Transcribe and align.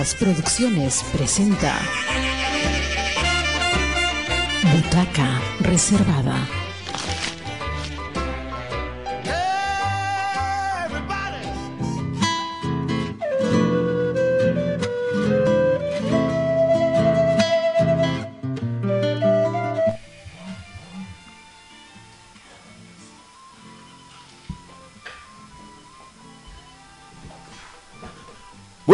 Producciones 0.00 1.04
presenta 1.12 1.78
Butaca 4.72 5.38
Reservada. 5.60 6.59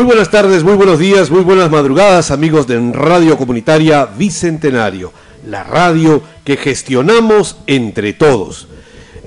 Buenas 0.07 0.31
tardes, 0.31 0.63
muy 0.63 0.75
buenos 0.75 1.01
días, 1.01 1.33
muy 1.33 1.43
buenas 1.43 1.69
madrugadas, 1.69 2.31
amigos 2.31 2.69
de 2.69 2.93
Radio 2.93 3.37
Comunitaria 3.37 4.07
Bicentenario, 4.07 5.13
la 5.49 5.65
radio 5.65 6.23
que 6.45 6.57
gestionamos 6.57 7.57
entre 7.67 8.13
todos. 8.13 8.69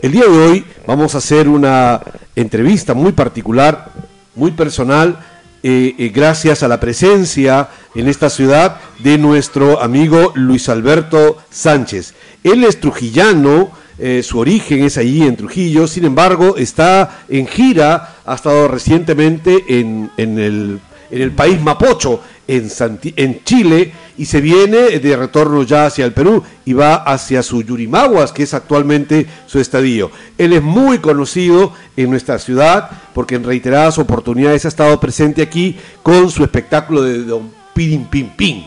El 0.02 0.14
día 0.14 0.24
de 0.24 0.30
hoy 0.30 0.66
vamos 0.88 1.16
a 1.16 1.18
hacer 1.18 1.50
una 1.50 2.00
entrevista 2.34 2.94
muy 2.94 3.12
particular, 3.12 3.92
muy 4.36 4.52
personal, 4.52 5.20
eh, 5.64 5.96
eh, 5.98 6.12
gracias 6.16 6.64
a 6.64 6.70
la 6.70 6.80
presencia 6.80 7.68
en 7.94 8.08
esta 8.08 8.30
ciudad 8.30 8.78
de 9.00 9.18
nuestro 9.18 9.82
amigo 9.82 10.32
Luis 10.36 10.70
Alberto 10.70 11.40
Sánchez. 11.50 12.14
Él 12.42 12.64
es 12.64 12.80
trujillano, 12.80 13.70
eh, 14.02 14.24
su 14.24 14.40
origen 14.40 14.86
es 14.86 14.98
allí 14.98 15.24
en 15.24 15.36
Trujillo, 15.36 15.86
sin 15.86 16.06
embargo 16.06 16.56
está 16.56 17.20
en 17.28 17.48
gira, 17.48 18.16
ha 18.30 18.36
estado 18.36 18.68
recientemente 18.68 19.66
en, 19.68 20.12
en, 20.16 20.38
el, 20.38 20.80
en 21.10 21.22
el, 21.22 21.32
país 21.32 21.60
Mapocho, 21.60 22.22
en, 22.48 22.70
en, 23.16 23.44
Chile, 23.44 23.92
y 24.20 24.26
se 24.26 24.40
viene 24.40 25.00
de 25.00 25.18
retorno 25.18 25.64
ya 25.64 25.88
hacia 25.88 26.06
el 26.06 26.14
Perú 26.14 26.44
y 26.64 26.74
va 26.74 26.96
hacia 26.96 27.42
su 27.42 27.64
Yurimaguas, 27.64 28.32
que 28.32 28.44
es 28.44 28.54
actualmente 28.54 29.26
su 29.48 29.60
estadio. 29.60 30.12
Él 30.38 30.54
es 30.54 30.62
muy 30.62 31.00
conocido 31.00 31.74
en 31.98 32.12
nuestra 32.12 32.38
ciudad 32.38 32.92
porque 33.16 33.34
en 33.34 33.44
reiteradas 33.44 33.98
oportunidades 33.98 34.64
ha 34.66 34.68
estado 34.68 35.00
presente 35.00 35.42
aquí 35.42 35.76
con 36.04 36.30
su 36.30 36.44
espectáculo 36.44 37.02
de 37.02 37.24
Don 37.24 37.52
Pirin 37.74 38.06
Pin 38.06 38.30
Pin. 38.38 38.66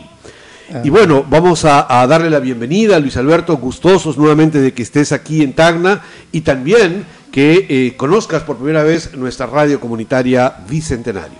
Y 0.83 0.89
bueno, 0.89 1.23
vamos 1.29 1.65
a, 1.65 2.05
darle 2.07 2.29
la 2.29 2.39
bienvenida 2.39 2.95
a 2.95 2.99
Luis 2.99 3.15
Alberto, 3.15 3.57
gustosos 3.57 4.17
nuevamente 4.17 4.59
de 4.59 4.73
que 4.73 4.81
estés 4.81 5.11
aquí 5.11 5.43
en 5.43 5.53
Tacna 5.53 6.01
y 6.31 6.41
también 6.41 7.05
que 7.33 7.65
eh, 7.67 7.95
conozcas 7.97 8.43
por 8.43 8.57
primera 8.57 8.83
vez 8.83 9.15
nuestra 9.15 9.47
radio 9.47 9.79
comunitaria 9.79 10.53
Bicentenario. 10.69 11.39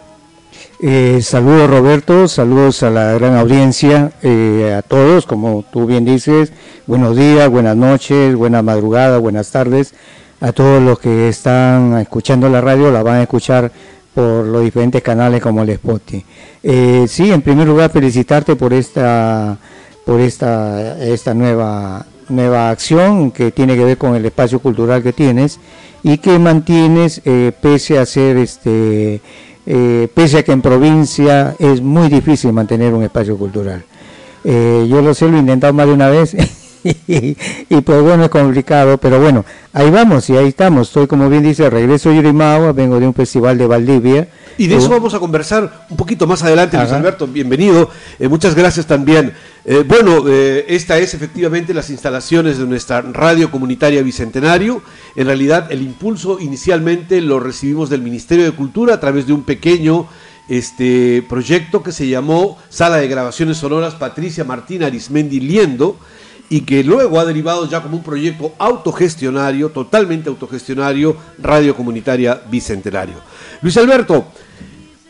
Eh, 0.82 1.20
saludos 1.22 1.70
Roberto, 1.70 2.28
saludos 2.28 2.82
a 2.82 2.90
la 2.90 3.14
gran 3.14 3.38
audiencia, 3.38 4.12
eh, 4.24 4.74
a 4.76 4.82
todos, 4.82 5.28
como 5.28 5.64
tú 5.72 5.86
bien 5.86 6.04
dices, 6.04 6.52
buenos 6.88 7.16
días, 7.16 7.48
buenas 7.48 7.78
noches, 7.78 8.36
buena 8.36 8.64
madrugada, 8.64 9.20
buenas 9.20 9.52
tardes, 9.52 9.94
a 10.42 10.52
todos 10.52 10.82
los 10.82 10.98
que 10.98 11.30
están 11.30 12.00
escuchando 12.00 12.50
la 12.50 12.60
radio, 12.60 12.92
la 12.92 13.04
van 13.04 13.18
a 13.18 13.22
escuchar 13.22 13.72
por 14.16 14.46
los 14.48 14.64
diferentes 14.64 15.04
canales 15.04 15.44
como 15.44 15.62
el 15.62 15.70
Spotify. 15.70 16.26
Sí, 17.08 17.32
en 17.32 17.44
primer 17.44 17.68
lugar 17.68 17.92
felicitarte 17.92 18.56
por 18.56 18.74
esta 18.74 19.60
por 20.06 20.20
esta 20.20 20.98
esta 21.04 21.34
nueva 21.36 22.06
nueva 22.30 22.70
acción 22.70 23.32
que 23.32 23.52
tiene 23.52 23.76
que 23.76 23.86
ver 23.86 23.98
con 23.98 24.16
el 24.16 24.26
espacio 24.26 24.60
cultural 24.60 25.04
que 25.04 25.14
tienes 25.14 25.60
y 26.04 26.18
que 26.18 26.40
mantienes 26.40 27.22
eh, 27.26 27.52
pese 27.62 28.00
a 28.00 28.06
ser 28.06 28.38
este 28.38 29.22
eh, 29.66 30.08
pese 30.14 30.40
a 30.40 30.44
que 30.44 30.52
en 30.52 30.62
provincia 30.62 31.56
es 31.60 31.82
muy 31.82 32.10
difícil 32.10 32.52
mantener 32.54 32.94
un 32.94 33.04
espacio 33.04 33.38
cultural. 33.38 33.84
yo 34.44 35.02
lo 35.02 35.14
sé, 35.14 35.30
lo 35.30 35.38
he 35.38 35.40
intentado 35.40 35.74
más 35.74 35.88
de 35.88 35.94
una 35.94 36.10
vez 36.10 36.36
y, 37.08 37.82
pues 37.82 38.02
bueno, 38.02 38.26
es 38.26 38.30
complicado, 38.30 38.98
pero 38.98 39.20
bueno, 39.20 39.46
ahí 39.72 39.90
vamos 39.90 40.30
y 40.30 40.36
ahí 40.36 40.50
estamos. 40.50 40.90
Estoy, 40.90 41.08
como 41.08 41.30
bien 41.30 41.44
dice, 41.44 41.70
regreso 41.70 42.10
a 42.10 42.14
Yurimagua, 42.14 42.74
vengo 42.74 43.00
de 43.00 43.08
un 43.08 43.14
festival 43.14 43.58
de 43.58 43.68
Valdivia. 43.68 44.28
Y 44.58 44.68
de 44.68 44.76
eso 44.76 44.90
vamos 44.90 45.14
a 45.14 45.20
conversar 45.20 45.88
un 45.90 45.98
poquito 45.98 46.28
más 46.28 46.44
adelante, 46.44 46.78
Luis 46.78 46.92
Alberto, 46.92 47.26
bienvenido. 47.26 47.90
Eh, 48.20 48.28
muchas 48.28 48.54
gracias 48.54 48.86
también. 48.86 49.34
Eh, 49.66 49.84
bueno, 49.88 50.26
eh, 50.28 50.66
esta 50.68 50.98
es 51.00 51.14
efectivamente 51.14 51.74
las 51.74 51.90
instalaciones 51.90 52.58
de 52.58 52.66
nuestra 52.66 53.02
radio 53.02 53.50
comunitaria 53.50 54.04
Bicentenario. 54.04 54.84
En 55.16 55.28
realidad, 55.28 55.72
el 55.72 55.82
impulso 55.82 56.40
inicialmente 56.40 57.22
lo 57.22 57.40
recibimos 57.40 57.90
del 57.90 58.02
Ministerio 58.02 58.44
de 58.44 58.52
Cultura 58.52 58.96
a 58.96 59.00
través 59.00 59.26
de 59.26 59.34
un 59.34 59.44
pequeño 59.44 60.08
este 60.50 61.26
proyecto 61.28 61.82
que 61.82 61.94
se 61.94 62.08
llamó 62.08 62.58
Sala 62.70 62.98
de 62.98 63.08
Grabaciones 63.08 63.58
Sonoras 63.58 63.96
Patricia 63.96 64.44
Martín 64.44 64.84
Arismendi 64.84 65.40
Liendo 65.40 65.98
y 66.50 66.62
que 66.62 66.84
luego 66.84 67.20
ha 67.20 67.26
derivado 67.26 67.68
ya 67.68 67.82
como 67.82 67.98
un 67.98 68.04
proyecto 68.04 68.54
autogestionario, 68.58 69.70
totalmente 69.70 70.30
autogestionario, 70.30 71.16
Radio 71.40 71.76
Comunitaria 71.76 72.42
Bicentenario. 72.50 73.16
Luis 73.62 73.76
Alberto, 73.78 74.26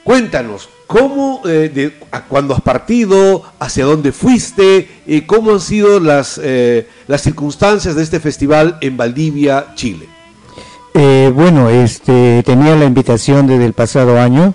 cuéntanos, 0.04 0.70
¿cómo, 0.88 1.42
eh, 1.46 1.72
de, 1.74 1.94
cuándo 2.30 2.54
has 2.54 2.62
partido, 2.62 3.44
hacia 3.60 3.86
dónde 3.86 4.12
fuiste, 4.12 4.88
y 5.06 5.22
cómo 5.22 5.52
han 5.52 5.60
sido 5.60 6.00
las, 6.00 6.40
eh, 6.42 6.88
las 7.08 7.22
circunstancias 7.22 7.96
de 7.96 8.04
este 8.04 8.20
festival 8.20 8.78
en 8.82 8.96
Valdivia, 8.96 9.74
Chile? 9.76 10.08
Eh, 10.94 11.32
bueno, 11.34 11.70
este, 11.70 12.44
tenía 12.46 12.76
la 12.76 12.86
invitación 12.86 13.48
desde 13.48 13.66
el 13.66 13.74
pasado 13.74 14.20
año, 14.20 14.54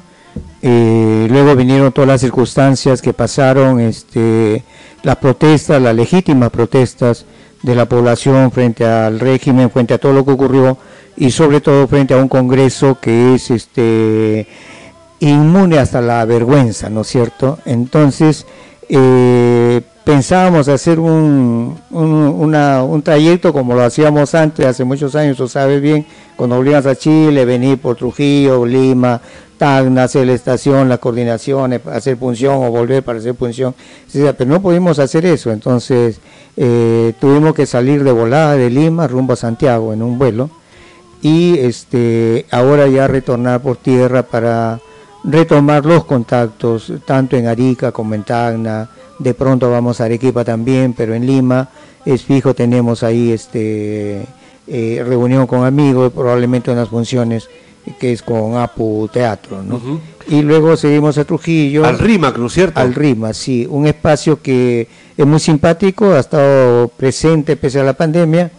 luego 0.62 1.55
vinieron 1.55 1.93
todas 1.93 2.09
las 2.09 2.21
circunstancias 2.21 3.03
que 3.03 3.12
pasaron, 3.12 3.81
este, 3.81 4.65
las 5.03 5.16
protestas, 5.16 5.81
las 5.81 5.94
legítimas 5.94 6.50
protestas 6.50 7.25
de 7.62 7.75
la 7.75 7.86
población 7.86 8.50
frente 8.50 8.84
al 8.84 9.20
régimen, 9.20 9.70
frente 9.70 9.94
a 9.94 9.98
todo 9.98 10.12
lo 10.12 10.25
que 10.25 10.32
ocurrió 10.32 10.78
y 11.16 11.31
sobre 11.31 11.60
todo 11.60 11.86
frente 11.88 12.14
a 12.14 12.19
un 12.19 12.28
Congreso 12.28 12.98
que 13.00 13.34
es 13.34 13.50
este 13.50 14.47
inmune 15.20 15.78
hasta 15.78 16.00
la 16.00 16.25
vergüenza, 16.25 16.88
¿no 16.88 17.00
es 17.00 17.09
cierto? 17.09 17.59
Entonces, 17.64 18.47
eh, 18.88 19.82
pensábamos 20.04 20.69
hacer 20.69 20.98
un, 21.00 21.76
trayecto 23.04 23.53
como 23.53 23.75
lo 23.75 23.82
hacíamos 23.82 24.34
antes, 24.34 24.65
hace 24.65 24.84
muchos 24.84 25.15
años, 25.15 25.36
tú 25.36 25.48
sabes 25.48 25.82
bien, 25.82 26.06
cuando 26.36 26.56
volvíamos 26.56 26.86
a 26.86 26.97
Chile, 26.97 27.44
venir 27.44 27.78
por 27.78 27.97
Trujillo, 27.97 28.65
Lima, 28.65 29.20
Tacna, 29.59 30.05
hacer 30.05 30.27
la 30.27 30.33
estación, 30.33 30.89
la 30.89 30.99
coordinación, 30.99 31.81
hacer 31.93 32.17
función 32.17 32.55
o 32.55 32.71
volver 32.71 33.03
para 33.03 33.19
hacer 33.19 33.35
función. 33.35 33.75
Pero 34.13 34.47
no 34.47 34.63
pudimos 34.63 34.99
hacer 34.99 35.27
eso, 35.27 35.51
entonces 35.51 36.21
eh, 36.57 37.13
tuvimos 37.21 37.55
que 37.55 37.67
salir 37.67 38.05
de 38.05 38.13
volada 38.13 38.55
de 38.55 38.71
Lima 38.71 39.07
rumbo 39.07 39.35
a 39.35 39.37
Santiago 39.37 39.93
en 39.93 40.03
un 40.03 40.19
vuelo 40.19 40.51
y 41.21 41.59
este 41.59 42.47
ahora 42.51 42.87
ya 42.87 43.09
retornar 43.09 43.61
por 43.61 43.77
tierra 43.77 44.23
para 44.23 44.81
retomar 45.25 45.85
los 45.85 46.05
contactos 46.05 46.93
tanto 47.05 47.37
en 47.37 47.47
Arica 47.47 47.93
como 47.93 48.15
en 48.15 48.25
Tacna. 48.25 48.89
De 49.19 49.35
pronto 49.35 49.71
vamos 49.71 50.01
a 50.01 50.05
Arequipa 50.05 50.45
también, 50.45 50.95
pero 50.95 51.15
en 51.15 51.27
Lima 51.27 51.69
es 52.05 52.23
fijo, 52.23 52.55
tenemos 52.55 53.03
ahí 53.03 53.33
este 53.33 54.25
eh, 54.67 55.05
reunión 55.07 55.47
con 55.47 55.65
amigos, 55.65 56.13
probablemente 56.13 56.71
unas 56.71 56.89
funciones 56.89 57.49
que 57.99 58.13
es 58.13 58.23
con 58.23 58.57
Apu 58.57 59.09
Teatro, 59.13 59.63
¿no? 59.63 59.81
Y 60.29 60.43
luego 60.43 60.77
seguimos 60.77 61.17
a 61.19 61.25
Trujillo. 61.25 61.85
Al 61.85 61.99
RIMAC, 61.99 62.37
¿no 62.39 62.47
es 62.47 62.53
cierto? 62.53 62.81
Al 62.81 62.95
RIMAC, 62.95 63.33
sí, 63.33 63.67
un 63.69 63.87
espacio 63.87 64.43
que 64.43 64.89
es 65.17 65.27
muy 65.27 65.41
simpático, 65.41 66.13
ha 66.13 66.21
estado 66.21 66.89
presente 66.89 67.57
pese 67.57 67.81
a 67.81 67.85
la 67.85 67.95
pandemia 67.95 68.51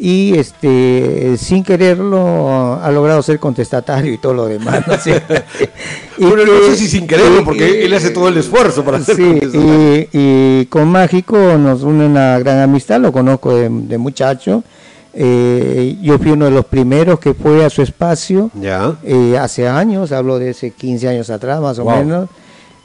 y 0.00 0.38
este 0.38 1.36
sin 1.36 1.62
quererlo 1.62 2.80
ha 2.82 2.90
logrado 2.90 3.22
ser 3.22 3.38
contestatario 3.38 4.14
y 4.14 4.18
todo 4.18 4.32
lo 4.32 4.46
demás, 4.46 4.82
¿no 4.86 4.94
y 6.18 6.24
bueno, 6.24 6.44
no 6.46 6.66
sé 6.70 6.76
si 6.76 6.88
sin 6.88 7.06
quererlo, 7.06 7.44
porque 7.44 7.84
él 7.84 7.92
hace 7.92 8.08
todo 8.08 8.28
el 8.28 8.38
esfuerzo 8.38 8.82
para 8.82 9.00
ser 9.00 9.16
sí, 9.16 10.08
y, 10.12 10.64
con 10.66 10.88
Mágico 10.88 11.36
nos 11.58 11.82
une 11.82 12.06
una 12.06 12.38
gran 12.38 12.60
amistad, 12.60 12.98
lo 12.98 13.12
conozco 13.12 13.54
de, 13.54 13.68
de 13.68 13.98
muchacho, 13.98 14.64
eh, 15.12 15.96
yo 16.00 16.18
fui 16.18 16.30
uno 16.30 16.44
de 16.44 16.50
los 16.52 16.64
primeros 16.66 17.18
que 17.18 17.34
fue 17.34 17.64
a 17.64 17.70
su 17.70 17.82
espacio 17.82 18.50
ya. 18.54 18.96
Eh, 19.02 19.36
hace 19.38 19.66
años, 19.68 20.12
hablo 20.12 20.38
de 20.38 20.50
hace 20.50 20.70
15 20.70 21.08
años 21.08 21.30
atrás 21.30 21.60
más 21.60 21.78
o 21.78 21.84
menos. 21.84 22.28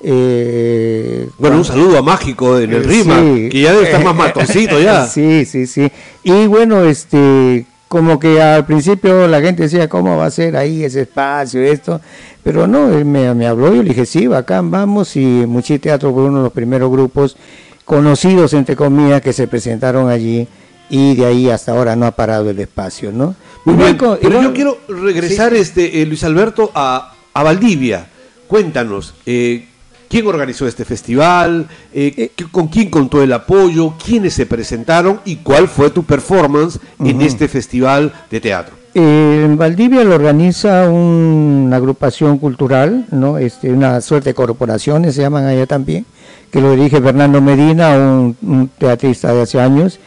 Eh, 0.02 1.30
bueno, 1.38 1.58
un 1.58 1.66
saludo 1.66 1.98
a 1.98 2.02
Mágico 2.02 2.60
en 2.60 2.74
el 2.74 2.84
Rima, 2.84 3.16
que 3.50 3.62
ya 3.62 3.74
debe 3.74 3.86
estar 3.86 4.04
más 4.04 4.16
matoncito 4.18 4.80
ya. 4.80 5.06
Sí, 5.08 5.46
sí, 5.46 5.66
sí. 5.68 5.92
Y 6.24 6.48
bueno, 6.48 6.84
este, 6.84 7.66
como 7.88 8.20
que 8.20 8.42
al 8.42 8.66
principio 8.66 9.28
la 9.28 9.42
gente 9.42 9.64
decía, 9.64 9.88
¿cómo 9.88 10.18
va 10.18 10.26
a 10.26 10.32
ser 10.32 10.58
ahí 10.58 10.84
ese 10.84 11.02
espacio, 11.02 11.62
esto? 11.62 12.02
Pero 12.44 12.68
no, 12.68 12.90
él 12.90 13.06
me, 13.06 13.34
me 13.34 13.48
habló 13.48 13.74
y 13.74 13.78
yo 13.78 13.84
le 13.84 13.90
dije, 13.90 14.06
sí, 14.06 14.28
bacán, 14.28 14.70
vamos. 14.70 15.16
Y 15.16 15.46
Muchi 15.48 15.80
Teatro 15.80 16.14
fue 16.14 16.24
uno 16.24 16.38
de 16.38 16.44
los 16.44 16.54
primeros 16.54 16.92
grupos 16.92 17.38
conocidos, 17.84 18.54
entre 18.54 18.76
comillas, 18.76 19.22
que 19.22 19.34
se 19.34 19.48
presentaron 19.48 20.10
allí 20.10 20.48
y 20.90 21.16
de 21.16 21.26
ahí 21.26 21.50
hasta 21.50 21.72
ahora 21.72 21.96
no 21.96 22.06
ha 22.06 22.12
parado 22.12 22.50
el 22.50 22.60
espacio, 22.60 23.12
¿no? 23.12 23.36
Muy 23.66 23.76
bien, 23.76 23.98
pero 23.98 24.42
yo 24.42 24.54
quiero 24.54 24.78
regresar, 24.88 25.54
este 25.54 26.02
eh, 26.02 26.06
Luis 26.06 26.24
Alberto, 26.24 26.72
a, 26.76 27.14
a, 27.34 27.44
Valdivia. 27.44 28.08
Cuéntanos, 28.48 29.16
eh, 29.26 29.68
¿quién 30.08 30.28
organizó 30.28 30.68
este 30.68 30.86
festival? 30.86 31.68
Eh, 31.92 32.32
¿Con 32.52 32.68
quién 32.68 32.90
contó 32.90 33.24
el 33.24 33.34
apoyo? 33.34 33.96
¿Quiénes 34.04 34.34
se 34.34 34.46
presentaron? 34.46 35.20
¿Y 35.26 35.38
cuál 35.38 35.68
fue 35.68 35.90
tu 35.90 36.04
performance 36.04 36.80
en 37.00 37.22
este 37.22 37.48
festival 37.48 38.14
de 38.30 38.42
teatro? 38.42 38.86
en 38.96 39.58
Valdivia 39.58 40.06
lo 40.06 40.16
organiza 40.16 40.90
una 40.90 41.76
agrupación 41.76 42.38
cultural, 42.38 43.06
¿no? 43.12 43.38
este, 43.38 43.70
una 43.70 44.00
suerte 44.00 44.30
de 44.30 44.34
corporaciones 44.34 45.16
se 45.16 45.22
llaman 45.22 45.46
allá 45.46 45.66
también, 45.66 46.06
que 46.50 46.62
lo 46.62 46.72
dirige 46.72 47.02
Fernando 47.02 47.42
Medina, 47.42 47.90
un, 47.98 48.70
teatrista 48.78 49.34
de 49.34 49.42
hace 49.42 49.60
años, 49.60 50.00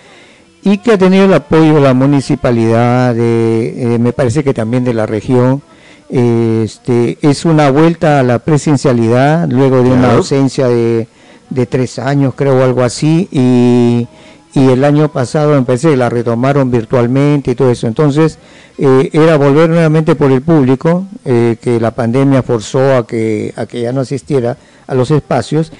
y 0.73 0.79
que 0.79 0.93
ha 0.93 0.99
tenido 0.99 1.25
el 1.25 1.35
apoyo 1.35 1.75
de 1.75 1.81
la 1.81 1.95
municipalidad, 1.95 3.15
de, 3.15 3.95
eh, 3.95 3.99
me 3.99 4.13
parece 4.13 4.43
que 4.45 4.55
también 4.55 4.85
de 4.85 4.95
la 4.95 5.07
región. 5.07 5.63
Este, 6.11 7.19
es 7.21 7.45
una 7.45 7.71
vuelta 7.71 8.21
a 8.21 8.23
la 8.23 8.39
presencialidad 8.39 9.47
luego 9.51 9.83
de 9.83 9.91
una 9.91 10.15
ausencia 10.15 10.69
de, 10.69 11.07
de 11.51 11.67
tres 11.67 11.99
años, 11.99 12.33
creo, 12.35 12.59
o 12.59 12.63
algo 12.63 12.83
así, 12.83 13.29
y 13.31 14.09
y 14.55 14.71
el 14.71 14.83
año 14.85 15.09
pasado 15.09 15.57
empecé, 15.57 15.97
la 15.97 16.09
retomaron 16.09 16.71
virtualmente 16.71 17.53
y 17.53 17.55
todo 17.55 17.71
eso. 17.71 17.87
Entonces, 17.87 18.39
eh, 18.79 19.11
era 19.13 19.37
volver 19.37 19.69
nuevamente 19.69 20.15
por 20.15 20.33
el 20.33 20.43
público, 20.43 21.07
eh, 21.25 21.57
que 21.61 21.79
la 21.79 21.91
pandemia 21.91 22.43
forzó 22.43 22.97
a 22.97 23.07
que, 23.07 23.53
a 23.57 23.67
que 23.67 23.83
ya 23.83 23.93
no 23.93 24.01
asistiera 24.01 24.57
a 24.87 24.95
los 24.95 25.11
espacios, 25.11 25.71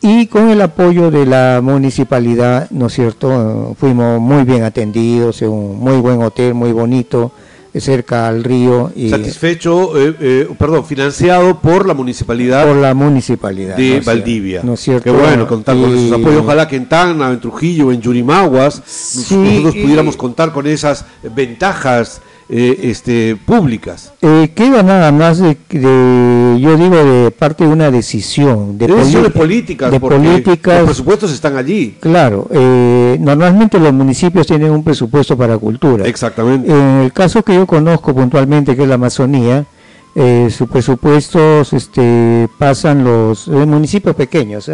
y 0.00 0.26
con 0.26 0.48
el 0.50 0.60
apoyo 0.60 1.10
de 1.10 1.26
la 1.26 1.60
municipalidad, 1.62 2.70
¿no 2.70 2.86
es 2.86 2.94
cierto? 2.94 3.74
Fuimos 3.78 4.20
muy 4.20 4.44
bien 4.44 4.62
atendidos, 4.62 5.42
en 5.42 5.50
un 5.50 5.78
muy 5.78 5.96
buen 5.96 6.22
hotel, 6.22 6.54
muy 6.54 6.72
bonito, 6.72 7.32
cerca 7.80 8.28
al 8.28 8.44
río. 8.44 8.92
Y 8.94 9.10
Satisfecho, 9.10 9.98
eh, 9.98 10.14
eh, 10.20 10.48
perdón, 10.58 10.84
financiado 10.84 11.58
por 11.60 11.86
la 11.86 11.94
municipalidad. 11.94 12.66
Por 12.66 12.76
la 12.76 12.94
municipalidad. 12.94 13.76
De 13.76 14.00
Valdivia. 14.00 14.62
¿No 14.62 14.74
es 14.74 14.80
cierto? 14.80 15.04
Qué 15.04 15.10
bueno 15.10 15.46
contar 15.46 15.76
con 15.76 15.96
esos 15.96 16.12
apoyos. 16.12 16.42
Ojalá 16.42 16.68
que 16.68 16.76
en 16.76 16.88
Tacna, 16.88 17.30
en 17.30 17.40
Trujillo, 17.40 17.92
en 17.92 18.00
Yurimaguas, 18.00 18.82
nosotros 19.16 19.74
pudiéramos 19.74 20.16
contar 20.16 20.52
con 20.52 20.66
esas 20.66 21.04
ventajas 21.34 22.20
eh, 22.50 22.78
este, 22.84 23.36
públicas. 23.36 24.12
Eh, 24.22 24.52
queda 24.54 24.82
nada 24.82 25.12
más 25.12 25.38
de, 25.38 25.56
yo 25.70 26.76
digo, 26.76 26.96
de 26.96 27.30
parte 27.30 27.64
de 27.64 27.70
una 27.70 27.90
decisión. 27.90 28.78
De, 28.78 28.86
decisiones 28.86 29.32
políticas, 29.32 29.90
de 29.90 30.00
políticas. 30.00 30.78
Los 30.78 30.86
presupuestos 30.86 31.32
están 31.32 31.56
allí. 31.56 31.96
Claro, 32.00 32.48
eh, 32.50 33.18
normalmente 33.20 33.78
los 33.78 33.92
municipios 33.92 34.46
tienen 34.46 34.70
un 34.70 34.82
presupuesto 34.82 35.36
para 35.36 35.58
cultura. 35.58 36.06
Exactamente. 36.06 36.70
En 36.70 37.02
el 37.02 37.12
caso 37.12 37.42
que 37.42 37.54
yo 37.54 37.66
conozco 37.66 38.14
puntualmente, 38.14 38.74
que 38.74 38.82
es 38.82 38.88
la 38.88 38.94
Amazonía, 38.94 39.66
eh, 40.14 40.48
sus 40.50 40.68
presupuestos 40.68 41.72
este, 41.74 42.48
pasan 42.58 43.04
los 43.04 43.46
municipios 43.46 44.16
pequeños, 44.16 44.70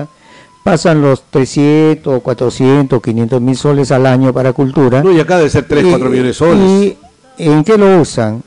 pasan 0.62 1.02
los 1.02 1.24
300, 1.28 2.22
400, 2.22 3.02
500 3.02 3.40
mil 3.40 3.56
soles 3.56 3.90
al 3.90 4.06
año 4.06 4.32
para 4.32 4.52
cultura. 4.52 5.02
No, 5.02 5.10
y 5.10 5.18
acá 5.18 5.38
debe 5.38 5.50
ser 5.50 5.66
3, 5.66 5.86
4 5.90 6.08
millones 6.08 6.28
de 6.28 6.34
soles. 6.34 6.96
¿En 7.38 7.64
qué 7.64 7.76
lo 7.76 8.00
usan? 8.00 8.42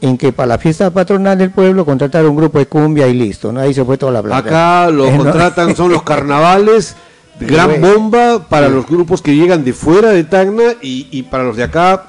En 0.00 0.18
que 0.18 0.32
para 0.32 0.48
la 0.48 0.58
fiesta 0.58 0.90
patronal 0.90 1.38
del 1.38 1.50
pueblo 1.50 1.84
contratar 1.84 2.26
un 2.26 2.36
grupo 2.36 2.58
de 2.58 2.66
cumbia 2.66 3.06
y 3.08 3.14
listo, 3.14 3.52
¿no? 3.52 3.60
Ahí 3.60 3.72
se 3.72 3.84
fue 3.84 3.96
toda 3.96 4.12
la 4.12 4.22
plata. 4.22 4.38
Acá 4.38 4.90
lo 4.90 5.04
contratan, 5.16 5.74
son 5.74 5.92
los 5.92 6.02
carnavales, 6.02 6.96
gran 7.40 7.80
bomba 7.80 8.46
para 8.48 8.68
los 8.68 8.86
grupos 8.86 9.22
que 9.22 9.34
llegan 9.34 9.64
de 9.64 9.72
fuera 9.72 10.10
de 10.10 10.24
Tacna 10.24 10.74
y, 10.82 11.22
para 11.24 11.44
los 11.44 11.56
de 11.56 11.64
acá, 11.64 12.04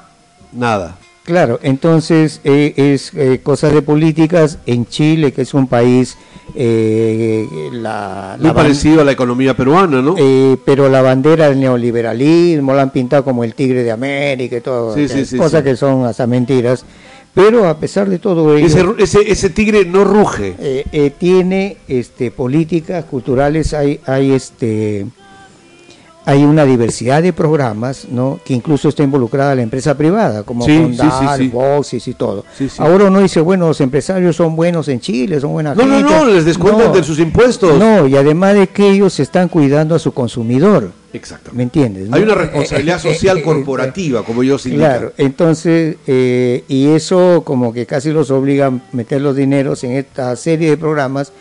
nada. 0.52 0.96
Claro, 1.26 1.58
entonces 1.62 2.40
eh, 2.44 2.72
es 2.76 3.12
eh, 3.14 3.40
cosas 3.42 3.74
de 3.74 3.82
políticas 3.82 4.58
en 4.64 4.86
Chile, 4.86 5.32
que 5.32 5.42
es 5.42 5.54
un 5.54 5.66
país 5.66 6.16
eh, 6.54 7.48
la, 7.72 8.36
muy 8.40 8.52
parecido 8.52 9.00
a 9.00 9.04
la 9.04 9.12
economía 9.12 9.56
peruana, 9.56 10.00
¿no? 10.00 10.14
Eh, 10.16 10.56
pero 10.64 10.88
la 10.88 11.02
bandera 11.02 11.48
del 11.48 11.58
neoliberalismo 11.58 12.72
la 12.72 12.82
han 12.82 12.90
pintado 12.90 13.24
como 13.24 13.42
el 13.42 13.54
tigre 13.54 13.82
de 13.82 13.90
América 13.90 14.56
y 14.56 14.60
todo, 14.60 14.94
cosas 15.36 15.62
que 15.62 15.76
son 15.76 16.04
hasta 16.04 16.26
mentiras. 16.26 16.84
Pero 17.34 17.68
a 17.68 17.76
pesar 17.78 18.08
de 18.08 18.18
todo 18.18 18.56
ello, 18.56 18.96
ese, 18.98 19.20
ese, 19.30 19.50
tigre 19.50 19.84
no 19.84 20.04
ruge. 20.04 20.54
Eh, 20.58 21.12
tiene 21.18 21.76
este, 21.86 22.30
políticas 22.30 23.04
culturales, 23.04 23.74
hay, 23.74 24.00
hay 24.06 24.32
este 24.32 25.06
hay 26.26 26.44
una 26.44 26.64
diversidad 26.64 27.22
de 27.22 27.32
programas, 27.32 28.08
¿no? 28.10 28.40
Que 28.44 28.52
incluso 28.52 28.88
está 28.88 29.04
involucrada 29.04 29.54
la 29.54 29.62
empresa 29.62 29.96
privada, 29.96 30.42
como 30.42 30.64
sí, 30.66 30.92
Boxes 31.52 32.08
y 32.08 32.14
todo. 32.14 32.44
Ahora 32.78 33.04
uno 33.04 33.20
dice, 33.20 33.40
bueno, 33.40 33.68
los 33.68 33.80
empresarios 33.80 34.34
son 34.34 34.56
buenos 34.56 34.88
en 34.88 34.98
Chile, 34.98 35.40
son 35.40 35.52
buenas 35.52 35.76
No, 35.76 35.86
no, 35.86 36.00
no, 36.00 36.24
les 36.24 36.44
descuentan 36.44 36.92
de 36.92 37.04
sus 37.04 37.20
impuestos. 37.20 37.78
No, 37.78 38.08
y 38.08 38.16
además 38.16 38.54
de 38.54 38.66
que 38.66 38.90
ellos 38.90 39.20
están 39.20 39.48
cuidando 39.48 39.94
a 39.94 40.00
su 40.00 40.12
consumidor. 40.12 40.90
Exacto. 41.12 41.52
¿Me 41.54 41.62
entiendes? 41.62 42.08
Hay 42.12 42.22
una 42.22 42.34
responsabilidad 42.34 43.00
social 43.00 43.40
corporativa, 43.44 44.24
como 44.24 44.42
yo 44.42 44.56
indican. 44.56 44.78
Claro, 44.78 45.12
entonces, 45.18 45.96
eh, 46.08 46.64
y 46.66 46.88
eso 46.88 47.42
como 47.44 47.72
que 47.72 47.86
casi 47.86 48.10
los 48.10 48.32
obliga 48.32 48.66
a 48.66 48.72
meter 48.90 49.22
los 49.22 49.36
dineros 49.36 49.84
en 49.84 49.92
esta 49.92 50.34
serie 50.34 50.70
de 50.70 50.76
programas 50.76 51.32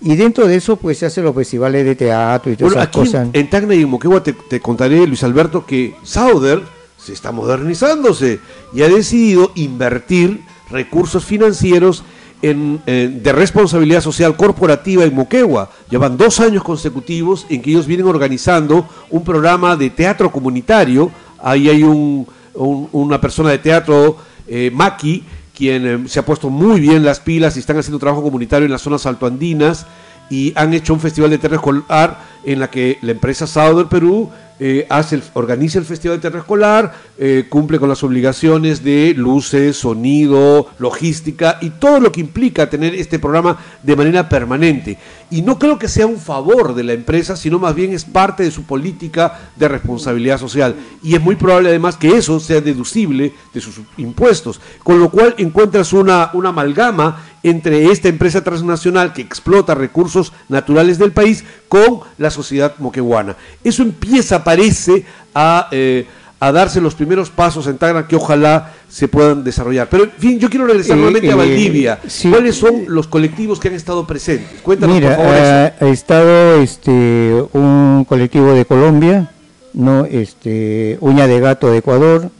y 0.00 0.14
dentro 0.14 0.46
de 0.46 0.56
eso, 0.56 0.76
pues 0.76 0.98
se 0.98 1.06
hacen 1.06 1.24
los 1.24 1.34
festivales 1.34 1.84
de 1.84 1.96
teatro 1.96 2.52
y 2.52 2.56
todas 2.56 2.74
esas 2.74 2.88
cosas. 2.88 3.28
En, 3.32 3.50
Tacna 3.50 3.74
y 3.74 3.82
en 3.82 3.88
Moquegua 3.88 4.22
te, 4.22 4.60
contaré, 4.60 5.06
Luis 5.06 5.24
Alberto, 5.24 5.66
que 5.66 5.94
Sauder 6.04 6.62
se 6.96 7.12
está 7.12 7.32
modernizándose 7.32 8.38
y 8.72 8.82
ha 8.82 8.88
decidido 8.88 9.50
invertir 9.56 10.42
recursos 10.70 11.24
financieros 11.24 12.04
en, 12.42 12.80
de 12.86 13.32
responsabilidad 13.32 14.00
social 14.00 14.36
corporativa 14.36 15.02
en 15.02 15.14
Moquegua. 15.14 15.70
Llevan 15.90 16.16
dos 16.16 16.38
años 16.38 16.62
consecutivos 16.62 17.46
en 17.48 17.60
que 17.60 17.70
ellos 17.70 17.86
vienen 17.86 18.06
organizando 18.06 18.88
un 19.10 19.24
programa 19.24 19.74
de 19.74 19.90
teatro 19.90 20.30
comunitario. 20.30 21.10
Ahí 21.42 21.68
hay 21.68 21.82
un, 21.82 22.26
una 22.54 23.20
persona 23.20 23.50
de 23.50 23.58
teatro, 23.58 24.16
eh, 24.46 24.70
Maki, 24.72 25.24
quien 25.58 25.86
eh, 25.86 26.08
se 26.08 26.20
ha 26.20 26.24
puesto 26.24 26.50
muy 26.50 26.80
bien 26.80 27.04
las 27.04 27.18
pilas 27.18 27.56
y 27.56 27.58
están 27.58 27.76
haciendo 27.76 27.98
trabajo 27.98 28.22
comunitario 28.22 28.64
en 28.64 28.70
las 28.70 28.80
zonas 28.80 29.06
altoandinas 29.06 29.86
y 30.30 30.52
han 30.54 30.72
hecho 30.72 30.94
un 30.94 31.00
festival 31.00 31.30
de 31.30 31.38
terra 31.38 31.56
escolar 31.56 32.20
en 32.44 32.60
la 32.60 32.70
que 32.70 32.98
la 33.02 33.10
empresa 33.10 33.48
Sauder 33.48 33.86
Perú 33.86 34.30
eh, 34.60 34.86
hace 34.88 35.20
organiza 35.34 35.78
el 35.78 35.84
Festival 35.84 36.16
de 36.16 36.22
Terra 36.22 36.40
Escolar, 36.40 36.92
eh, 37.16 37.46
cumple 37.48 37.78
con 37.78 37.88
las 37.88 38.02
obligaciones 38.02 38.82
de 38.82 39.14
luces, 39.16 39.76
sonido, 39.76 40.68
logística 40.78 41.58
y 41.60 41.70
todo 41.70 42.00
lo 42.00 42.10
que 42.10 42.20
implica 42.20 42.68
tener 42.68 42.94
este 42.94 43.18
programa 43.18 43.58
de 43.82 43.96
manera 43.96 44.28
permanente. 44.28 44.98
Y 45.30 45.42
no 45.42 45.58
creo 45.58 45.78
que 45.78 45.88
sea 45.88 46.06
un 46.06 46.18
favor 46.18 46.74
de 46.74 46.82
la 46.82 46.92
empresa, 46.92 47.36
sino 47.36 47.58
más 47.58 47.74
bien 47.74 47.92
es 47.92 48.04
parte 48.04 48.42
de 48.42 48.50
su 48.50 48.64
política 48.64 49.50
de 49.56 49.68
responsabilidad 49.68 50.38
social. 50.38 50.74
Y 51.02 51.14
es 51.14 51.20
muy 51.20 51.36
probable 51.36 51.68
además 51.68 51.96
que 51.96 52.16
eso 52.16 52.40
sea 52.40 52.60
deducible 52.60 53.34
de 53.54 53.60
sus 53.60 53.80
impuestos, 53.96 54.60
con 54.82 54.98
lo 54.98 55.10
cual 55.10 55.34
encuentras 55.38 55.92
una, 55.92 56.30
una 56.32 56.48
amalgama 56.48 57.24
entre 57.48 57.90
esta 57.90 58.08
empresa 58.08 58.42
transnacional 58.42 59.12
que 59.12 59.22
explota 59.22 59.74
recursos 59.74 60.32
naturales 60.48 60.98
del 60.98 61.12
país 61.12 61.44
con 61.68 62.00
la 62.18 62.30
sociedad 62.30 62.74
moqueguana. 62.78 63.36
Eso 63.64 63.82
empieza, 63.82 64.44
parece, 64.44 65.04
a, 65.34 65.68
eh, 65.70 66.06
a 66.40 66.52
darse 66.52 66.80
los 66.80 66.94
primeros 66.94 67.30
pasos 67.30 67.66
en 67.66 67.78
Tacna 67.78 68.06
que 68.06 68.16
ojalá 68.16 68.72
se 68.88 69.08
puedan 69.08 69.42
desarrollar. 69.44 69.88
Pero, 69.90 70.04
en 70.04 70.12
fin, 70.12 70.38
yo 70.38 70.48
quiero 70.48 70.66
regresar 70.66 70.96
eh, 70.96 71.00
nuevamente 71.00 71.28
a 71.28 71.32
eh, 71.32 71.36
Valdivia. 71.36 71.98
¿Cuáles 72.30 72.56
son 72.56 72.84
los 72.88 73.08
colectivos 73.08 73.58
que 73.58 73.68
han 73.68 73.74
estado 73.74 74.06
presentes? 74.06 74.60
Cuéntanos, 74.62 74.94
Mira, 74.94 75.16
por 75.16 75.24
favor. 75.24 75.40
Ha 75.40 75.92
estado 75.92 76.62
este, 76.62 77.42
un 77.52 78.04
colectivo 78.08 78.52
de 78.52 78.64
Colombia, 78.64 79.30
no 79.74 80.04
este 80.04 80.96
Uña 81.00 81.26
de 81.26 81.40
Gato 81.40 81.70
de 81.70 81.78
Ecuador, 81.78 82.30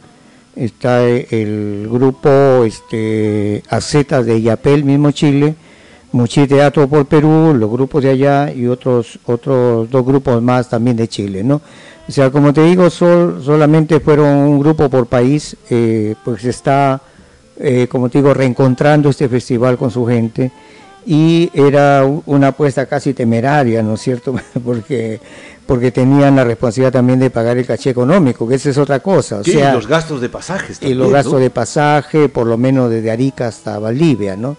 está 0.59 1.07
el 1.07 1.87
grupo 1.89 2.63
este 2.65 3.63
de 3.63 4.41
Yapel, 4.41 4.83
mismo 4.83 5.11
Chile, 5.11 5.55
Muchi 6.11 6.47
Teatro 6.47 6.87
por 6.87 7.05
Perú, 7.05 7.53
los 7.55 7.69
grupos 7.69 8.03
de 8.03 8.09
allá 8.09 8.51
y 8.51 8.67
otros 8.67 9.19
otros 9.25 9.89
dos 9.89 10.05
grupos 10.05 10.41
más 10.41 10.69
también 10.69 10.97
de 10.97 11.07
Chile, 11.07 11.43
¿no? 11.43 11.61
O 12.07 12.11
sea, 12.11 12.31
como 12.31 12.51
te 12.51 12.63
digo, 12.63 12.89
solamente 12.89 13.99
fueron 13.99 14.27
un 14.27 14.59
grupo 14.59 14.89
por 14.89 15.05
país, 15.05 15.55
eh, 15.69 16.15
pues 16.25 16.43
está, 16.43 16.99
eh, 17.59 17.87
como 17.87 18.09
te 18.09 18.17
digo, 18.17 18.33
reencontrando 18.33 19.09
este 19.09 19.29
festival 19.29 19.77
con 19.77 19.91
su 19.91 20.05
gente 20.07 20.51
y 21.05 21.49
era 21.53 22.03
una 22.25 22.47
apuesta 22.47 22.87
casi 22.87 23.13
temeraria, 23.13 23.83
¿no 23.83 23.93
es 23.93 24.01
cierto? 24.01 24.35
porque 24.65 25.19
porque 25.69 25.91
tenían 25.91 26.35
la 26.35 26.43
responsabilidad 26.43 26.93
también 26.93 27.19
de 27.19 27.29
pagar 27.29 27.55
el 27.59 27.63
caché 27.63 27.91
económico, 27.91 28.47
que 28.47 28.55
esa 28.55 28.71
es 28.71 28.77
otra 28.79 29.01
cosa. 29.01 29.35
O 29.37 29.43
sea, 29.43 29.69
y 29.69 29.73
los 29.75 29.85
gastos 29.85 30.19
de 30.19 30.27
pasaje. 30.27 30.73
y 30.81 30.95
los 30.95 31.11
gastos 31.11 31.39
de 31.39 31.51
pasaje, 31.51 32.27
por 32.27 32.47
lo 32.47 32.57
menos 32.57 32.89
desde 32.89 33.11
Arica 33.11 33.45
hasta 33.45 33.77
Valdivia, 33.77 34.35
¿no? 34.35 34.57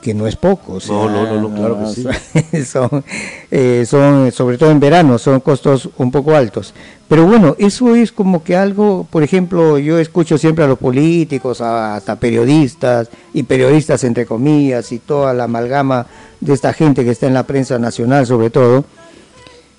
que 0.00 0.14
no 0.14 0.26
es 0.26 0.36
poco. 0.36 0.78
no, 0.88 1.10
no, 1.10 1.40
no, 1.42 1.54
claro 1.54 1.78
que 1.80 1.86
sí. 1.92 2.64
Son, 2.64 3.04
eh, 3.50 3.84
son, 3.86 4.32
sobre 4.32 4.56
todo 4.56 4.70
en 4.70 4.80
verano, 4.80 5.18
son 5.18 5.40
costos 5.40 5.90
un 5.98 6.10
poco 6.10 6.34
altos. 6.34 6.72
Pero 7.06 7.26
bueno, 7.26 7.54
eso 7.58 7.94
es 7.94 8.12
como 8.12 8.42
que 8.42 8.56
algo, 8.56 9.06
por 9.10 9.22
ejemplo, 9.22 9.78
yo 9.78 9.98
escucho 9.98 10.38
siempre 10.38 10.64
a 10.64 10.68
los 10.68 10.78
políticos, 10.78 11.60
hasta 11.60 12.16
periodistas, 12.16 13.08
y 13.34 13.42
periodistas 13.42 14.04
entre 14.04 14.24
comillas, 14.24 14.90
y 14.92 15.00
toda 15.00 15.34
la 15.34 15.44
amalgama 15.44 16.06
de 16.40 16.54
esta 16.54 16.72
gente 16.72 17.04
que 17.04 17.10
está 17.10 17.26
en 17.26 17.34
la 17.34 17.42
prensa 17.42 17.78
nacional 17.78 18.26
sobre 18.26 18.48
todo, 18.48 18.84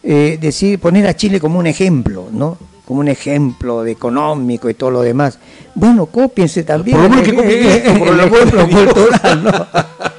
eh, 0.09 0.37
decir, 0.39 0.79
poner 0.79 1.05
a 1.05 1.15
Chile 1.15 1.37
como 1.41 1.59
un 1.59 1.67
ejemplo, 1.67 2.29
¿no? 2.31 2.57
como 2.85 3.01
un 3.01 3.09
ejemplo 3.09 3.83
de 3.83 3.91
económico 3.91 4.69
y 4.69 4.73
todo 4.73 4.91
lo 4.91 5.01
demás. 5.01 5.37
Bueno, 5.75 6.05
cópiense 6.05 6.63
también. 6.63 6.97
Por 6.97 7.13
lo 7.13 7.21
que 7.21 7.35
copien 7.35 8.07
el 8.07 8.19
ejemplo 8.21 8.69
cultural, 8.69 9.43
¿no? 9.43 9.67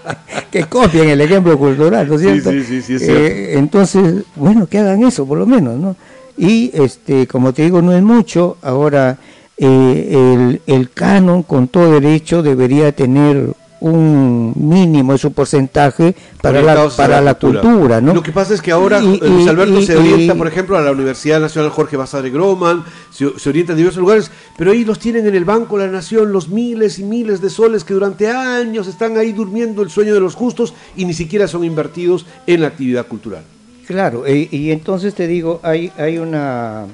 que 0.50 0.64
copien 0.64 1.08
el 1.08 1.20
ejemplo 1.22 1.58
cultural, 1.58 2.06
¿no 2.06 2.16
es 2.16 2.20
cierto? 2.20 2.50
Sí, 2.50 2.64
sí, 2.64 2.82
sí, 2.82 2.94
es 2.96 3.06
cierto. 3.06 3.24
Eh, 3.24 3.58
entonces, 3.58 4.24
bueno, 4.36 4.66
que 4.66 4.78
hagan 4.78 5.02
eso 5.04 5.24
por 5.24 5.38
lo 5.38 5.46
menos, 5.46 5.78
¿no? 5.78 5.96
Y, 6.36 6.70
este, 6.74 7.26
como 7.26 7.54
te 7.54 7.62
digo, 7.62 7.80
no 7.80 7.96
es 7.96 8.02
mucho. 8.02 8.58
Ahora, 8.60 9.16
eh, 9.56 10.08
el, 10.10 10.60
el 10.66 10.90
canon, 10.90 11.42
con 11.44 11.68
todo 11.68 11.92
derecho, 11.92 12.42
debería 12.42 12.92
tener 12.92 13.54
un 13.80 14.52
mínimo 14.56 15.12
de 15.12 15.18
su 15.18 15.32
porcentaje 15.32 16.14
para 16.42 16.62
la, 16.62 16.88
para 16.88 17.20
la 17.20 17.34
cultura. 17.34 18.00
¿no? 18.00 18.14
Lo 18.14 18.22
que 18.22 18.32
pasa 18.32 18.54
es 18.54 18.62
que 18.62 18.72
ahora 18.72 19.00
Luis 19.00 19.48
Alberto 19.48 19.80
se 19.82 19.96
orienta, 19.96 20.34
por 20.34 20.46
ejemplo, 20.46 20.76
a 20.76 20.80
la 20.80 20.92
Universidad 20.92 21.40
Nacional 21.40 21.70
Jorge 21.70 21.96
Basadre 21.96 22.30
Groman, 22.30 22.84
se, 23.10 23.26
orienta 23.48 23.72
a 23.72 23.76
diversos 23.76 24.00
lugares, 24.00 24.30
pero 24.56 24.72
ahí 24.72 24.84
los 24.84 24.98
tienen 24.98 25.26
en 25.26 25.34
el 25.34 25.44
Banco 25.44 25.78
de 25.78 25.86
la 25.86 25.92
Nación 25.92 26.32
los 26.32 26.48
miles 26.48 26.98
y 26.98 27.04
miles 27.04 27.40
de 27.40 27.50
soles 27.50 27.84
que 27.84 27.94
durante 27.94 28.28
años 28.28 28.86
están 28.86 29.16
ahí 29.16 29.32
durmiendo 29.32 29.82
el 29.82 29.90
sueño 29.90 30.14
de 30.14 30.20
los 30.20 30.34
justos 30.34 30.74
y 30.96 31.04
ni 31.04 31.14
siquiera 31.14 31.48
son 31.48 31.64
invertidos 31.64 32.26
en 32.46 32.62
la 32.62 32.68
actividad 32.68 33.06
cultural. 33.06 33.42
Claro, 33.86 34.24
y 34.28 34.70
entonces 34.70 35.14
te 35.14 35.26
digo, 35.26 35.60
hay, 35.62 35.90
hay 35.96 36.18
una 36.18 36.84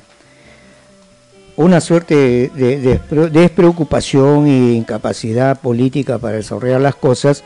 una 1.56 1.80
suerte 1.80 2.50
de, 2.54 3.00
despreocupación 3.30 4.46
e 4.46 4.73
incapacidad 4.73 5.61
política 5.61 6.18
para 6.18 6.37
desarrollar 6.37 6.80
las 6.80 6.96
cosas 6.96 7.44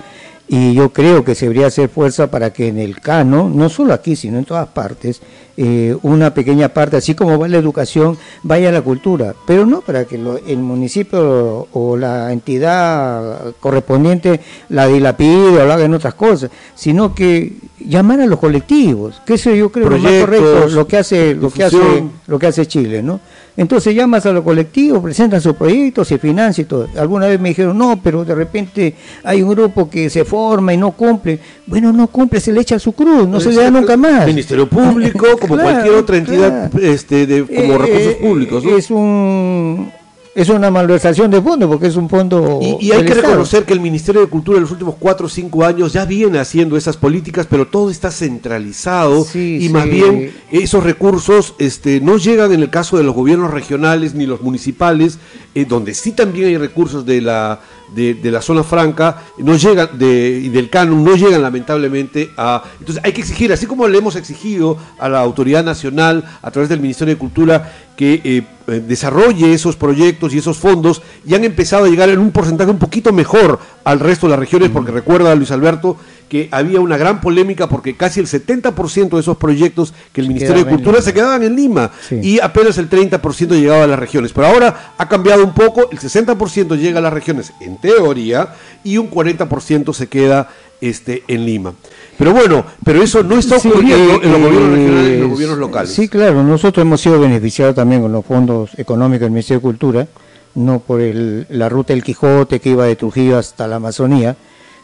y 0.49 0.73
yo 0.75 0.93
creo 0.93 1.25
que 1.25 1.35
se 1.35 1.45
debería 1.45 1.67
hacer 1.67 1.91
fuerza 1.91 2.31
para 2.31 2.53
que 2.53 2.69
en 2.69 2.79
el 2.79 3.01
Cano, 3.01 3.51
no 3.51 3.69
solo 3.69 3.93
aquí, 3.93 4.17
sino 4.17 4.39
en 4.39 4.47
todas 4.47 4.69
partes, 4.69 5.21
eh, 5.61 5.97
una 6.03 6.33
pequeña 6.35 6.69
parte, 6.69 6.99
así 6.99 7.17
como 7.17 7.37
va 7.37 7.49
la 7.49 7.57
educación, 7.59 8.17
vaya 8.45 8.69
a 8.69 8.73
la 8.73 8.81
cultura, 8.81 9.35
pero 9.45 9.67
no 9.67 9.81
para 9.81 10.05
que 10.05 10.15
el 10.15 10.59
municipio 10.59 11.67
o 11.73 11.97
la 11.97 12.33
entidad 12.33 13.55
correspondiente 13.59 14.41
la 14.69 14.87
dilapide 14.87 15.61
o 15.61 15.67
la 15.67 15.75
haga 15.75 15.85
en 15.85 15.95
otras 15.95 16.15
cosas, 16.15 16.53
sino 16.77 17.13
que 17.13 17.55
llamar 17.81 18.21
a 18.21 18.27
los 18.27 18.39
colectivos, 18.39 19.21
que 19.27 19.35
eso 19.35 19.53
yo 19.53 19.73
creo 19.73 19.89
que 19.89 19.97
es 19.97 20.03
más 20.03 20.21
correcto 20.21 20.69
lo 20.69 20.87
que 20.87 20.97
hace 20.97 21.35
lo 21.35 21.51
que 21.51 21.65
hace 21.65 22.05
lo 22.29 22.39
que 22.39 22.47
hace 22.47 22.67
Chile, 22.67 23.03
¿no? 23.03 23.19
Entonces 23.59 23.93
llamas 23.93 24.25
a 24.25 24.31
los 24.31 24.45
colectivos, 24.45 25.03
presentan 25.03 25.41
sus 25.41 25.57
proyectos, 25.57 26.07
se 26.07 26.19
financia 26.19 26.63
y 26.63 26.67
todo. 26.67 26.87
Alguna 26.97 27.27
vez 27.27 27.41
me 27.41 27.49
dijeron, 27.49 27.77
no, 27.77 28.01
pero 28.01 28.25
de 28.25 28.33
repente 28.33 28.95
hay 29.25 29.43
un 29.43 29.51
grupo 29.51 29.91
que 29.91 30.09
se 30.09 30.25
forma 30.25 30.73
y 30.73 30.77
no 30.77 30.93
cumple. 30.93 31.41
Bueno, 31.69 31.93
no 31.93 32.07
cumple, 32.07 32.41
se 32.41 32.51
le 32.51 32.63
echa 32.63 32.79
su 32.79 32.93
cruz, 32.93 33.29
no 33.29 33.41
se 33.41 33.51
le 33.51 33.63
da 33.63 33.71
nunca 33.71 33.97
más. 33.97 34.27
Ministerio 34.27 34.67
Público, 34.67 35.27
como 35.39 35.59
cualquier 35.59 35.95
otra 35.95 36.17
entidad 36.17 36.75
este, 36.81 37.27
de, 37.27 37.45
como 37.45 37.75
eh, 37.75 37.79
recursos 37.79 38.15
públicos. 38.15 38.65
¿no? 38.65 38.77
Es 38.77 38.91
un 38.91 39.93
es 40.39 40.49
una 40.51 40.71
malversación 40.71 41.33
de 41.33 41.43
fondo 41.43 41.69
porque 41.69 41.89
es 41.89 41.97
un 41.97 42.09
fondo. 42.09 42.61
Y, 42.63 42.93
hay 42.93 43.05
que 43.05 43.15
reconocer 43.15 43.65
que 43.65 43.73
el 43.73 43.81
Ministerio 43.81 44.21
de 44.21 44.29
Cultura 44.29 44.59
en 44.59 44.63
los 44.63 44.71
últimos 44.71 44.95
cuatro 44.97 45.27
o 45.27 45.29
cinco 45.29 45.65
años 45.65 45.93
ya 45.93 46.05
viene 46.05 46.39
haciendo 46.39 46.77
esas 46.77 46.97
políticas, 46.97 47.49
pero 47.51 47.67
todo 47.67 47.91
está 47.91 48.13
centralizado 48.13 49.27
y 49.35 49.69
más 49.71 49.87
bien 49.87 50.33
esos 50.53 50.85
recursos 50.85 51.55
este, 51.59 52.01
no 52.01 52.19
llegan 52.19 52.53
en 52.53 52.61
el 52.61 52.71
caso 52.71 52.97
de 52.97 53.03
los 53.03 53.17
gobiernos 53.17 53.51
regionales 53.51 54.15
ni 54.15 54.27
los 54.27 54.41
municipales, 54.41 55.19
eh, 55.57 55.65
donde 55.65 55.93
sí 55.93 56.13
también 56.13 56.47
hay 56.47 56.57
recursos 56.57 57.05
de 57.05 57.21
la 57.21 57.61
de, 57.95 58.31
la 58.31 58.43
zona 58.43 58.63
franca 58.63 59.23
no 59.39 59.57
llegan 59.57 59.99
de, 59.99 60.41
y 60.45 60.49
del 60.49 60.71
canon 60.71 61.05
no 61.05 61.17
llegan 61.17 61.43
lamentablemente 61.43 62.31
a 62.37 62.63
entonces 62.79 63.03
hay 63.05 63.13
que 63.13 63.23
exigir 63.23 63.53
así 63.53 63.67
como 63.67 63.89
le 63.89 63.99
hemos 63.99 64.17
exigido 64.17 64.77
a 64.99 65.09
la 65.09 65.21
autoridad 65.21 65.65
nacional 65.65 66.25
a 66.43 66.51
través 66.51 66.69
del 66.69 66.81
Ministerio 66.81 67.15
de 67.15 67.19
Cultura 67.19 67.73
que 67.99 68.21
eh, 68.23 68.43
eh, 68.69 68.81
desarrolle 68.87 69.53
esos 69.53 69.75
proyectos 69.75 70.33
y 70.33 70.39
esos 70.39 70.57
fondos 70.57 71.03
y 71.27 71.35
han 71.35 71.43
empezado 71.43 71.87
a 71.87 71.89
llegar 71.89 72.09
en 72.11 72.21
un 72.21 72.31
porcentaje 72.31 72.71
un 72.71 72.79
poquito 72.79 73.13
mejor 73.13 73.59
al 73.83 73.99
resto 73.99 74.27
de 74.27 74.31
las 74.31 74.39
regiones, 74.39 74.71
porque 74.71 74.93
recuerda 74.93 75.35
Luis 75.35 75.51
Alberto 75.51 75.97
que 76.29 76.49
había 76.51 76.81
una 76.81 76.97
gran 76.97 77.21
polémica 77.21 77.69
porque 77.69 77.97
casi 77.97 78.21
el 78.21 78.27
70% 78.27 79.09
de 79.11 79.21
esos 79.21 79.37
proyectos 79.37 79.95
que 80.13 80.21
el 80.21 80.29
Ministerio 80.29 80.65
de 80.65 80.71
Cultura 80.71 81.03
se 81.03 81.13
quedaban 81.13 81.43
en 81.43 81.57
Lima 81.57 81.91
y 82.11 82.41
apenas 82.41 82.79
el 82.79 82.89
30% 82.89 83.49
llegaba 83.51 83.85
a 83.85 83.87
las 83.87 83.99
regiones. 83.99 84.33
Pero 84.33 84.47
ahora 84.47 84.95
ha 84.97 85.09
cambiado 85.09 85.45
un 85.45 85.55
poco, 85.55 85.89
el 85.91 85.99
60% 85.99 86.77
llega 86.77 86.99
a 86.99 87.03
las 87.03 87.13
regiones 87.13 87.53
en 87.61 87.79
teoría 87.79 88.55
y 88.85 88.99
un 88.99 89.11
40% 89.11 89.93
se 89.93 90.07
queda 90.07 90.49
este, 90.81 91.25
en 91.29 91.45
Lima. 91.45 91.75
Pero 92.17 92.33
bueno, 92.33 92.65
pero 92.85 93.03
eso 93.03 93.23
no 93.23 93.39
está 93.39 93.57
ocurriendo 93.57 94.15
eh, 94.15 94.21
en 94.23 94.33
los 94.33 94.41
gobiernos 94.41 94.71
regionales 94.73 95.11
y 95.11 95.15
en 95.15 95.21
los 95.21 95.31
gobiernos 95.31 95.59
locales. 95.59 95.93
Sí, 95.93 96.09
claro, 96.09 96.43
nosotros 96.43 96.83
hemos 96.83 97.01
sido 97.01 97.21
beneficiados 97.21 97.75
también 97.75 98.03
con 98.03 98.13
los 98.13 98.25
fondos 98.25 98.71
económicos 98.77 99.23
del 99.23 99.31
Ministerio 99.31 99.59
de 99.59 99.63
Cultura, 99.63 100.09
no 100.55 100.81
por 100.81 101.01
el, 101.01 101.47
la 101.51 101.69
ruta 101.69 101.93
del 101.93 102.03
Quijote 102.03 102.61
que 102.61 102.71
iba 102.71 102.85
de 102.87 102.97
Trujillo 102.97 103.39
hasta 103.39 103.69
la 103.69 103.77
Amazonía, 103.77 104.37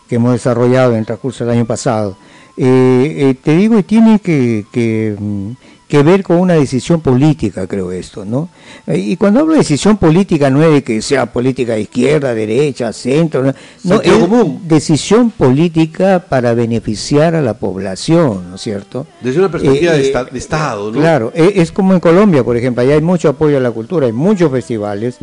que 0.09 0.17
hemos 0.17 0.33
desarrollado 0.33 0.93
en 0.93 0.99
el 0.99 1.07
transcurso 1.07 1.45
del 1.45 1.55
año 1.55 1.67
pasado. 1.67 2.17
Eh, 2.57 3.31
eh, 3.31 3.35
te 3.43 3.57
digo, 3.57 3.79
y 3.79 3.83
tiene 3.83 4.21
que, 4.21 4.65
que, 4.71 5.17
mm, 5.19 5.51
que, 5.89 6.03
ver 6.05 6.23
con 6.23 6.37
una 6.37 6.55
decisión 6.55 7.01
política, 7.01 7.67
creo 7.67 7.91
esto, 7.91 8.25
¿no? 8.25 8.49
Eh, 8.87 8.99
y 8.99 9.17
cuando 9.17 9.41
hablo 9.41 9.55
de 9.55 9.59
decisión 9.59 9.97
política 9.97 10.51
no 10.51 10.63
es 10.63 10.71
de 10.71 10.85
que 10.85 11.03
sea 11.03 11.27
política 11.27 11.73
de 11.73 11.81
izquierda, 11.81 12.33
derecha, 12.33 12.93
centro, 12.93 13.43
no, 13.83 14.01
es 14.01 14.13
común. 14.13 14.61
decisión 14.69 15.33
política 15.33 16.25
para 16.29 16.55
beneficiar 16.55 17.35
a 17.35 17.43
la 17.43 17.55
población, 17.55 18.51
¿no 18.51 18.55
es 18.55 18.61
cierto? 18.61 19.05
Desde 19.21 19.41
una 19.41 19.51
perspectiva 19.51 19.95
de, 19.95 20.39
Estado, 20.39 20.93
¿no? 20.93 21.01
Claro, 21.01 21.33
es, 21.35 21.57
es 21.57 21.73
como 21.73 21.93
en 21.93 21.99
Colombia, 21.99 22.45
por 22.45 22.57
ejemplo, 22.57 22.85
allá 22.85 22.95
hay 22.95 23.03
mucho 23.03 23.31
apoyo 23.31 23.57
a 23.57 23.61
la 23.61 23.73
cultura, 23.73 24.07
hay 24.07 24.13
muchos 24.13 24.53
festivales, 24.53 25.19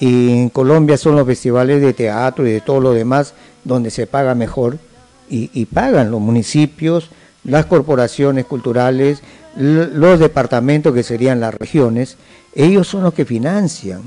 y 0.00 0.30
en 0.30 0.48
Colombia 0.48 0.96
son 0.96 1.14
los 1.14 1.24
festivales 1.24 1.80
de 1.80 1.92
teatro 1.92 2.44
y 2.44 2.50
de 2.50 2.60
todo 2.60 2.80
lo 2.80 2.92
demás 2.92 3.34
donde 3.64 3.90
se 3.90 4.06
paga 4.06 4.34
mejor 4.34 4.78
y, 5.28 5.64
pagan 5.66 6.10
los 6.10 6.20
municipios, 6.20 7.08
las 7.44 7.64
corporaciones 7.64 8.44
culturales, 8.44 9.22
los 9.56 10.18
departamentos 10.18 10.92
que 10.92 11.02
serían 11.02 11.40
las 11.40 11.54
regiones, 11.54 12.18
ellos 12.54 12.86
son 12.86 13.02
los 13.02 13.14
que 13.14 13.24
financian 13.24 14.02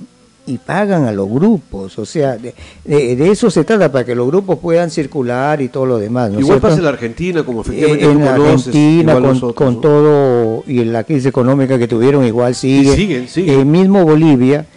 y 0.45 0.59
pagan 0.59 1.05
a 1.05 1.11
los 1.11 1.27
grupos, 1.27 1.97
o 1.97 2.05
sea, 2.05 2.37
de, 2.37 2.53
eso 2.85 3.49
se 3.49 3.63
trata 3.63 3.91
para 3.91 4.05
que 4.05 4.13
los 4.13 4.27
grupos 4.27 4.59
puedan 4.59 4.91
circular 4.91 5.59
y 5.59 5.69
todo 5.69 5.87
lo 5.87 5.97
demás. 5.97 6.31
igual 6.37 6.59
pasa 6.59 6.75
en 6.77 6.83
la 6.83 6.89
Argentina, 6.89 7.43
como 7.43 7.61
efectivamente 7.61 8.05
en 8.05 8.19
la 8.23 8.35
Argentina 8.35 9.19
con, 9.55 9.81
todo 9.81 10.63
y 10.67 10.81
en 10.81 10.93
la 10.93 11.03
crisis 11.03 11.25
económica 11.25 11.79
que 11.79 11.87
tuvieron 11.87 12.23
igual 12.23 12.53
sigue. 12.53 12.95
siguen, 12.95 13.27
siguen. 13.27 13.59
El 13.59 13.65
mismo 13.65 14.05
Bolivia 14.05 14.67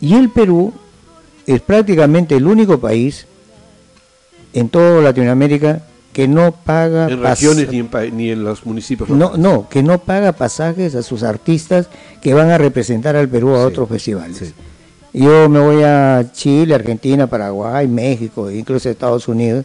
y 0.00 0.14
el 0.14 0.30
Perú 0.30 0.72
es 1.46 1.60
prácticamente 1.60 2.34
el 2.36 2.46
único 2.46 2.78
país 2.78 3.26
en 4.52 4.68
toda 4.68 5.02
Latinoamérica 5.02 5.82
que 6.12 6.28
no 6.28 6.52
paga 6.52 7.08
en 7.08 7.22
regiones 7.22 7.68
ni 8.12 8.30
en, 8.30 8.44
los 8.44 8.66
municipios 8.66 9.08
no 9.08 9.36
no 9.36 9.68
que 9.68 9.82
no 9.82 9.98
paga 9.98 10.32
pasajes 10.32 10.94
a 10.94 11.02
sus 11.02 11.22
artistas 11.22 11.88
que 12.20 12.34
van 12.34 12.50
a 12.50 12.58
representar 12.58 13.16
al 13.16 13.28
Perú 13.28 13.54
a 13.54 13.66
otros 13.66 13.88
festivales. 13.88 14.52
yo 15.12 15.48
me 15.48 15.58
voy 15.58 15.82
a 15.82 16.30
Chile 16.32 16.74
Argentina 16.74 17.26
Paraguay 17.26 17.88
México 17.88 18.50
incluso 18.50 18.90
Estados 18.90 19.26
Unidos 19.26 19.64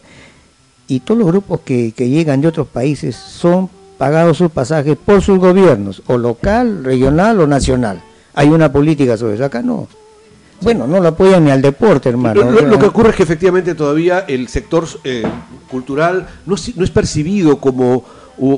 y 0.87 1.01
todos 1.01 1.19
los 1.19 1.27
grupos 1.27 1.61
que, 1.61 1.91
que 1.91 2.07
llegan 2.07 2.39
de 2.39 2.47
otros 2.47 2.67
países 2.67 3.15
son 3.15 3.69
pagados 3.97 4.37
sus 4.37 4.51
pasajes 4.51 4.95
por 4.97 5.21
sus 5.21 5.37
gobiernos 5.39 6.01
o 6.07 6.17
local 6.17 6.83
regional 6.83 7.39
o 7.41 7.47
nacional. 7.47 8.01
Hay 8.33 8.47
una 8.49 8.71
política 8.71 9.17
sobre 9.17 9.35
eso 9.35 9.45
acá 9.45 9.61
no 9.61 9.87
bueno, 10.61 10.87
no 10.87 10.99
lo 10.99 11.09
apoyan 11.09 11.45
ni 11.45 11.51
al 11.51 11.61
deporte, 11.61 12.09
hermano. 12.09 12.51
Lo, 12.51 12.79
que 12.79 12.85
ocurre 12.85 13.11
es 13.11 13.15
que 13.15 13.23
efectivamente 13.23 13.75
todavía 13.75 14.19
el 14.27 14.47
sector 14.47 14.87
eh, 15.03 15.23
cultural 15.69 16.27
no 16.45 16.55
es, 16.55 16.75
no 16.75 16.83
es 16.83 16.91
percibido 16.91 17.57
como 17.57 18.03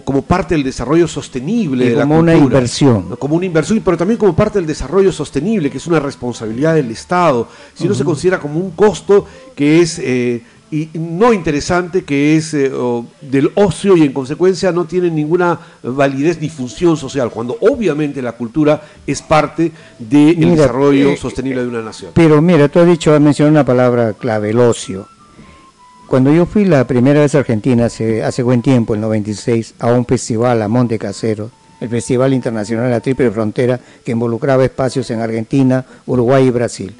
como 0.04 0.22
parte 0.24 0.56
del 0.56 0.64
desarrollo 0.64 1.08
sostenible 1.08 1.92
de 1.92 2.02
como 2.02 2.20
una 2.20 2.36
inversión. 2.36 3.16
Como 3.18 3.36
una 3.36 3.46
inversión 3.46 3.82
pero 3.84 3.96
también 3.96 4.18
como 4.18 4.36
parte 4.36 4.60
del 4.60 4.68
desarrollo 4.68 5.12
sostenible 5.12 5.72
que 5.72 5.78
es 5.78 5.88
una 5.88 6.00
responsabilidad 6.00 6.76
del 6.76 6.92
Estado. 6.92 7.48
Si 7.74 7.88
no 7.88 7.94
se 7.94 8.04
considera 8.04 8.40
como 8.40 8.60
un 8.60 8.72
costo 8.72 9.26
que 9.56 9.80
es 9.80 10.00
eh, 10.00 10.44
y 10.72 10.90
no 10.94 11.34
interesante 11.34 12.04
que 12.04 12.36
es 12.36 12.54
eh, 12.54 12.72
del 13.22 13.52
ocio 13.56 13.98
y 13.98 14.04
en 14.04 14.14
consecuencia 14.14 14.72
no 14.72 14.86
tiene 14.86 15.10
ninguna 15.10 15.60
validez 15.82 16.40
ni 16.40 16.50
función 16.50 16.96
social, 16.96 17.32
cuando 17.32 17.58
obviamente 17.62 18.22
la 18.22 18.34
cultura 18.34 18.82
es 19.08 19.22
parte 19.22 19.72
del 19.98 20.40
desarrollo 20.40 21.10
eh, 21.10 21.18
sostenible 21.18 21.62
de 21.62 21.68
una 21.68 21.82
nación. 21.82 22.12
Pero 22.14 22.42
mira, 22.42 22.70
tú 22.70 22.80
has 22.80 22.88
dicho, 22.88 23.14
has 23.14 23.22
mencionado 23.22 23.52
una 23.52 23.66
palabra 23.66 24.14
clave, 24.14 24.52
el 24.52 24.60
ocio. 24.60 25.08
cuando 26.08 26.32
yo 26.32 26.46
fui 26.46 26.66
la 26.66 26.86
primera 26.86 27.22
vez 27.22 27.34
a 27.36 27.40
Argentina 27.40 27.86
hace, 27.86 28.24
hace 28.24 28.44
buen 28.44 28.62
tiempo, 28.62 28.94
en 28.94 29.02
96, 29.02 29.76
a 29.80 29.88
un 29.88 30.06
festival 30.06 30.62
a 30.62 30.68
Monte 30.68 31.00
Casero, 31.00 31.50
el 31.80 31.90
Festival 31.90 32.34
Internacional 32.34 32.86
de 32.86 32.92
la 32.92 33.00
Triple 33.00 33.32
Frontera, 33.32 33.80
que 34.04 34.12
involucraba 34.12 34.66
espacios 34.66 35.10
en 35.12 35.22
Argentina, 35.22 35.86
Uruguay 36.06 36.48
y 36.48 36.52
Brasil, 36.52 36.94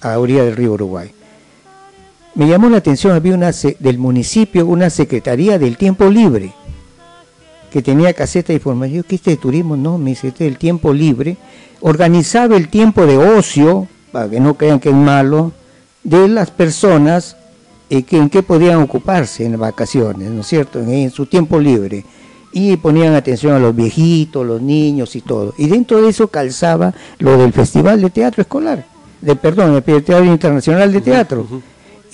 a 0.00 0.18
orilla 0.18 0.44
del 0.44 0.56
río 0.56 0.72
Uruguay. 0.72 1.10
Me 2.36 2.46
llamó 2.46 2.68
la 2.68 2.76
atención, 2.76 3.14
había 3.14 3.34
una 3.34 3.50
del 3.50 3.96
municipio 3.96 4.66
una 4.66 4.90
secretaría 4.90 5.58
del 5.58 5.78
tiempo 5.78 6.10
libre, 6.10 6.52
que 7.70 7.80
tenía 7.80 8.12
caseta 8.12 8.48
de 8.48 8.56
información. 8.56 9.04
¿Qué 9.08 9.14
este 9.14 9.30
de 9.30 9.36
turismo? 9.38 9.74
No, 9.74 9.96
me 9.96 10.10
dice, 10.10 10.28
este 10.28 10.44
del 10.44 10.58
tiempo 10.58 10.92
libre. 10.92 11.38
Organizaba 11.80 12.58
el 12.58 12.68
tiempo 12.68 13.06
de 13.06 13.16
ocio, 13.16 13.88
para 14.12 14.28
que 14.28 14.38
no 14.38 14.52
crean 14.52 14.80
que 14.80 14.90
es 14.90 14.94
malo, 14.94 15.52
de 16.04 16.28
las 16.28 16.50
personas 16.50 17.38
eh, 17.88 18.02
que, 18.02 18.18
en 18.18 18.28
qué 18.28 18.42
podían 18.42 18.82
ocuparse 18.82 19.46
en 19.46 19.58
vacaciones, 19.58 20.30
¿no 20.30 20.42
es 20.42 20.46
cierto? 20.46 20.78
En, 20.78 21.10
su 21.10 21.24
tiempo 21.24 21.58
libre. 21.58 22.04
Y 22.52 22.76
ponían 22.76 23.14
atención 23.14 23.54
a 23.54 23.58
los 23.58 23.74
viejitos, 23.74 24.46
los 24.46 24.60
niños 24.60 25.16
y 25.16 25.22
todo. 25.22 25.54
Y 25.56 25.68
dentro 25.68 26.02
de 26.02 26.10
eso 26.10 26.28
calzaba 26.28 26.92
lo 27.18 27.38
del 27.38 27.54
Festival 27.54 28.02
de 28.02 28.10
Teatro 28.10 28.42
Escolar, 28.42 28.84
de, 29.22 29.36
perdón, 29.36 29.74
el 29.74 29.82
Teatro 29.82 30.22
Internacional 30.26 30.92
de 30.92 31.00
Teatro. 31.00 31.46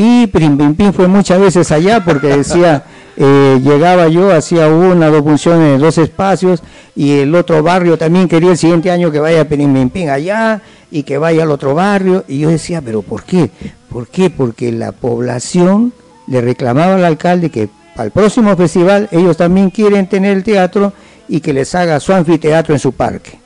Y 0.04 0.26
Pim 0.26 0.92
fue 0.92 1.06
muchas 1.06 1.38
veces 1.38 1.70
allá 1.70 2.04
porque 2.04 2.26
decía, 2.26 2.82
eh, 3.16 3.60
llegaba 3.62 4.08
yo, 4.08 4.32
hacía 4.32 4.66
una, 4.66 5.06
dos 5.06 5.22
funciones, 5.22 5.80
dos 5.80 5.96
espacios, 5.96 6.60
y 6.96 7.20
el 7.20 7.32
otro 7.36 7.62
barrio 7.62 7.96
también 7.96 8.26
quería 8.26 8.50
el 8.50 8.58
siguiente 8.58 8.90
año 8.90 9.12
que 9.12 9.20
vaya 9.20 9.48
Pim 9.48 9.88
allá 10.10 10.60
y 10.90 11.04
que 11.04 11.18
vaya 11.18 11.44
al 11.44 11.52
otro 11.52 11.76
barrio. 11.76 12.24
Y 12.26 12.40
yo 12.40 12.48
decía, 12.48 12.82
pero 12.82 13.02
¿por 13.02 13.22
qué? 13.22 13.52
¿Por 13.88 14.08
qué? 14.08 14.28
Porque 14.28 14.72
la 14.72 14.90
población 14.90 15.92
le 16.26 16.40
reclamaba 16.40 16.96
al 16.96 17.04
alcalde 17.04 17.50
que 17.50 17.68
al 17.94 18.10
próximo 18.10 18.56
festival 18.56 19.08
ellos 19.12 19.36
también 19.36 19.70
quieren 19.70 20.08
tener 20.08 20.36
el 20.36 20.42
teatro 20.42 20.92
y 21.28 21.38
que 21.38 21.52
les 21.52 21.72
haga 21.76 22.00
su 22.00 22.12
anfiteatro 22.12 22.74
en 22.74 22.80
su 22.80 22.90
parque. 22.90 23.38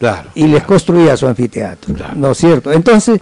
Claro, 0.00 0.30
y 0.34 0.48
les 0.48 0.64
construía 0.64 1.16
su 1.16 1.28
anfiteatro, 1.28 1.94
¿no 2.16 2.32
es 2.32 2.38
cierto? 2.38 2.72
Entonces, 2.72 3.20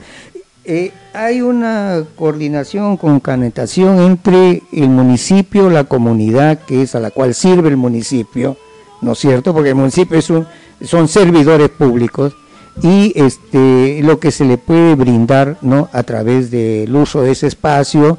eh, 0.65 0.93
hay 1.13 1.43
una 1.43 2.05
coordinación, 2.17 2.97
concanetación 2.97 4.01
entre 4.01 4.63
el 4.73 4.89
municipio, 4.89 5.71
la 5.71 5.85
comunidad, 5.85 6.61
que 6.61 6.83
es 6.83 6.95
a 6.95 7.01
la 7.01 7.11
cual 7.11 7.35
sirve 7.35 7.69
el 7.69 7.77
municipio, 7.77 8.57
¿no 9.01 9.13
es 9.13 9.19
cierto? 9.19 9.53
Porque 9.53 9.71
el 9.71 9.75
municipio 9.75 10.19
es 10.19 10.31
un, 10.31 10.47
son 10.81 11.09
servidores 11.09 11.69
públicos, 11.69 12.35
y 12.81 13.13
este, 13.17 14.01
lo 14.03 14.19
que 14.19 14.31
se 14.31 14.45
le 14.45 14.57
puede 14.57 14.95
brindar 14.95 15.59
¿no? 15.61 15.89
a 15.93 16.03
través 16.05 16.51
del 16.51 16.95
uso 16.95 17.23
de 17.23 17.33
ese 17.33 17.49
espacio, 17.49 18.19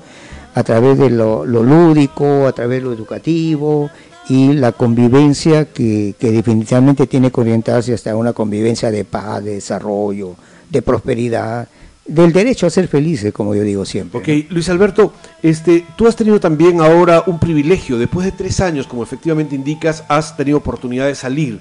a 0.53 0.63
través 0.63 0.99
de 0.99 1.09
lo, 1.09 1.45
lúdico, 1.45 2.45
a 2.45 2.51
través 2.51 2.79
de 2.79 2.85
lo 2.85 2.93
educativo 2.93 3.89
y 4.29 4.53
la 4.53 4.71
convivencia 4.71 5.65
que, 5.65 6.15
definitivamente 6.19 7.07
tiene 7.07 7.31
que 7.31 7.41
orientarse 7.41 7.93
hasta 7.93 8.15
una 8.15 8.33
convivencia 8.33 8.91
de 8.91 9.03
paz, 9.03 9.43
de 9.43 9.55
desarrollo, 9.55 10.35
de 10.69 10.81
prosperidad, 10.81 11.67
del 12.05 12.33
derecho 12.33 12.67
a 12.67 12.69
ser 12.69 12.87
felices, 12.87 13.31
como 13.31 13.55
yo 13.55 13.63
digo 13.63 13.85
siempre. 13.85 14.19
Ok, 14.19 14.51
Luis 14.51 14.67
Alberto, 14.69 15.13
este, 15.41 15.85
tú 15.95 16.07
has 16.07 16.15
tenido 16.15 16.39
también 16.39 16.81
ahora 16.81 17.23
un 17.27 17.39
privilegio, 17.39 17.97
después 17.97 18.25
de 18.25 18.31
tres 18.33 18.59
años, 18.59 18.87
como 18.87 19.03
efectivamente 19.03 19.55
indicas, 19.55 20.03
has 20.09 20.35
tenido 20.35 20.57
oportunidad 20.57 21.07
de 21.07 21.15
salir 21.15 21.59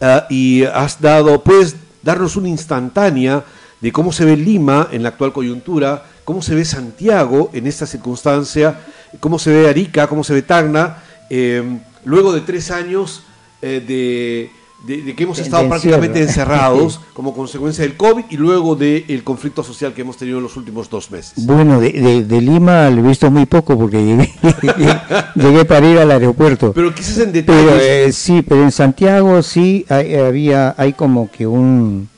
ah, 0.00 0.26
y 0.28 0.64
has 0.64 1.00
dado, 1.00 1.42
puedes 1.42 1.76
darnos 2.02 2.36
una 2.36 2.48
instantánea 2.48 3.44
de 3.80 3.92
cómo 3.92 4.12
se 4.12 4.24
ve 4.24 4.36
Lima 4.36 4.88
en 4.90 5.02
la 5.02 5.10
actual 5.10 5.32
coyuntura, 5.32 6.04
cómo 6.24 6.42
se 6.42 6.54
ve 6.54 6.64
Santiago 6.64 7.50
en 7.52 7.66
esta 7.66 7.86
circunstancia, 7.86 8.80
cómo 9.20 9.38
se 9.38 9.50
ve 9.50 9.68
Arica, 9.68 10.08
cómo 10.08 10.24
se 10.24 10.34
ve 10.34 10.42
Tacna, 10.42 11.02
eh, 11.30 11.62
luego 12.04 12.32
de 12.32 12.40
tres 12.40 12.70
años 12.70 13.22
eh, 13.62 13.82
de, 13.86 14.50
que 14.84 15.22
hemos 15.22 15.38
estado 15.38 15.68
prácticamente 15.68 16.20
encerrados 16.22 17.00
como 17.12 17.34
consecuencia 17.34 17.82
del 17.82 17.96
COVID 17.96 18.24
y 18.30 18.36
luego 18.36 18.76
del 18.76 19.22
conflicto 19.24 19.62
social 19.62 19.92
que 19.92 20.02
hemos 20.02 20.16
tenido 20.16 20.38
en 20.38 20.44
los 20.44 20.56
últimos 20.56 20.88
dos 20.90 21.10
meses. 21.10 21.46
Bueno, 21.46 21.80
de, 21.80 22.40
Lima 22.40 22.90
lo 22.90 23.04
he 23.04 23.08
visto 23.08 23.30
muy 23.30 23.46
poco 23.46 23.76
porque 23.78 24.04
llegué, 24.04 25.64
para 25.64 25.88
ir 25.88 25.98
al 25.98 26.10
aeropuerto. 26.10 26.72
Pero 26.72 26.94
quizás 26.94 27.18
en 27.18 27.32
detalle. 27.32 28.06
Eh, 28.06 28.12
sí, 28.12 28.42
pero 28.42 28.62
en 28.62 28.72
Santiago 28.72 29.42
sí 29.42 29.84
hay, 29.88 30.14
había, 30.14 30.74
hay 30.76 30.92
como 30.92 31.30
que 31.30 31.46
un, 31.46 32.08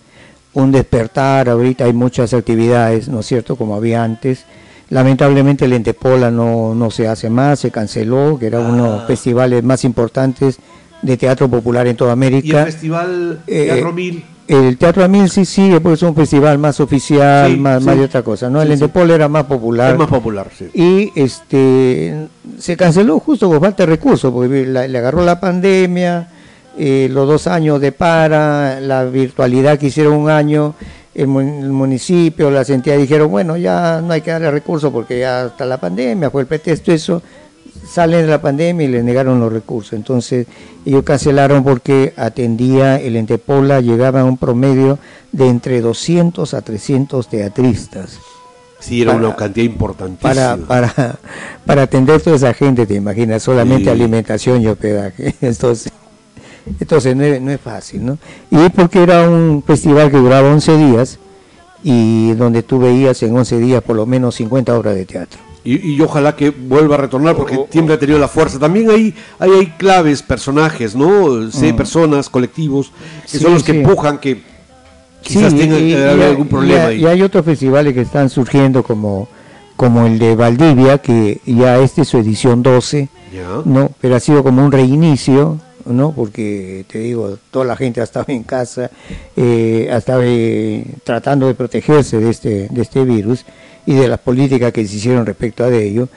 un 0.53 0.73
despertar, 0.73 1.49
ahorita 1.49 1.85
hay 1.85 1.93
muchas 1.93 2.35
actividades, 2.35 3.09
¿no 3.09 3.21
es 3.21 3.27
cierto?, 3.27 3.57
como 3.57 3.77
había 3.77 4.03
antes. 4.03 4.45
Lamentablemente 4.91 5.67
el 5.67 5.75
Entepola 5.75 6.31
no, 6.31 6.75
no 6.75 6.91
se 6.91 7.09
hace 7.09 7.29
más, 7.29 7.61
se 7.61 7.71
canceló, 7.71 8.39
que 8.39 8.47
era 8.47 8.61
uno 8.61 8.85
de 8.85 8.91
los 8.91 9.03
ah. 9.03 9.07
festivales 9.07 9.63
más 9.63 9.85
importantes 9.85 10.59
de 11.03 11.17
teatro 11.17 11.49
popular 11.49 11.87
en 11.87 11.97
toda 11.97 12.13
América. 12.13 12.47
¿Y 12.47 12.51
el 12.51 12.65
festival 12.65 13.41
Teatro 13.47 13.93
Mil? 13.93 14.25
El 14.49 14.79
Teatro 14.79 15.07
Mil 15.09 15.29
sí 15.29 15.45
sigue 15.45 15.79
porque 15.81 15.95
es 15.95 16.03
un 16.03 16.15
festival 16.15 16.57
más 16.59 16.81
oficial, 16.81 17.57
más, 17.59 17.83
más 17.83 17.97
de 17.99 18.05
otra 18.05 18.23
cosa, 18.23 18.49
¿no? 18.49 18.63
el 18.63 18.73
Endepol 18.73 19.11
era 19.11 19.29
más 19.29 19.45
popular. 19.45 19.93
Es 19.93 19.99
más 19.99 20.09
popular, 20.09 20.49
sí. 20.57 20.71
Y 20.73 21.13
este 21.21 22.29
se 22.59 22.77
canceló 22.77 23.21
justo 23.21 23.49
por 23.49 23.61
falta 23.61 23.85
de 23.85 23.91
recursos, 23.91 24.33
porque 24.33 24.67
le 24.67 24.99
agarró 24.99 25.23
la 25.23 25.39
pandemia, 25.39 26.29
eh, 26.79 27.09
los 27.11 27.27
dos 27.27 27.49
años 27.49 27.81
de 27.81 27.91
para, 27.91 28.81
la 28.81 29.05
virtualidad 29.05 29.79
que 29.79 29.87
hicieron 29.87 30.15
un 30.15 30.31
año, 30.31 30.77
el, 31.13 31.27
municipio, 31.27 32.53
las 32.53 32.71
entidades 32.71 33.03
dijeron, 33.03 33.31
bueno, 33.31 33.57
ya 33.57 34.01
no 34.01 34.13
hay 34.13 34.21
que 34.21 34.31
darle 34.31 34.49
recursos 34.51 34.93
porque 34.93 35.19
ya 35.19 35.47
está 35.47 35.67
la 35.67 35.79
pandemia, 35.79 36.31
fue 36.31 36.43
el 36.43 36.47
pretexto 36.47 36.93
eso, 36.93 37.21
salen 37.87 38.23
de 38.23 38.27
la 38.29 38.41
pandemia 38.41 38.87
y 38.87 38.91
le 38.91 39.03
negaron 39.03 39.41
los 39.41 39.53
recursos. 39.53 39.95
Entonces 39.95 40.47
ellos 40.85 41.03
cancelaron 41.05 41.65
porque 41.65 42.13
atendía 42.17 43.01
el 43.01 43.17
Entepola, 43.17 43.81
llegaba 43.81 44.21
a 44.21 44.25
un 44.25 44.37
promedio 44.37 44.99
de 45.33 45.49
entre 45.49 45.81
200 45.81 46.55
a 46.55 46.63
300 46.63 47.29
teatristas. 47.29 48.19
Sí, 48.81 49.03
era 49.03 49.13
una 49.13 49.35
cantidad 49.35 49.67
importantísima. 49.67 50.33
Para, 50.33 50.57
para, 50.57 51.19
para 51.67 51.83
atender 51.83 52.21
toda 52.21 52.37
esa 52.37 52.55
gente, 52.55 52.87
te 52.87 52.95
imaginas, 52.95 53.43
solamente 53.43 53.91
alimentación 53.91 54.63
y 54.63 54.69
hospedaje. 54.69 55.35
Entonces, 55.41 55.93
entonces 56.81 57.17
no 57.17 57.25
es, 57.25 57.41
no 57.41 57.51
es 57.51 57.61
fácil, 57.61 58.05
¿no? 58.05 58.19
Y 58.51 58.69
porque 58.69 59.03
era 59.03 59.29
un 59.29 59.63
festival 59.67 60.11
que 60.11 60.19
duraba 60.19 60.51
11 60.51 60.77
días 60.77 61.19
y 61.83 62.33
donde 62.35 62.63
tú 62.63 62.79
veías 62.79 63.23
en 63.23 63.35
11 63.35 63.59
días 63.59 63.83
por 63.83 63.97
lo 63.97 64.05
menos 64.05 64.35
50 64.35 64.77
obras 64.79 64.95
de 64.95 65.07
teatro 65.07 65.48
y, 65.65 66.01
ojalá 66.01 66.35
que 66.37 66.51
vuelva 66.51 66.95
a 66.95 66.99
retornar 66.99 67.37
porque 67.37 67.57
oh, 67.57 67.63
oh, 67.63 67.69
siempre 67.71 67.95
ha 67.95 67.99
tenido 67.99 68.19
la 68.19 68.29
fuerza. 68.29 68.59
También 68.59 68.91
hay, 68.91 69.15
hay, 69.39 69.51
hay 69.51 69.67
claves, 69.77 70.23
personajes, 70.23 70.95
¿no? 70.95 71.51
Sé, 71.51 71.73
mm. 71.73 71.77
personas, 71.77 72.31
colectivos, 72.31 72.93
que 73.31 73.39
son 73.39 73.55
los 73.55 73.63
que 73.63 73.73
empujan 73.73 74.19
que 74.19 74.43
quizás 75.23 75.55
tengan 75.55 75.81
que 75.81 76.09
haber 76.09 76.29
algún 76.29 76.49
problema. 76.49 76.93
Y, 76.93 77.03
y, 77.03 77.07
hay 77.07 77.23
otros 77.23 77.45
festivales 77.45 77.93
que 77.93 78.03
están 78.03 78.31
surgiendo 78.31 78.83
como, 78.83 79.29
como 79.77 80.07
el 80.07 80.19
de 80.19 80.37
Valdivia, 80.37 80.99
que 80.99 81.41
ya 81.45 81.79
este 81.79 82.03
es 82.03 82.09
su 82.09 82.19
edición 82.19 82.63
12, 82.63 83.09
¿no? 83.65 83.91
Pero 84.01 84.17
ha 84.17 84.21
sido 84.21 84.43
como 84.43 84.65
un 84.65 84.73
reinicio. 84.73 85.61
¿no? 85.87 86.13
Porque 86.13 86.85
te 86.87 86.99
digo, 86.99 87.39
toda 87.51 87.65
la 87.65 87.75
gente 87.75 88.03
ha 88.03 88.05
estado 88.05 88.27
en 88.29 88.43
casa, 88.43 88.91
eh, 89.35 89.89
ha 89.91 89.97
estado 89.97 90.21
eh, 90.23 90.85
tratando 91.03 91.47
de 91.47 91.55
protegerse 91.55 92.19
de 92.19 92.29
este, 92.29 92.69
de 92.69 92.83
este 92.83 93.05
virus 93.05 93.47
y 93.89 93.95
de 93.95 94.07
las 94.07 94.19
políticas 94.21 94.71
que 94.71 94.87
se 94.87 94.97
hicieron 94.97 95.25
respecto 95.25 95.65
a 95.65 95.75
ello. 95.75 96.11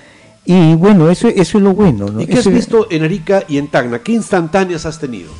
Y 0.44 0.76
bueno, 0.76 1.10
eso, 1.10 1.30
eso 1.30 1.58
es 1.58 1.64
lo 1.64 1.74
bueno. 1.74 2.08
¿no? 2.08 2.22
¿Y 2.22 2.28
qué 2.28 2.40
has 2.40 2.52
visto 2.52 2.88
en 2.92 3.04
Arica 3.04 3.46
y 3.48 3.58
en 3.58 3.70
Tacna? 3.70 4.00
¿Qué 4.00 4.12
instantáneas 4.12 4.86
has 4.86 5.00
tenido? 5.00 5.32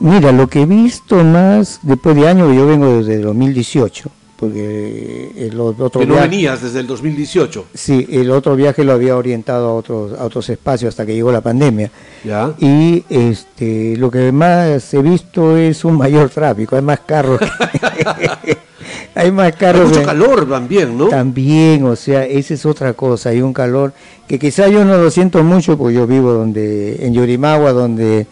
Mira, 0.00 0.32
lo 0.32 0.48
que 0.48 0.62
he 0.62 0.66
visto 0.66 1.22
más 1.22 1.80
después 1.82 2.16
de 2.16 2.26
años, 2.26 2.56
yo 2.56 2.66
vengo 2.66 3.02
desde 3.02 3.18
2018, 3.18 4.10
porque 4.36 5.30
el 5.36 5.60
otro 5.60 5.90
que 5.90 6.06
no 6.06 6.14
venías 6.14 6.62
desde 6.62 6.80
el 6.80 6.86
2018. 6.86 7.66
Sí, 7.74 8.06
el 8.10 8.30
otro 8.30 8.56
viaje 8.56 8.82
lo 8.82 8.92
había 8.92 9.14
orientado 9.14 9.68
a 9.68 9.74
otros, 9.74 10.18
a 10.18 10.24
otros 10.24 10.48
espacios 10.48 10.88
hasta 10.88 11.04
que 11.04 11.14
llegó 11.14 11.30
la 11.30 11.42
pandemia. 11.42 11.90
¿Ya? 12.24 12.54
Y 12.60 13.04
este, 13.10 13.98
lo 13.98 14.10
que 14.10 14.32
más 14.32 14.94
he 14.94 15.02
visto 15.02 15.58
es 15.58 15.84
un 15.84 15.98
mayor 15.98 16.30
tráfico, 16.30 16.76
hay 16.76 16.82
más 16.82 17.00
carros. 17.00 17.40
hay 19.14 19.30
más 19.30 19.54
carros. 19.54 19.90
mucho 19.90 20.02
calor 20.02 20.48
también, 20.48 20.98
¿no? 20.98 21.08
También, 21.08 21.84
o 21.84 21.96
sea, 21.96 22.24
esa 22.24 22.54
es 22.54 22.66
otra 22.66 22.94
cosa. 22.94 23.30
Hay 23.30 23.42
un 23.42 23.52
calor 23.52 23.92
que 24.26 24.38
quizá 24.38 24.68
yo 24.68 24.84
no 24.84 24.96
lo 24.96 25.10
siento 25.10 25.42
mucho 25.44 25.78
porque 25.78 25.94
yo 25.94 26.06
vivo 26.06 26.32
donde 26.32 27.06
en 27.06 27.14
Yurimagua, 27.14 27.72
donde 27.72 28.26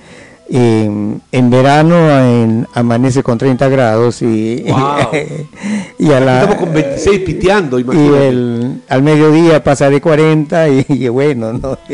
en 0.55 1.51
verano 1.51 2.67
amanece 2.75 3.23
con 3.23 3.39
30 3.39 3.69
grados 3.69 4.21
y, 4.23 4.65
y 5.99 6.13
a 6.13 6.21
la, 6.21 6.43
estamos 6.43 6.57
con 6.57 6.75
26 6.75 7.21
piteando, 7.21 7.79
imagínate. 7.79 8.25
Y 8.25 8.27
el, 8.27 8.83
al 8.89 9.03
mediodía 9.03 9.63
pasa 9.65 9.89
de 9.89 10.01
40 10.01 10.69
y, 10.89 11.09
bueno, 11.09 11.53
¿no? 11.53 11.79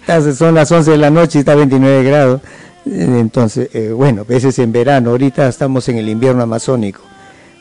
Entonces 0.00 0.38
son 0.38 0.54
las 0.54 0.70
11 0.72 0.92
de 0.92 0.96
la 0.98 1.10
noche 1.10 1.38
y 1.38 1.40
está 1.40 1.52
a 1.52 1.56
29 1.56 2.02
grados. 2.02 2.40
Entonces, 2.86 3.68
eh, 3.72 3.90
bueno, 3.90 4.24
veces 4.24 4.58
en 4.58 4.70
verano, 4.72 5.10
ahorita 5.10 5.48
estamos 5.48 5.88
en 5.88 5.98
el 5.98 6.08
invierno 6.08 6.42
amazónico 6.42 7.02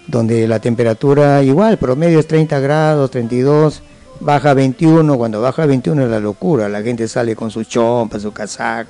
donde 0.07 0.47
la 0.47 0.59
temperatura 0.59 1.41
igual, 1.43 1.77
promedio 1.77 2.19
es 2.19 2.27
30 2.27 2.59
grados, 2.59 3.11
32, 3.11 3.81
baja 4.19 4.53
21, 4.53 5.17
cuando 5.17 5.41
baja 5.41 5.65
21 5.65 6.03
es 6.05 6.09
la 6.09 6.19
locura, 6.19 6.69
la 6.69 6.81
gente 6.81 7.07
sale 7.07 7.35
con 7.35 7.51
su 7.51 7.63
chompa, 7.63 8.19
su 8.19 8.31
casaca, 8.31 8.87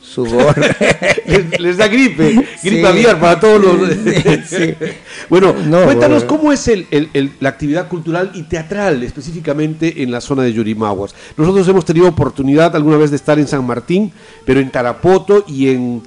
su 0.00 0.24
gorra. 0.24 0.74
les, 1.26 1.60
les 1.60 1.76
da 1.76 1.88
gripe, 1.88 2.32
gripe 2.62 2.80
Sí. 2.80 2.84
aviar 2.86 3.20
para 3.20 3.38
todos 3.40 3.60
los... 3.60 3.90
Sí. 4.48 4.74
Bueno, 5.28 5.52
No, 5.66 5.82
cuéntanos 5.82 6.22
cómo 6.24 6.52
es 6.52 6.68
el- 6.68 6.86
el- 6.92 7.10
el- 7.12 7.32
la 7.40 7.48
actividad 7.48 7.88
cultural 7.88 8.30
y 8.34 8.44
teatral 8.44 9.02
específicamente 9.02 10.04
en 10.04 10.12
la 10.12 10.20
zona 10.20 10.44
de 10.44 10.52
Yurimaguas. 10.52 11.14
Nosotros 11.36 11.66
hemos 11.66 11.84
tenido 11.84 12.06
oportunidad 12.08 12.76
alguna 12.76 12.96
vez 12.96 13.10
de 13.10 13.16
estar 13.16 13.36
en 13.40 13.48
San 13.48 13.66
Martín, 13.66 14.12
pero 14.44 14.60
en 14.60 14.70
Tarapoto 14.70 15.44
y 15.48 15.68
en 15.70 16.02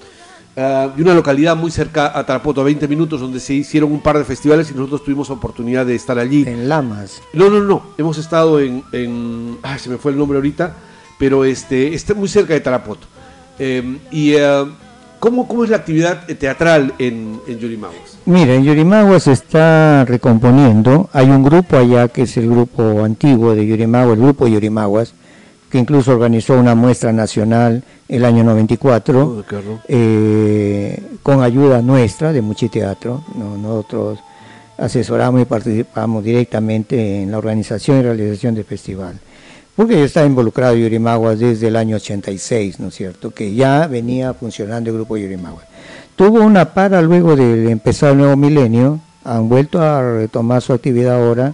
ah, 0.60 0.94
y 0.98 1.02
una 1.02 1.14
localidad 1.14 1.56
muy 1.56 1.72
cerca 1.72 2.18
a 2.18 2.26
Tarapoto, 2.26 2.62
a 2.62 2.64
20 2.66 2.88
minutos, 2.88 3.22
donde 3.22 3.40
se 3.40 3.54
hicieron 3.54 3.92
un 3.92 4.02
par 4.02 4.18
de 4.18 4.24
festivales 4.26 4.70
y 4.72 4.74
nosotros 4.76 5.04
tuvimos 5.04 5.30
oportunidad 5.30 5.86
de 5.86 5.96
estar 5.96 6.20
allí. 6.20 6.44
En 6.48 6.68
Lamas. 6.70 7.22
No, 7.34 7.50
no, 7.50 7.62
no. 7.62 7.82
Hemos 7.98 8.18
estado 8.18 8.60
en, 8.60 8.84
en- 8.92 9.58
ay, 9.64 9.80
se 9.80 9.90
me 9.90 9.98
fue 9.98 10.12
el 10.12 10.18
nombre 10.18 10.38
ahorita, 10.38 10.76
pero 11.18 11.44
este 11.46 11.94
está 11.94 12.14
muy 12.14 12.28
cerca 12.28 12.54
de 12.54 12.60
Tarapoto. 12.60 13.08
Eh, 13.58 13.98
y 14.12 14.34
eh, 14.36 14.66
¿cómo, 15.20 15.48
cómo 15.48 15.64
es 15.64 15.70
la 15.70 15.78
actividad 15.78 16.26
teatral 16.28 16.94
en, 17.00 17.40
en 17.48 17.60
Yurimaguas? 17.60 18.18
Mira, 18.26 18.54
en 18.54 18.64
Yurimaguas 18.64 19.24
se 19.24 19.32
está 19.32 20.06
recomponiendo. 20.06 21.10
Hay 21.14 21.30
un 21.30 21.44
grupo 21.44 21.76
allá 21.78 22.08
que 22.08 22.22
es 22.24 22.38
el 22.38 22.50
grupo 22.50 23.04
antiguo 23.04 23.56
de 23.56 23.66
Yurimaguas, 23.66 24.18
el 24.18 24.24
grupo 24.24 24.48
Yurimaguas, 24.48 25.14
que 25.70 25.78
incluso 25.78 26.12
organizó 26.12 26.58
una 26.58 26.76
muestra 26.76 27.12
nacional 27.14 27.84
el 28.08 28.26
año 28.26 28.44
94, 28.44 29.20
Oh, 29.20 29.44
eh, 29.88 31.02
con 31.22 31.44
ayuda 31.44 31.82
nuestra 31.82 32.34
de 32.34 32.42
Muchiteatro. 32.42 33.24
¿no? 33.36 33.58
Nosotros 33.58 34.20
asesoramos 34.78 35.42
y 35.42 35.46
participamos 35.46 36.24
directamente 36.24 37.22
en 37.22 37.32
la 37.32 37.38
organización 37.38 38.00
y 38.00 38.02
realización 38.04 38.56
del 38.56 38.64
festival. 38.64 39.20
Porque 39.76 39.98
yo 39.98 40.06
estaba 40.06 40.26
involucrado 40.26 40.74
en 40.74 40.82
Yurimaguas 40.82 41.40
desde 41.40 41.68
el 41.68 41.76
año 41.76 41.98
86, 41.98 42.80
¿no 42.80 42.88
es 42.88 42.96
cierto? 42.96 43.32
Que 43.32 43.54
ya 43.54 43.88
venía 43.88 44.34
funcionando 44.34 44.90
el 44.90 44.98
grupo 44.98 45.18
Yurimaguas. 45.18 45.66
Tuvo 46.16 46.42
una 46.42 46.74
para 46.74 47.02
luego 47.02 47.36
de 47.36 47.72
empezar 47.72 48.12
el 48.12 48.18
nuevo 48.18 48.36
milenio, 48.36 49.00
han 49.24 49.48
vuelto 49.48 49.82
a 49.82 50.02
retomar 50.02 50.62
su 50.62 50.74
actividad 50.74 51.24
ahora. 51.24 51.54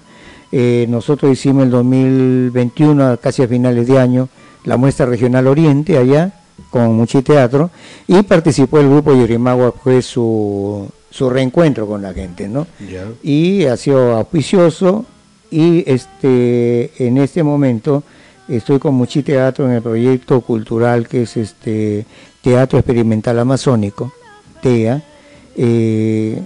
Eh, 0.57 0.85
nosotros 0.87 1.33
hicimos 1.33 1.63
el 1.63 1.71
2021, 1.71 3.19
casi 3.21 3.43
a 3.43 3.47
finales 3.49 3.87
de 3.87 3.99
año, 3.99 4.29
la 4.63 4.77
muestra 4.77 5.05
regional 5.05 5.47
Oriente 5.47 5.97
allá, 5.97 6.31
con 6.69 6.95
Muchiteatro, 6.95 7.71
y 8.07 8.23
participó 8.23 8.79
el 8.79 8.87
grupo 8.87 9.13
Yurimaguas, 9.13 9.73
fue 9.83 10.01
su, 10.01 10.87
su 11.09 11.29
reencuentro 11.29 11.85
con 11.85 12.01
la 12.01 12.13
gente, 12.13 12.47
¿no? 12.47 12.67
Y 13.21 13.65
ha 13.65 13.75
sido 13.75 14.15
auspicioso 14.15 15.03
y 15.51 15.83
este 15.91 17.05
en 17.05 17.17
este 17.17 17.43
momento 17.43 18.03
estoy 18.47 18.79
con 18.79 18.95
Muchi 18.95 19.23
Teatro 19.23 19.65
en 19.65 19.73
el 19.73 19.81
proyecto 19.81 20.39
cultural 20.39 21.05
que 21.09 21.23
es 21.23 21.35
este 21.35 22.05
Teatro 22.41 22.79
Experimental 22.79 23.39
Amazónico, 23.39 24.13
TEA, 24.61 25.03
eh, 25.57 26.41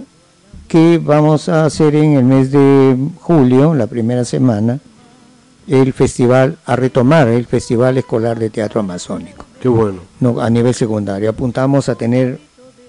que 0.70 1.00
vamos 1.02 1.48
a 1.48 1.64
hacer 1.64 1.96
en 1.96 2.12
el 2.14 2.22
mes 2.24 2.52
de 2.52 2.96
julio, 3.20 3.74
la 3.74 3.88
primera 3.88 4.24
semana, 4.24 4.78
el 5.66 5.92
festival, 5.92 6.58
a 6.64 6.76
retomar 6.76 7.26
el 7.26 7.44
Festival 7.44 7.98
Escolar 7.98 8.38
de 8.38 8.50
Teatro 8.50 8.78
Amazónico 8.80 9.44
Qué 9.60 9.68
bueno. 9.68 9.98
no, 10.20 10.40
a 10.40 10.48
nivel 10.48 10.72
secundario. 10.72 11.28
Apuntamos 11.28 11.88
a 11.88 11.96
tener 11.96 12.38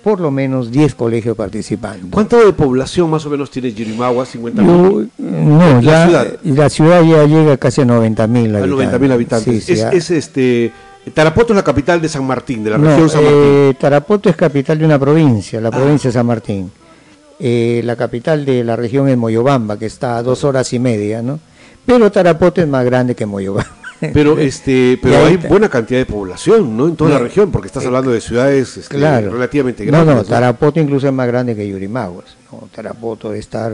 por 0.04 0.20
lo 0.20 0.30
menos 0.30 0.70
10 0.72 0.94
colegios 0.94 1.36
participando. 1.36 2.08
¿Cuánto 2.12 2.38
de 2.46 2.54
población 2.54 3.10
más 3.10 3.26
o 3.26 3.32
menos 3.32 3.50
tiene 3.50 3.74
Yurimaguas? 3.74 4.30
50 4.30 4.64
Yo, 4.64 5.04
no, 5.18 5.58
La 5.58 5.82
ya 5.82 6.06
ciudad. 6.06 6.28
la 6.44 6.70
ciudad 6.70 7.02
ya 7.04 7.26
llega 7.26 7.58
casi 7.58 7.82
a 7.82 7.86
90 7.86 8.28
mil 8.28 8.56
A 8.56 8.60
habitantes. 8.60 8.70
90 8.70 9.00
mil 9.00 9.12
habitantes. 9.12 9.64
Sí, 9.66 9.76
sí, 9.76 9.82
es, 9.82 9.94
es, 9.94 10.12
este. 10.12 10.72
Tarapoto 11.16 11.54
es 11.54 11.58
la 11.58 11.64
capital 11.64 12.00
de 12.00 12.08
San 12.10 12.26
Martín, 12.28 12.64
de 12.64 12.70
la 12.70 12.78
No, 12.78 12.90
región 12.92 13.10
San 13.10 13.24
Martín. 13.24 13.40
eh, 13.44 13.74
Tarapoto 13.80 14.30
es 14.30 14.36
capital 14.36 14.78
de 14.78 14.86
una 14.86 15.00
provincia, 15.00 15.60
la 15.60 15.70
Ah. 15.70 15.72
provincia 15.72 16.10
de 16.10 16.14
San 16.14 16.28
Martín. 16.28 16.72
Eh, 17.44 17.82
la 17.84 17.96
capital 17.96 18.46
de 18.46 18.64
la 18.64 18.76
región 18.76 19.10
es 19.10 19.18
Moyobamba, 19.18 19.80
que 19.80 19.88
está 19.88 20.18
a 20.18 20.24
dos 20.24 20.44
horas 20.44 20.72
y 20.74 20.80
media, 20.80 21.24
¿no? 21.24 21.40
Pero 21.86 22.12
Tarapoto 22.12 22.62
es 22.62 22.68
más 22.68 22.86
grande 22.86 23.16
que 23.16 23.26
Moyobamba. 23.26 23.72
Pero 24.14 24.38
este, 24.40 25.00
pero 25.02 25.26
hay 25.26 25.38
buena 25.38 25.68
cantidad 25.68 26.00
de 26.00 26.06
población, 26.06 26.78
¿no? 26.78 26.88
En 26.88 26.96
toda 26.96 27.12
la 27.12 27.18
No, 27.18 27.24
región, 27.24 27.52
porque 27.52 27.68
estás 27.68 27.84
hablando 27.86 28.12
de 28.12 28.22
ciudades 28.22 28.78
este, 28.78 28.96
claro. 28.96 29.32
relativamente 29.32 29.84
No, 29.86 29.92
grandes. 29.92 30.16
no, 30.16 30.24
Tarapoto 30.24 30.80
incluso 30.80 31.08
es 31.08 31.14
más 31.14 31.26
grande 31.28 31.56
que 31.56 31.68
Yurimaguas. 31.68 32.26
¿no? 32.52 32.68
Tarapoto 32.74 33.30
debe 33.30 33.40
estar 33.40 33.72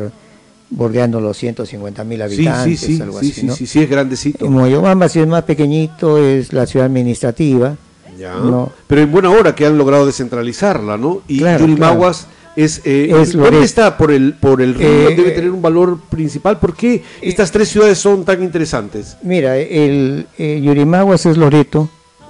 bordeando 0.69 1.19
los 1.21 1.35
150 1.37 2.03
mil 2.05 2.17
Sí, 2.17 2.23
habitantes, 2.23 2.79
sí, 2.79 2.95
sí, 2.97 3.01
algo 3.01 3.19
sí, 3.19 3.31
así, 3.31 3.41
sí, 3.41 3.47
¿no? 3.47 3.55
sí, 3.55 3.67
sí, 3.67 3.79
es 3.83 3.89
grandecito. 3.89 4.49
Moyobamba, 4.49 5.09
si 5.09 5.19
es 5.19 5.27
más 5.27 5.43
pequeñito, 5.43 6.17
es 6.17 6.53
la 6.53 6.65
ciudad 6.65 6.85
administrativa. 6.85 7.75
Ya. 8.17 8.33
No. 8.35 8.71
Pero 8.87 9.01
en 9.01 9.11
buena 9.11 9.29
hora 9.29 9.53
que 9.53 9.65
han 9.65 9.77
logrado 9.77 10.05
descentralizarla, 10.05 10.97
¿no? 10.97 11.21
Y 11.27 11.39
Claro, 11.39 11.59
Yurimaguas 11.65 12.27
es, 12.57 12.81
eh, 12.85 13.13
Es 13.21 13.33
¿dónde 13.33 13.63
está 13.63 13.97
por 13.97 14.11
el 14.11 14.33
por 14.33 14.61
el 14.63 14.73
río? 14.73 14.87
Eh, 14.87 15.15
Debe 15.15 15.31
tener 15.31 15.51
un 15.51 15.61
valor 15.61 15.99
principal. 16.09 16.57
¿Por 16.59 16.75
qué 16.75 17.03
estas 17.21 17.51
tres 17.51 17.69
ciudades 17.69 17.99
son 17.99 18.25
tan 18.25 18.41
interesantes? 18.43 19.15
Mira, 19.21 19.57
el 19.57 20.27
eh, 20.39 20.59
Yurimaguas 20.61 21.27
es 21.27 21.37
Loreto, 21.37 21.87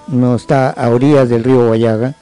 no 0.07 0.35
está 0.35 0.69
a 0.69 0.89
orillas 0.89 1.29
del 1.29 1.45
río 1.45 1.67
Guayaga. 1.67 2.15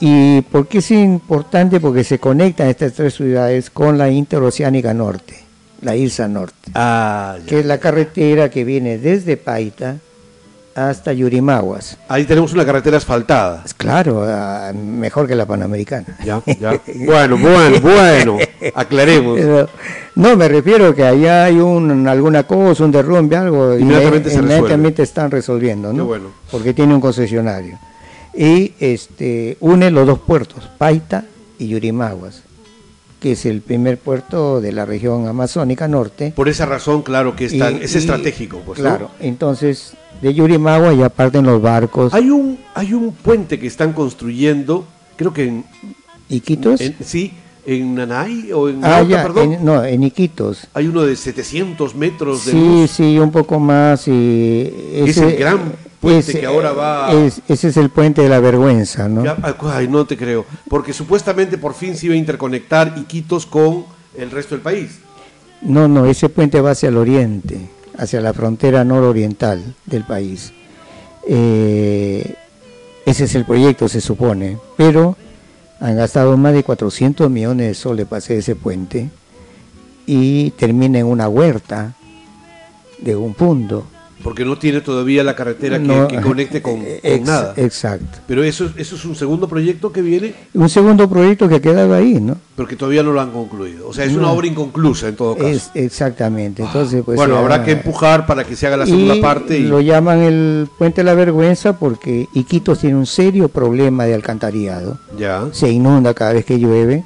¿Y 0.00 0.42
por 0.42 0.66
qué 0.66 0.78
es 0.78 0.90
importante? 0.90 1.80
Porque 1.80 2.04
se 2.04 2.18
conectan 2.18 2.68
estas 2.68 2.92
tres 2.92 3.14
ciudades 3.14 3.70
con 3.70 3.96
la 3.96 4.10
Interoceánica 4.10 4.92
Norte, 4.92 5.42
la 5.80 5.96
IRSA 5.96 6.28
Norte, 6.28 6.70
Ah, 6.74 7.36
que 7.46 7.60
es 7.60 7.66
la 7.66 7.78
carretera 7.78 8.50
que 8.50 8.64
viene 8.64 8.98
desde 8.98 9.36
Paita 9.38 9.96
hasta 10.88 11.12
Yurimaguas. 11.12 11.98
Ahí 12.08 12.24
tenemos 12.24 12.52
una 12.52 12.64
carretera 12.64 12.96
asfaltada. 12.96 13.64
Claro, 13.76 14.24
ah, 14.26 14.72
mejor 14.72 15.26
que 15.26 15.34
la 15.34 15.46
Panamericana. 15.46 16.06
Ya, 16.24 16.42
ya. 16.58 16.80
bueno, 17.04 17.36
bueno, 17.36 17.80
bueno. 17.80 18.38
Aclaremos. 18.74 19.38
Pero, 19.38 19.68
no, 20.14 20.36
me 20.36 20.48
refiero 20.48 20.94
que 20.94 21.04
allá 21.04 21.44
hay 21.44 21.56
un, 21.58 22.06
alguna 22.08 22.44
cosa, 22.44 22.84
un 22.84 22.92
derrumbe, 22.92 23.36
algo, 23.36 23.76
y 23.76 23.82
Inmediatamente 23.82 24.30
se 24.30 24.36
resuelve. 24.36 24.56
inmediatamente 24.56 25.02
están 25.02 25.30
resolviendo, 25.30 25.90
Qué 25.90 25.96
¿no? 25.96 26.04
bueno. 26.06 26.28
Porque 26.50 26.72
tiene 26.72 26.94
un 26.94 27.00
concesionario. 27.00 27.78
Y 28.34 28.72
este 28.80 29.56
une 29.60 29.90
los 29.90 30.06
dos 30.06 30.20
puertos, 30.20 30.68
Paita 30.78 31.24
y 31.58 31.68
Yurimaguas, 31.68 32.42
que 33.20 33.32
es 33.32 33.44
el 33.44 33.60
primer 33.60 33.98
puerto 33.98 34.60
de 34.60 34.72
la 34.72 34.86
región 34.86 35.26
amazónica 35.26 35.88
norte. 35.88 36.32
Por 36.34 36.48
esa 36.48 36.64
razón, 36.64 37.02
claro 37.02 37.34
que 37.34 37.46
es, 37.46 37.58
tan- 37.58 37.78
Y- 37.78 37.84
es 37.84 37.94
y- 37.94 37.98
estratégico. 37.98 38.60
Pues, 38.64 38.78
¿no? 38.78 38.84
Claro, 38.88 39.10
entonces 39.20 39.94
de 40.22 40.34
Yurimaguas 40.34 40.96
ya 40.96 41.08
parten 41.08 41.44
los 41.46 41.60
barcos. 41.62 42.12
Hay 42.14 42.30
un, 42.30 42.58
hay 42.74 42.92
un 42.94 43.12
puente 43.12 43.58
que 43.58 43.66
están 43.66 43.92
construyendo, 43.92 44.84
creo 45.16 45.32
que 45.32 45.44
en, 45.48 45.64
Iquitos. 46.28 46.80
en- 46.80 46.96
sí, 47.04 47.32
en 47.66 47.94
Nanay 47.94 48.52
o 48.52 48.68
en 48.68 48.84
ah, 48.84 48.88
Nauta, 49.00 49.08
ya, 49.08 49.22
perdón. 49.22 49.52
en- 49.52 49.64
no, 49.64 49.84
en 49.84 50.02
Iquitos. 50.02 50.66
Hay 50.74 50.88
uno 50.88 51.02
de 51.02 51.16
700 51.16 51.94
metros 51.94 52.46
de 52.46 52.52
Sí, 52.52 52.58
luz. 52.58 52.90
sí, 52.90 53.18
un 53.18 53.30
poco 53.30 53.58
más. 53.58 54.06
Y 54.08 54.72
Es 54.92 55.16
el 55.18 55.36
gran 55.36 55.72
puente 56.00 56.38
que 56.38 56.46
ahora 56.46 56.72
va- 56.72 57.12
es- 57.12 57.40
ese 57.48 57.68
es 57.68 57.76
el 57.76 57.90
puente 57.90 58.22
de 58.22 58.28
la 58.28 58.40
vergüenza, 58.40 59.08
¿no? 59.08 59.24
Ya, 59.24 59.36
ay, 59.74 59.88
no 59.88 60.04
te 60.06 60.16
creo. 60.16 60.44
Porque 60.68 60.92
supuestamente 60.92 61.58
por 61.58 61.74
fin 61.74 61.96
se 61.96 62.06
iba 62.06 62.14
a 62.14 62.18
interconectar 62.18 62.94
Iquitos 62.96 63.46
con 63.46 63.84
el 64.16 64.30
resto 64.30 64.54
del 64.54 64.62
país. 64.62 64.98
No, 65.62 65.88
no, 65.88 66.06
ese 66.06 66.28
puente 66.30 66.60
va 66.62 66.70
hacia 66.70 66.88
el 66.88 66.96
oriente, 66.96 67.68
hacia 68.00 68.22
la 68.22 68.32
frontera 68.32 68.82
nororiental 68.82 69.62
del 69.84 70.04
país. 70.04 70.54
Eh, 71.28 72.34
ese 73.04 73.24
es 73.24 73.34
el 73.34 73.44
proyecto, 73.44 73.88
se 73.88 74.00
supone, 74.00 74.56
pero 74.78 75.16
han 75.80 75.96
gastado 75.96 76.36
más 76.38 76.54
de 76.54 76.64
400 76.64 77.30
millones 77.30 77.68
de 77.68 77.74
soles 77.74 78.06
para 78.06 78.18
hacer 78.18 78.38
ese 78.38 78.56
puente 78.56 79.10
y 80.06 80.50
termina 80.52 80.98
en 80.98 81.06
una 81.06 81.28
huerta 81.28 81.94
de 82.98 83.16
un 83.16 83.34
punto. 83.34 83.84
Porque 84.22 84.44
no 84.44 84.58
tiene 84.58 84.80
todavía 84.82 85.24
la 85.24 85.34
carretera 85.34 85.78
que, 85.78 85.84
No, 85.84 86.06
que 86.06 86.20
conecte 86.20 86.60
con, 86.60 86.74
eh, 86.84 87.00
con 87.02 87.10
ex- 87.12 87.26
nada. 87.26 87.54
Exacto. 87.56 88.18
Pero 88.26 88.42
eso, 88.44 88.70
eso 88.76 88.96
es 88.96 89.04
un 89.04 89.14
segundo 89.16 89.48
proyecto 89.48 89.90
que 89.92 90.02
viene, 90.02 90.34
Un 90.54 90.68
segundo 90.68 91.08
proyecto 91.08 91.48
que 91.48 91.54
ha 91.56 91.60
quedado 91.60 91.94
ahí, 91.94 92.20
¿no? 92.20 92.36
porque 92.60 92.76
todavía 92.76 93.02
no 93.02 93.12
lo 93.12 93.22
han 93.22 93.30
concluido. 93.30 93.88
O 93.88 93.94
sea, 93.94 94.04
es 94.04 94.12
una 94.12 94.22
No. 94.26 94.32
obra 94.32 94.46
inconclusa 94.46 95.08
en 95.08 95.16
todo 95.16 95.34
caso. 95.34 95.48
Es, 95.48 95.70
exactamente. 95.72 96.62
Entonces, 96.62 97.02
pues, 97.02 97.16
bueno, 97.16 97.38
habrá 97.38 97.64
que 97.64 97.72
empujar 97.72 98.26
para 98.26 98.44
que 98.44 98.54
se 98.54 98.66
haga 98.66 98.76
la 98.76 98.84
segunda 98.84 99.14
y 99.16 99.22
parte. 99.22 99.58
Y... 99.58 99.62
Lo 99.62 99.80
llaman 99.80 100.18
el 100.18 100.68
puente 100.78 101.00
de 101.00 101.04
la 101.06 101.14
vergüenza 101.14 101.78
porque 101.78 102.28
Iquitos 102.34 102.80
tiene 102.80 102.96
un 102.96 103.06
serio 103.06 103.48
problema 103.48 104.04
de 104.04 104.12
alcantarillado. 104.14 104.98
Ya. 105.16 105.48
Se 105.52 105.70
inunda 105.70 106.12
cada 106.12 106.34
vez 106.34 106.44
que 106.44 106.58
llueve 106.58 107.02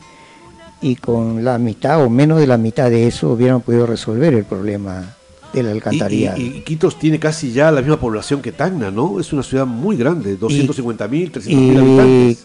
y 0.81 0.96
con 0.96 1.44
la 1.44 1.57
mitad 1.59 2.03
o 2.05 2.11
menos 2.11 2.40
de 2.40 2.48
la 2.48 2.59
mitad 2.59 2.90
de 2.90 3.07
eso 3.07 3.29
hubieran 3.31 3.61
podido 3.61 3.87
resolver 3.87 4.35
el 4.35 4.44
problema 4.44 5.14
del 5.62 5.82
Y, 5.90 6.14
y, 6.14 6.26
y 6.26 6.46
Iquitos 6.58 6.98
tiene 6.98 7.18
casi 7.18 7.52
ya 7.52 7.70
la 7.70 7.80
misma 7.80 7.98
población 7.98 8.42
que 8.42 8.52
Tacna, 8.52 8.90
¿no? 8.90 9.20
Es 9.20 9.32
una 9.32 9.42
ciudad 9.42 9.66
muy 9.66 9.96
grande, 9.96 10.36
250 10.36 11.08
mil, 11.08 11.30
300 11.30 11.62
mil 11.62 11.78
habitantes. 11.78 12.44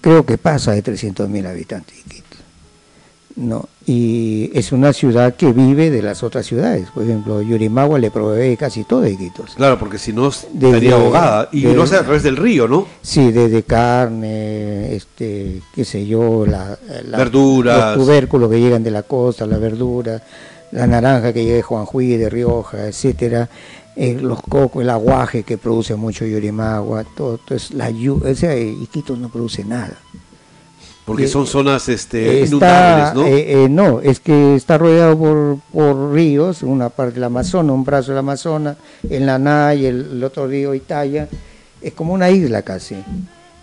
creo 0.00 0.24
que 0.24 0.38
pasa 0.38 0.72
de 0.72 0.84
300.000 0.84 1.46
habitantes 1.46 1.98
Iquitos. 1.98 2.38
¿no? 3.38 3.68
Y 3.86 4.50
es 4.52 4.72
una 4.72 4.92
ciudad 4.92 5.34
que 5.34 5.52
vive 5.52 5.90
de 5.90 6.02
las 6.02 6.22
otras 6.22 6.44
ciudades. 6.44 6.88
Por 6.92 7.04
ejemplo, 7.04 7.40
Yurimagua 7.40 7.98
le 7.98 8.10
provee 8.10 8.56
casi 8.56 8.84
todo 8.84 9.00
de 9.00 9.12
Iquitos. 9.12 9.54
Claro, 9.54 9.78
porque 9.78 9.98
si 9.98 10.12
no 10.12 10.28
estaría 10.28 10.94
ahogada. 10.94 11.48
Y 11.52 11.62
lo 11.62 11.84
hace 11.84 11.96
a 11.96 12.02
través 12.02 12.22
del 12.22 12.36
río, 12.36 12.68
¿no? 12.68 12.86
Sí, 13.00 13.32
desde 13.32 13.62
carne, 13.62 14.94
este, 14.94 15.62
qué 15.74 15.84
sé 15.84 16.06
yo, 16.06 16.44
la, 16.44 16.76
verduras. 17.16 17.96
los 17.96 18.06
tubérculos 18.06 18.50
que 18.50 18.60
llegan 18.60 18.82
de 18.82 18.90
la 18.90 19.04
costa, 19.04 19.46
la 19.46 19.58
verdura, 19.58 20.22
la 20.72 20.86
naranja 20.86 21.32
que 21.32 21.44
llega 21.44 21.56
de 21.56 21.62
Juanjuy, 21.62 22.16
de 22.16 22.28
Rioja, 22.28 22.86
etcétera. 22.86 23.48
Eh, 23.96 24.16
los 24.20 24.40
cocos, 24.42 24.82
el 24.82 24.90
aguaje 24.90 25.42
que 25.42 25.58
produce 25.58 25.96
mucho 25.96 26.24
Yurimagua, 26.24 27.02
todo, 27.16 27.32
entonces 27.40 27.72
la 27.72 27.88
o 27.88 28.34
sea, 28.34 28.56
Iquitos 28.56 29.18
no 29.18 29.28
produce 29.28 29.64
nada. 29.64 29.98
Porque 31.08 31.26
son 31.26 31.46
zonas 31.46 31.88
este, 31.88 32.44
inundables, 32.44 33.14
¿no? 33.14 33.26
Eh, 33.26 33.64
eh, 33.64 33.68
no, 33.68 34.00
es 34.00 34.20
que 34.20 34.54
está 34.54 34.76
rodeado 34.76 35.18
por, 35.18 35.58
por, 35.72 36.12
ríos, 36.12 36.62
una 36.62 36.90
parte 36.90 37.14
del 37.14 37.24
Amazonas, 37.24 37.74
un 37.74 37.82
brazo 37.82 38.12
del 38.12 38.18
Amazonas, 38.18 38.76
el 39.08 39.24
Naná 39.24 39.74
y 39.74 39.86
el, 39.86 40.22
otro 40.22 40.46
río 40.46 40.74
Italia, 40.74 41.26
es 41.80 41.94
como 41.94 42.12
una 42.12 42.30
isla 42.30 42.60
casi. 42.60 42.96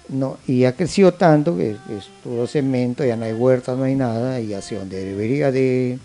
No, 0.09 0.37
y 0.47 0.65
ha 0.65 0.75
crecido 0.75 1.13
tanto 1.13 1.55
que 1.55 1.71
es 1.71 2.09
todo 2.23 2.47
cemento, 2.47 3.05
ya 3.05 3.15
no 3.15 3.25
hay 3.25 3.33
huertas, 3.33 3.77
no 3.77 3.83
hay 3.83 3.95
nada, 3.95 4.41
y 4.41 4.53
hacia 4.53 4.79
donde 4.79 5.05
debería 5.05 5.51
de, 5.51 5.99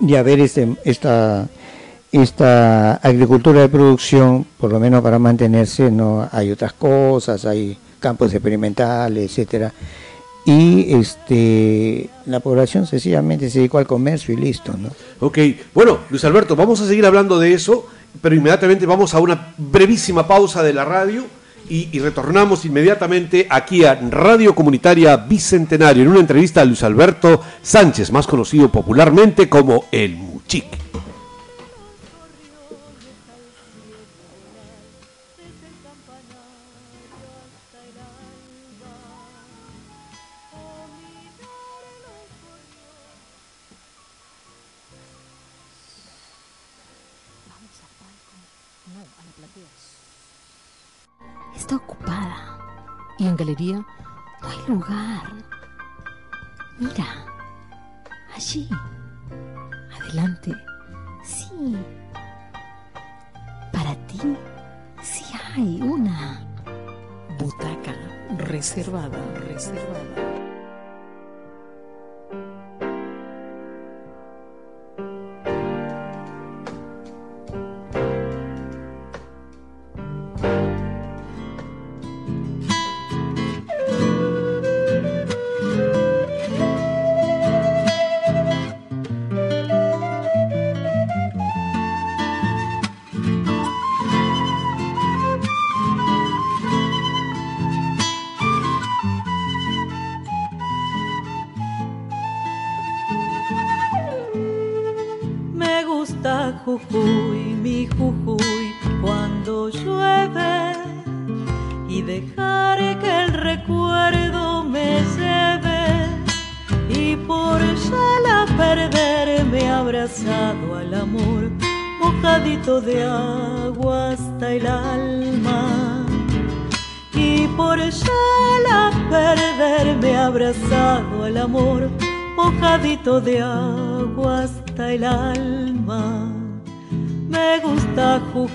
de 0.00 0.18
haber 0.18 0.40
este, 0.40 0.76
esta, 0.84 1.48
esta 2.10 2.94
agricultura 2.96 3.60
de 3.60 3.68
producción, 3.68 4.46
por 4.58 4.70
lo 4.70 4.80
menos 4.80 5.02
para 5.02 5.18
mantenerse, 5.18 5.90
no 5.90 6.28
hay 6.30 6.50
otras 6.50 6.72
cosas, 6.72 7.44
hay 7.44 7.76
campos 8.00 8.32
experimentales, 8.32 9.30
etcétera 9.30 9.72
y 10.44 10.94
este 10.94 12.10
la 12.26 12.40
población 12.40 12.86
sencillamente 12.86 13.48
se 13.48 13.58
dedicó 13.58 13.78
al 13.78 13.86
comercio 13.86 14.34
y 14.34 14.38
listo, 14.38 14.74
¿no? 14.76 14.90
Ok, 15.20 15.38
bueno, 15.72 16.00
Luis 16.10 16.24
Alberto, 16.24 16.56
vamos 16.56 16.80
a 16.80 16.86
seguir 16.86 17.06
hablando 17.06 17.38
de 17.38 17.54
eso, 17.54 17.86
pero 18.20 18.34
inmediatamente 18.34 18.86
vamos 18.86 19.14
a 19.14 19.20
una 19.20 19.54
brevísima 19.56 20.26
pausa 20.26 20.62
de 20.62 20.72
la 20.72 20.84
radio 20.84 21.24
y, 21.68 21.98
retornamos 21.98 22.64
inmediatamente 22.64 23.46
aquí 23.48 23.84
a 23.84 23.94
Radio 23.94 24.54
Comunitaria 24.54 25.16
Bicentenario 25.16 26.02
en 26.02 26.08
una 26.08 26.20
entrevista 26.20 26.60
a 26.60 26.64
Luis 26.64 26.82
Alberto 26.82 27.40
Sánchez, 27.62 28.10
más 28.12 28.26
conocido 28.26 28.70
popularmente 28.70 29.48
como 29.48 29.86
El 29.90 30.16
Muchique. 30.16 30.91
No 53.44 53.84
hay 54.48 54.58
lugar. 54.68 55.32
Mira, 56.78 57.06
allí, 58.34 58.68
adelante, 60.00 60.52
sí. 61.24 61.76
Para 63.72 63.94
ti, 64.06 64.20
sí 65.02 65.24
hay 65.54 65.80
una 65.82 66.40
butaca 67.38 67.94
reservada, 68.38 69.18
reservada. 69.48 70.31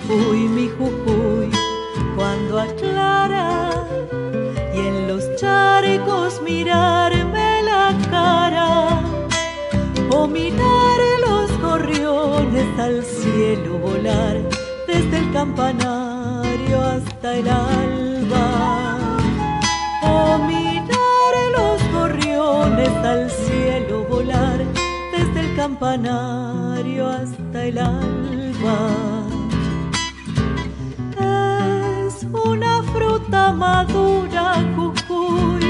Jujuy, 0.05 0.47
mi 0.47 0.69
Jujuy, 0.69 1.49
cuando 2.15 2.59
aclara 2.59 3.71
y 4.73 4.79
en 4.79 5.07
los 5.07 5.23
charcos 5.35 6.41
mirarme 6.41 7.63
la 7.63 7.95
cara 8.09 9.01
o 10.11 10.27
mirar 10.27 10.99
los 11.27 11.59
gorriones 11.61 12.79
al 12.79 13.03
cielo 13.03 13.79
volar 13.79 14.37
desde 14.87 15.17
el 15.19 15.31
campanario 15.33 16.81
hasta 16.81 17.35
el 17.35 17.47
alba 17.47 19.07
o 20.03 20.37
mirar 20.39 21.33
los 21.57 21.91
gorriones 21.91 22.89
al 23.03 23.29
cielo 23.29 24.05
volar 24.09 24.59
desde 25.11 25.39
el 25.39 25.55
campanario 25.55 27.07
hasta 27.07 27.65
el 27.65 27.77
alba 27.77 29.26
una 32.33 32.83
fruta 32.93 33.51
madura, 33.51 34.55
Jujuy. 34.75 35.63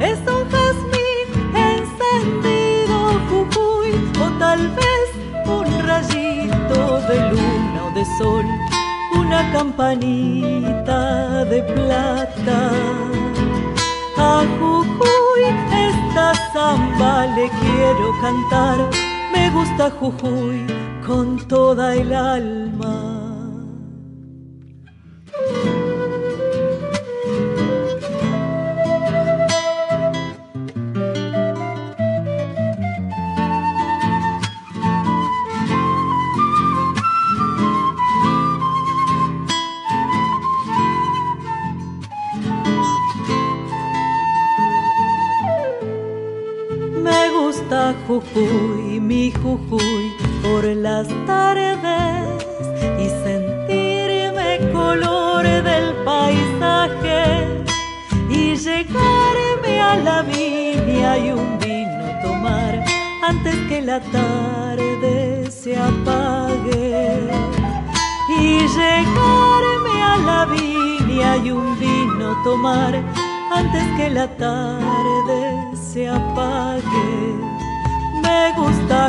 Es 0.00 0.18
un 0.20 0.42
jazmín 0.52 1.28
encendido, 1.54 2.96
Jujuy. 3.28 3.92
O 4.24 4.30
tal 4.38 4.68
vez 4.70 5.08
un 5.46 5.66
rayito 5.86 7.00
de 7.08 7.16
luna 7.30 7.84
o 7.86 7.94
de 7.94 8.04
sol. 8.18 8.44
Una 9.16 9.52
campanita 9.52 11.44
de 11.44 11.62
plata. 11.62 12.70
A 14.16 14.44
Jujuy 14.58 15.42
esta 15.72 16.34
samba 16.52 17.26
le 17.36 17.48
quiero 17.60 18.12
cantar. 18.20 18.90
Me 19.32 19.50
gusta 19.50 19.90
Jujuy 19.90 20.66
con 21.06 21.38
toda 21.48 21.94
el 21.94 22.12
alma. 22.14 22.97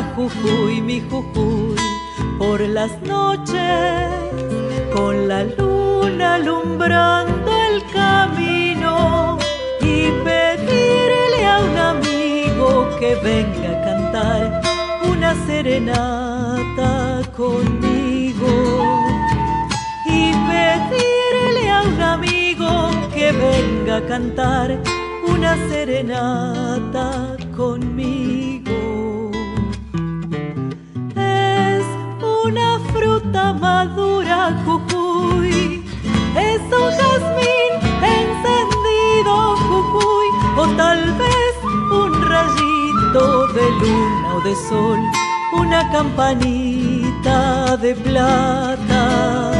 Jujuy, 0.02 0.80
mi 0.80 1.00
Jujuy, 1.00 1.76
por 2.38 2.60
las 2.60 2.90
noches, 3.02 4.08
con 4.94 5.28
la 5.28 5.44
luna 5.44 6.34
alumbrando 6.36 7.50
el 7.68 7.84
camino 7.92 9.38
y 9.80 10.10
pedirle 10.24 11.46
a 11.46 11.60
un 11.60 11.76
amigo 11.76 12.88
que 12.98 13.14
venga 13.16 13.70
a 13.70 13.84
cantar 13.84 14.62
una 15.10 15.34
serenata 15.46 17.20
conmigo 17.36 18.52
y 20.06 20.32
pedirle 20.48 21.70
a 21.70 21.82
un 21.82 22.00
amigo 22.00 22.90
que 23.12 23.32
venga 23.32 23.96
a 23.98 24.06
cantar 24.06 24.78
una 25.28 25.56
serenata 25.68 27.36
conmigo. 27.56 28.49
Jujuy, 34.64 35.84
es 36.36 36.60
un 36.80 36.90
jazmín 36.98 37.72
encendido, 38.02 39.56
Jujuy, 39.68 40.28
o 40.56 40.66
tal 40.76 41.00
vez 41.14 41.54
un 41.92 42.22
rayito 42.28 43.46
de 43.48 43.70
luna 43.80 44.34
o 44.36 44.40
de 44.40 44.54
sol, 44.68 45.00
una 45.52 45.90
campanita 45.90 47.76
de 47.76 47.94
plata. 47.94 49.52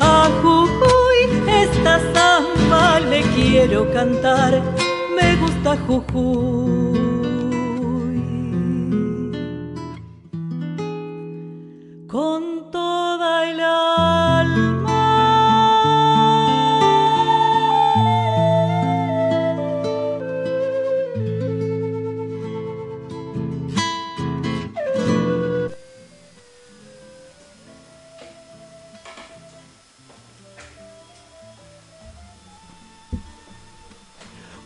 A 0.00 0.28
Jujuy 0.42 0.96
esta 1.62 2.00
samba 2.14 3.00
le 3.00 3.22
quiero 3.34 3.90
cantar, 3.92 4.62
me 5.16 5.36
gusta 5.36 5.76
Jujuy. 5.86 6.85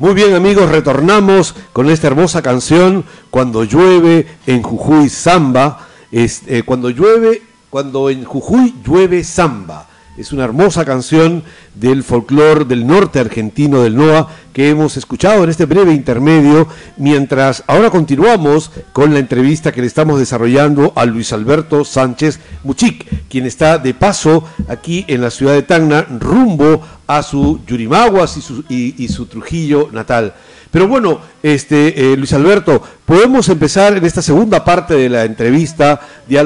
Muy 0.01 0.15
bien 0.15 0.33
amigos, 0.33 0.71
retornamos 0.71 1.55
con 1.75 1.91
esta 1.91 2.07
hermosa 2.07 2.41
canción 2.41 3.05
Cuando 3.29 3.65
llueve 3.65 4.27
en 4.47 4.63
Jujuy 4.63 5.11
Samba. 5.11 5.89
Es, 6.11 6.41
eh, 6.47 6.63
cuando 6.65 6.89
llueve, 6.89 7.43
cuando 7.69 8.09
en 8.09 8.25
Jujuy 8.25 8.77
llueve 8.83 9.23
samba. 9.25 9.91
Es 10.17 10.33
una 10.33 10.45
hermosa 10.45 10.87
canción 10.87 11.45
del 11.75 12.03
folclore 12.03 12.65
del 12.65 12.87
norte 12.87 13.21
argentino 13.21 13.83
del 13.83 13.95
NOA 13.95 14.27
que 14.53 14.71
hemos 14.71 14.97
escuchado 14.97 15.45
en 15.45 15.51
este 15.51 15.65
breve 15.65 15.93
intermedio, 15.93 16.69
mientras 16.97 17.63
ahora 17.67 17.91
continuamos 17.91 18.71
con 18.93 19.13
la 19.13 19.21
entrevista 19.21 19.73
que 19.73 19.81
le 19.81 19.87
estamos 19.87 20.19
desarrollando 20.19 20.93
a 20.97 21.05
Luis 21.07 21.33
Alberto 21.33 21.85
Sánchez 21.85 22.41
Muchic, 22.65 23.07
quien 23.29 23.47
está 23.47 23.79
de 23.79 23.95
paso 23.95 24.45
aquí 24.69 25.05
en 25.09 25.21
la 25.21 25.31
ciudad 25.31 25.55
de 25.55 25.63
Tacna, 25.63 26.03
rumbo 26.19 26.83
a 27.07 27.23
su 27.23 27.61
Yurimaguas 27.67 28.37
y 28.37 28.41
su, 28.41 28.65
y, 28.69 29.09
su 29.09 29.27
Trujillo 29.27 29.89
natal. 29.93 30.35
Pero 30.71 30.87
bueno, 30.87 31.21
este, 31.43 32.13
eh, 32.13 32.17
Luis 32.17 32.33
Alberto, 32.33 32.81
podemos 33.05 33.49
empezar 33.49 33.97
en 33.97 34.05
esta 34.05 34.23
segunda 34.23 34.65
parte 34.65 34.95
de 34.95 35.09
la 35.09 35.25
entrevista 35.25 36.01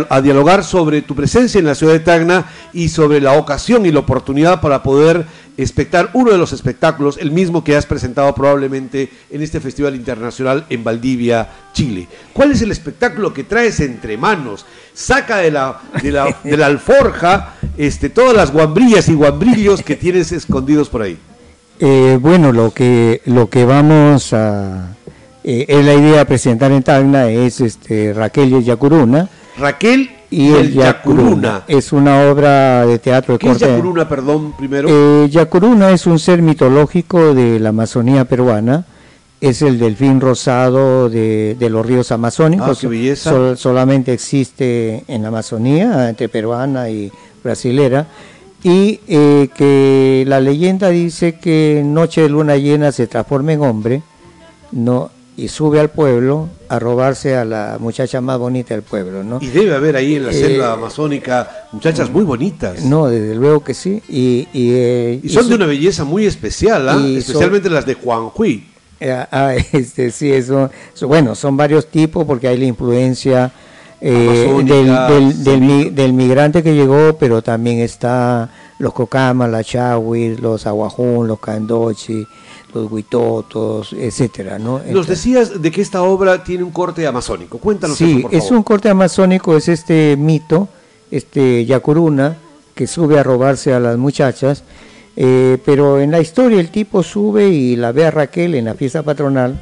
a 0.08 0.20
dialogar 0.22 0.64
sobre 0.64 1.02
tu 1.02 1.14
presencia 1.14 1.58
en 1.58 1.66
la 1.66 1.74
ciudad 1.74 1.92
de 1.92 2.00
Tacna 2.00 2.46
y 2.72 2.88
sobre 2.88 3.20
la 3.20 3.32
ocasión 3.32 3.84
y 3.84 3.92
la 3.92 3.98
oportunidad 3.98 4.62
para 4.62 4.82
poder 4.82 5.26
espectar 5.56 6.10
uno 6.14 6.32
de 6.32 6.38
los 6.38 6.52
espectáculos, 6.52 7.18
el 7.18 7.30
mismo 7.30 7.62
que 7.62 7.76
has 7.76 7.86
presentado 7.86 8.34
probablemente 8.34 9.10
en 9.30 9.42
este 9.42 9.60
Festival 9.60 9.94
Internacional 9.94 10.66
en 10.68 10.84
Valdivia, 10.84 11.48
Chile. 11.72 12.08
¿Cuál 12.32 12.52
es 12.52 12.62
el 12.62 12.70
espectáculo 12.70 13.32
que 13.32 13.44
traes 13.44 13.80
entre 13.80 14.16
manos? 14.16 14.66
Saca 14.92 15.38
de 15.38 15.50
la, 15.50 15.80
de 16.02 16.10
la, 16.10 16.36
de 16.44 16.56
la 16.56 16.66
alforja 16.66 17.54
este, 17.76 18.08
todas 18.08 18.34
las 18.34 18.52
guambrillas 18.52 19.08
y 19.08 19.14
guambrillos 19.14 19.82
que 19.82 19.96
tienes 19.96 20.32
escondidos 20.32 20.88
por 20.88 21.02
ahí. 21.02 21.18
Eh, 21.80 22.18
bueno, 22.20 22.52
lo 22.52 22.72
que 22.72 23.20
lo 23.24 23.50
que 23.50 23.64
vamos 23.64 24.32
a 24.32 24.94
eh, 25.42 25.66
es 25.68 25.84
la 25.84 25.94
idea 25.94 26.18
de 26.18 26.24
presentar 26.26 26.70
en 26.70 26.84
Tacna 26.84 27.28
es 27.28 27.60
este 27.60 28.12
Raquel 28.12 28.62
Yacuruna 28.62 29.28
Raquel 29.58 30.10
y 30.34 30.52
el 30.52 30.72
Yacuruna. 30.72 31.62
Es 31.68 31.92
una 31.92 32.28
obra 32.30 32.84
de 32.86 32.98
teatro 32.98 33.34
de 33.34 33.38
¿Qué 33.38 33.50
es. 33.50 33.58
Yacuruna, 33.58 34.08
perdón, 34.08 34.52
primero? 34.56 34.88
Eh, 34.90 35.28
Yacuruna 35.30 35.90
es 35.92 36.06
un 36.06 36.18
ser 36.18 36.42
mitológico 36.42 37.34
de 37.34 37.60
la 37.60 37.68
Amazonía 37.70 38.24
peruana. 38.24 38.84
Es 39.40 39.62
el 39.62 39.78
delfín 39.78 40.20
rosado 40.20 41.08
de, 41.10 41.56
de 41.58 41.70
los 41.70 41.84
ríos 41.84 42.10
amazónicos. 42.12 42.78
Ah, 42.78 42.80
qué 42.80 42.86
belleza. 42.88 43.30
Sol- 43.30 43.58
solamente 43.58 44.12
existe 44.12 45.04
en 45.06 45.22
la 45.22 45.28
Amazonía, 45.28 46.08
entre 46.08 46.28
peruana 46.28 46.88
y 46.88 47.12
brasilera. 47.42 48.06
Y 48.62 49.00
eh, 49.06 49.50
que 49.54 50.24
la 50.26 50.40
leyenda 50.40 50.88
dice 50.88 51.38
que 51.38 51.82
noche 51.84 52.22
de 52.22 52.30
luna 52.30 52.56
llena 52.56 52.90
se 52.92 53.06
transforma 53.06 53.52
en 53.52 53.60
hombre 53.60 54.02
no, 54.72 55.10
y 55.36 55.48
sube 55.48 55.80
al 55.80 55.90
pueblo 55.90 56.48
a 56.68 56.78
robarse 56.78 57.36
a 57.36 57.44
la 57.44 57.76
muchacha 57.80 58.20
más 58.20 58.38
bonita 58.38 58.74
del 58.74 58.82
pueblo. 58.82 59.24
¿no? 59.24 59.38
Y 59.40 59.48
debe 59.48 59.74
haber 59.74 59.96
ahí 59.96 60.14
en 60.16 60.26
la 60.26 60.30
Eh, 60.30 60.34
selva 60.34 60.72
amazónica 60.72 61.66
muchachas 61.72 62.08
muy 62.10 62.22
bonitas. 62.24 62.82
No, 62.84 63.06
desde 63.08 63.34
luego 63.34 63.64
que 63.64 63.74
sí. 63.74 64.00
Y, 64.08 64.46
y, 64.52 64.70
eh, 64.74 65.20
Y 65.22 65.28
son 65.30 65.44
su- 65.44 65.48
de 65.50 65.54
una 65.56 65.66
belleza 65.66 66.04
muy 66.04 66.24
especial, 66.26 66.88
¿ah? 66.88 66.94
son- 66.94 67.16
especialmente 67.16 67.68
las 67.68 67.84
de 67.86 67.94
Juanjuy. 67.94 68.64
Eh, 69.00 69.10
ah, 69.32 69.54
este, 69.72 70.10
sí, 70.12 70.30
eso, 70.32 70.70
eso- 70.94 71.08
bueno, 71.08 71.34
son 71.34 71.56
varios 71.56 71.88
tipos 71.88 72.24
porque 72.24 72.46
hay 72.48 72.56
la 72.58 72.66
influencia 72.66 73.50
eh, 74.00 74.62
del 75.92 76.12
migrante 76.12 76.62
que 76.62 76.74
llegó, 76.74 77.16
pero 77.18 77.42
también 77.42 77.80
está 77.80 78.50
los 78.78 78.92
cocamas, 78.92 79.50
las 79.50 79.66
chawis, 79.66 80.38
los 80.40 80.66
aguajún, 80.66 81.26
los 81.26 81.38
candochi, 81.40 82.26
los 82.74 82.90
huitotos, 82.92 83.92
etcétera, 83.92 84.58
¿no? 84.58 84.78
Nos 84.78 84.86
Entonces- 84.86 85.08
decías 85.16 85.62
de 85.62 85.70
que 85.70 85.80
esta 85.82 86.02
obra 86.02 86.42
tiene 86.44 86.64
un 86.64 86.70
corte 86.70 87.06
amazónico. 87.06 87.58
Cuéntanos 87.58 87.96
Sí, 87.96 88.12
eso, 88.18 88.22
por 88.22 88.34
es 88.34 88.42
favor. 88.44 88.56
un 88.58 88.62
corte 88.64 88.88
amazónico, 88.88 89.56
es 89.56 89.68
este 89.68 90.16
mito, 90.18 90.68
este 91.10 91.64
Yacuruna, 91.64 92.36
que 92.74 92.86
sube 92.86 93.18
a 93.18 93.22
robarse 93.22 93.72
a 93.72 93.80
las 93.80 93.96
muchachas, 93.96 94.64
eh, 95.16 95.58
pero 95.64 96.00
en 96.00 96.10
la 96.10 96.20
historia 96.20 96.58
el 96.60 96.70
tipo 96.70 97.02
sube 97.02 97.48
y 97.48 97.76
la 97.76 97.92
ve 97.92 98.06
a 98.06 98.10
Raquel 98.10 98.54
en 98.56 98.64
la 98.64 98.74
fiesta 98.74 99.02
patronal 99.04 99.60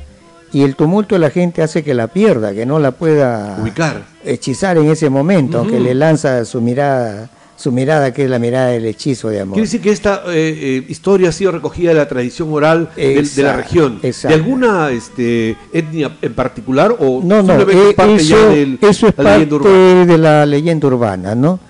y 0.52 0.62
el 0.62 0.76
tumulto 0.76 1.14
de 1.14 1.18
la 1.18 1.30
gente 1.30 1.62
hace 1.62 1.82
que 1.84 1.92
la 1.92 2.08
pierda, 2.08 2.54
que 2.54 2.64
no 2.64 2.78
la 2.78 2.92
pueda 2.92 3.58
Ubicar. 3.60 4.04
hechizar 4.24 4.78
en 4.78 4.90
ese 4.90 5.10
momento, 5.10 5.58
aunque 5.58 5.78
le 5.80 5.92
lanza 5.94 6.44
su 6.46 6.60
mirada, 6.62 7.28
su 7.62 7.70
mirada 7.70 8.12
que 8.12 8.24
es 8.24 8.30
la 8.30 8.40
mirada 8.40 8.68
del 8.70 8.84
hechizo 8.86 9.28
de 9.28 9.40
amor. 9.40 9.54
Quiere 9.54 9.66
decir 9.66 9.80
que 9.80 9.90
esta 9.90 10.22
eh, 10.26 10.32
eh, 10.34 10.84
historia 10.88 11.28
ha 11.28 11.32
sido 11.32 11.52
recogida 11.52 11.90
de 11.90 11.94
la 11.96 12.08
tradición 12.08 12.52
oral 12.52 12.90
de, 12.96 13.14
la 13.14 13.20
Exacto, 13.20 13.56
región. 13.56 14.00
¿De 14.02 14.34
alguna 14.34 14.90
este, 14.90 15.56
etnia 15.72 16.16
en 16.20 16.34
particular 16.34 16.96
o 16.98 17.20
No, 17.22 17.40
no, 17.40 17.60
eh, 17.60 17.94
parte 17.96 18.16
eso, 18.16 18.34
ya 18.36 18.46
de 18.48 18.78
eso 18.82 19.06
es 19.06 19.14
la 19.16 19.22
parte 19.24 19.38
leyenda 19.46 19.54
urbana? 19.56 20.06
de 20.06 20.18
la 20.18 20.46
leyenda 20.46 20.86
urbana, 20.88 21.34
¿no? 21.36 21.60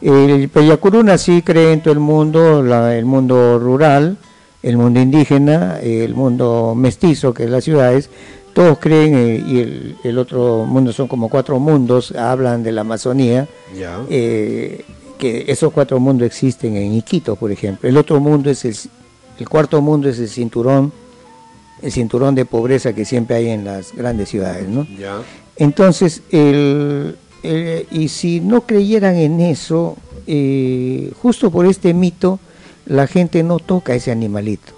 El 0.00 0.48
Peyacuruna 0.48 1.18
sí 1.18 1.42
cree 1.42 1.74
en 1.74 1.82
todo 1.82 1.92
el 1.92 2.00
mundo, 2.00 2.62
la- 2.62 2.96
el 2.96 3.04
mundo 3.04 3.58
rural, 3.58 4.16
el 4.62 4.76
mundo 4.78 5.00
indígena, 5.00 5.78
el 5.80 6.14
mundo 6.14 6.74
mestizo, 6.74 7.34
que 7.34 7.44
es 7.44 7.50
las 7.50 7.62
ciudades, 7.64 8.08
todos 8.54 8.78
creen, 8.78 9.14
eh, 9.14 9.44
y 9.46 9.58
el, 9.60 9.96
el 10.02 10.18
otro 10.18 10.64
mundo 10.66 10.92
son 10.94 11.08
como 11.08 11.28
cuatro 11.28 11.58
mundos, 11.58 12.10
hablan 12.12 12.62
de 12.62 12.72
la 12.72 12.80
Amazonía, 12.80 13.46
Ya. 13.78 13.98
eh, 14.10 14.82
que 15.22 15.44
esos 15.46 15.72
cuatro 15.72 16.00
mundos 16.00 16.26
existen 16.26 16.76
en 16.76 16.94
Iquitos, 16.94 17.38
por 17.38 17.52
ejemplo. 17.52 17.88
El 17.88 17.96
otro 17.96 18.18
mundo 18.18 18.50
es 18.50 18.64
el, 18.64 18.74
el 19.38 19.48
cuarto 19.48 19.80
mundo 19.80 20.08
es 20.08 20.18
el 20.18 20.28
cinturón, 20.28 20.92
el 21.80 21.92
cinturón 21.92 22.34
de 22.34 22.44
pobreza 22.44 22.92
que 22.92 23.04
siempre 23.04 23.36
hay 23.36 23.48
en 23.50 23.64
las 23.64 23.92
grandes 23.94 24.28
ciudades, 24.30 24.68
¿no? 24.68 24.84
ya. 24.98 25.22
Entonces, 25.56 26.22
el, 26.32 27.16
el- 27.44 27.86
y 27.92 28.08
si 28.08 28.40
no 28.40 28.62
creyeran 28.62 29.14
en 29.14 29.38
eso, 29.40 29.96
eh, 30.26 31.12
justo 31.22 31.52
por 31.52 31.66
este 31.66 31.94
mito, 31.94 32.40
la 32.86 33.06
gente 33.06 33.44
no 33.44 33.60
toca 33.60 33.94
ese 33.94 34.10
animalito. 34.10 34.72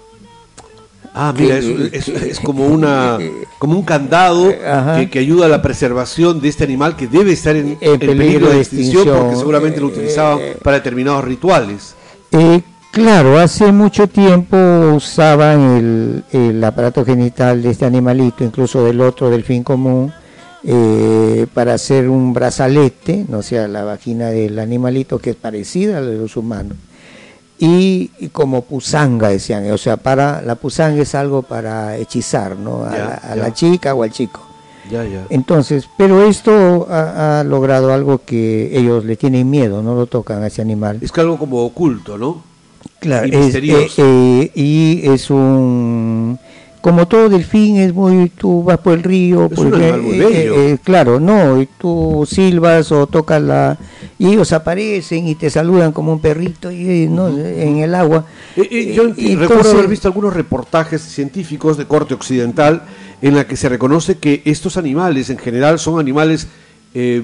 Ah, 1.17 1.33
mira, 1.37 1.57
es, 1.57 1.65
que- 1.65 1.97
es- 1.97 2.07
es 2.09 2.39
como 2.41 2.65
una 2.67 3.17
como 3.57 3.77
un 3.79 3.83
candado 3.83 4.49
que, 4.97 5.09
que 5.09 5.19
ayuda 5.19 5.45
a 5.45 5.49
la 5.49 5.61
preservación 5.61 6.41
de 6.41 6.49
este 6.49 6.65
animal 6.65 6.95
que 6.97 7.07
debe 7.07 7.31
estar 7.31 7.55
en, 7.55 7.77
peligro, 7.77 7.99
peligro 8.07 8.49
de 8.49 8.59
extinción, 8.59 9.07
porque 9.19 9.35
seguramente 9.37 9.79
lo 9.79 9.87
eh, 9.87 9.91
utilizaban 9.91 10.39
eh, 10.41 10.57
para 10.61 10.77
determinados 10.77 11.23
rituales. 11.23 11.95
Eh, 12.31 12.61
Claro, 12.91 13.37
hace 13.39 13.73
mucho 13.73 14.07
tiempo 14.07 14.55
usaban 14.95 15.59
el, 15.59 16.23
el 16.31 16.63
aparato 16.63 17.03
genital 17.03 17.61
de 17.61 17.71
este 17.71 17.83
animalito, 17.85 18.45
incluso 18.45 18.85
del 18.85 19.01
otro 19.01 19.29
delfín 19.29 19.63
común, 19.63 20.13
eh, 20.63 21.45
para 21.53 21.73
hacer 21.73 22.07
un 22.07 22.31
brazalete, 22.33 23.25
no 23.27 23.41
sea 23.41 23.67
la 23.67 23.83
vagina 23.83 24.29
del 24.29 24.57
animalito 24.59 25.19
que 25.19 25.31
es 25.31 25.35
parecida 25.35 25.97
a 25.97 26.01
la 26.01 26.07
de 26.11 26.17
los 26.19 26.37
humanos. 26.37 26.77
Y, 27.57 28.11
y 28.19 28.27
como 28.29 28.63
pusanga 28.63 29.29
decían, 29.29 29.71
o 29.71 29.77
sea, 29.77 29.95
para 29.97 30.41
la 30.41 30.55
pusanga 30.55 31.01
es 31.01 31.15
algo 31.15 31.41
para 31.41 31.95
hechizar, 31.97 32.57
¿no? 32.57 32.83
A, 32.83 32.97
la, 32.97 33.13
a 33.23 33.29
ya. 33.29 33.35
la 33.35 33.53
chica 33.53 33.93
o 33.95 34.03
al 34.03 34.11
chico. 34.11 34.41
Ya, 34.91 35.03
ya. 35.05 35.25
Entonces, 35.29 35.87
pero 35.97 36.27
esto 36.27 36.85
ha, 36.89 37.39
ha 37.39 37.43
logrado 37.43 37.93
algo 37.93 38.21
que 38.25 38.77
ellos 38.77 39.05
le 39.05 39.15
tienen 39.15 39.49
miedo, 39.49 39.81
no 39.81 39.95
lo 39.95 40.05
tocan 40.05 40.43
a 40.43 40.47
ese 40.47 40.61
animal. 40.61 40.99
Es 41.01 41.11
que 41.11 41.21
algo 41.21 41.37
como 41.39 41.63
oculto, 41.63 42.17
¿no? 42.17 42.43
Claro, 42.99 43.27
y 43.27 43.31
es- 43.35 43.55
eh, 43.55 43.87
eh, 43.97 44.51
y 44.53 45.01
es 45.09 45.29
un 45.29 46.37
como 46.85 47.07
todo 47.07 47.29
delfín 47.29 47.77
es 47.77 47.95
muy 47.95 48.29
tú 48.29 48.61
vas 48.61 48.77
por 48.77 48.93
el 48.93 49.01
río 49.01 49.49
Es 49.51 49.57
un 49.57 49.71
porque, 49.71 49.85
animal 49.85 50.01
muy 50.03 50.21
eh, 50.21 50.51
eh, 50.53 50.77
claro 50.83 51.19
no 51.19 51.59
y 51.59 51.65
tú 51.65 52.27
silbas 52.29 52.91
o 52.91 53.07
tocas 53.07 53.41
la 53.41 53.75
y 54.19 54.27
ellos 54.27 54.53
aparecen 54.53 55.27
y 55.27 55.33
te 55.33 55.49
saludan 55.49 55.91
como 55.91 56.13
un 56.13 56.19
perrito 56.19 56.69
y 56.69 57.05
eh, 57.05 57.07
no 57.09 57.27
en 57.27 57.77
el 57.77 57.95
agua. 57.95 58.25
Eh, 58.55 58.93
yo 58.93 59.07
recuerdo 59.07 59.71
haber 59.71 59.87
visto 59.87 60.07
algunos 60.07 60.31
reportajes 60.35 61.01
científicos 61.01 61.75
de 61.75 61.87
corte 61.87 62.13
occidental 62.13 62.83
en 63.19 63.35
la 63.35 63.47
que 63.47 63.55
se 63.55 63.67
reconoce 63.67 64.19
que 64.19 64.43
estos 64.45 64.77
animales 64.77 65.31
en 65.31 65.39
general 65.39 65.79
son 65.79 65.99
animales 65.99 66.47
eh, 66.93 67.23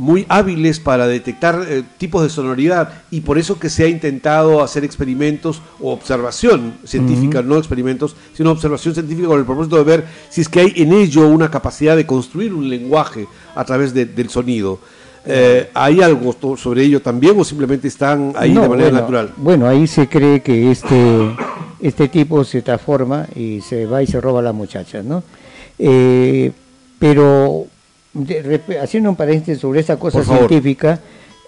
muy 0.00 0.24
hábiles 0.30 0.80
para 0.80 1.06
detectar 1.06 1.62
eh, 1.68 1.82
tipos 1.98 2.22
de 2.22 2.30
sonoridad 2.30 3.02
y 3.10 3.20
por 3.20 3.36
eso 3.36 3.58
que 3.58 3.68
se 3.68 3.84
ha 3.84 3.86
intentado 3.88 4.62
hacer 4.62 4.82
experimentos 4.82 5.60
o 5.78 5.92
observación 5.92 6.72
científica, 6.84 7.42
no 7.42 7.58
experimentos, 7.58 8.16
sino 8.32 8.50
observación 8.50 8.94
científica 8.94 9.28
con 9.28 9.38
el 9.38 9.44
propósito 9.44 9.76
de 9.76 9.84
ver 9.84 10.04
si 10.30 10.40
es 10.40 10.48
que 10.48 10.60
hay 10.60 10.72
en 10.76 10.94
ello 10.94 11.28
una 11.28 11.50
capacidad 11.50 11.96
de 11.96 12.06
construir 12.06 12.54
un 12.54 12.66
lenguaje 12.70 13.26
a 13.54 13.62
través 13.66 13.92
de- 13.92 14.06
del 14.06 14.30
sonido. 14.30 14.78
Eh, 15.26 15.68
¿Hay 15.74 16.00
algo 16.00 16.34
sobre 16.56 16.82
ello 16.82 17.02
también 17.02 17.38
o 17.38 17.44
simplemente 17.44 17.86
están 17.88 18.32
ahí 18.36 18.54
No, 18.54 18.62
de 18.62 18.68
manera 18.70 18.88
bueno, 18.88 19.00
natural? 19.02 19.32
Bueno, 19.36 19.68
ahí 19.68 19.86
se 19.86 20.08
cree 20.08 20.40
que 20.40 20.70
este, 20.70 21.36
este 21.78 22.08
tipo 22.08 22.42
se 22.42 22.62
transforma 22.62 23.26
y 23.36 23.60
se 23.60 23.84
va 23.84 24.02
y 24.02 24.06
se 24.06 24.18
roba 24.18 24.40
a 24.40 24.44
la 24.44 24.52
muchacha, 24.54 25.02
¿no? 25.02 25.22
Eh, 25.78 26.50
pero 26.98 27.66
de- 28.12 28.78
haciendo 28.82 29.10
un 29.10 29.16
paréntesis 29.16 29.60
sobre 29.60 29.80
esta 29.80 29.96
cosa 29.98 30.18
científica, 30.48 30.98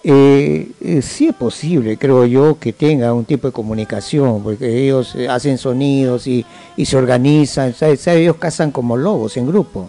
eh, 0.04 0.68
eh, 0.80 1.00
sí 1.02 1.28
es 1.28 1.34
posible, 1.34 1.96
creo 1.96 2.24
yo, 2.26 2.58
que 2.58 2.72
tenga 2.72 3.12
un 3.14 3.24
tipo 3.24 3.46
de 3.46 3.52
comunicación, 3.52 4.42
porque 4.42 4.84
ellos 4.84 5.14
eh, 5.14 5.28
hacen 5.28 5.58
sonidos 5.58 6.26
y, 6.26 6.44
y 6.76 6.86
se 6.86 6.96
organizan, 6.96 7.72
¿sabes? 7.74 8.00
¿sabes? 8.00 8.20
ellos 8.22 8.36
cazan 8.36 8.70
como 8.72 8.96
lobos 8.96 9.36
en 9.36 9.46
grupo. 9.46 9.88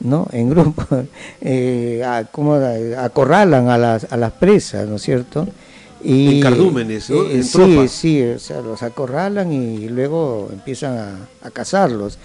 ¿no? 0.00 0.28
En 0.32 0.48
grupo, 0.48 0.84
eh, 1.40 2.02
a- 2.06 2.24
¿cómo 2.30 2.58
da- 2.58 3.04
acorralan 3.04 3.68
a 3.68 3.76
las, 3.76 4.10
a 4.12 4.16
las 4.16 4.32
presas, 4.32 4.88
¿no 4.88 4.96
es 4.96 5.02
cierto? 5.02 5.46
Y, 6.02 6.36
En 6.36 6.40
cardúmenes, 6.40 7.10
¿no? 7.10 7.22
En 7.28 7.42
sí, 7.42 7.88
sí, 7.88 8.22
o 8.22 8.38
sea, 8.38 8.60
los 8.60 8.82
acorralan 8.84 9.52
y 9.52 9.88
luego 9.88 10.48
empiezan 10.52 10.96
a, 10.96 11.46
a 11.46 11.50
cazarlos. 11.50 12.18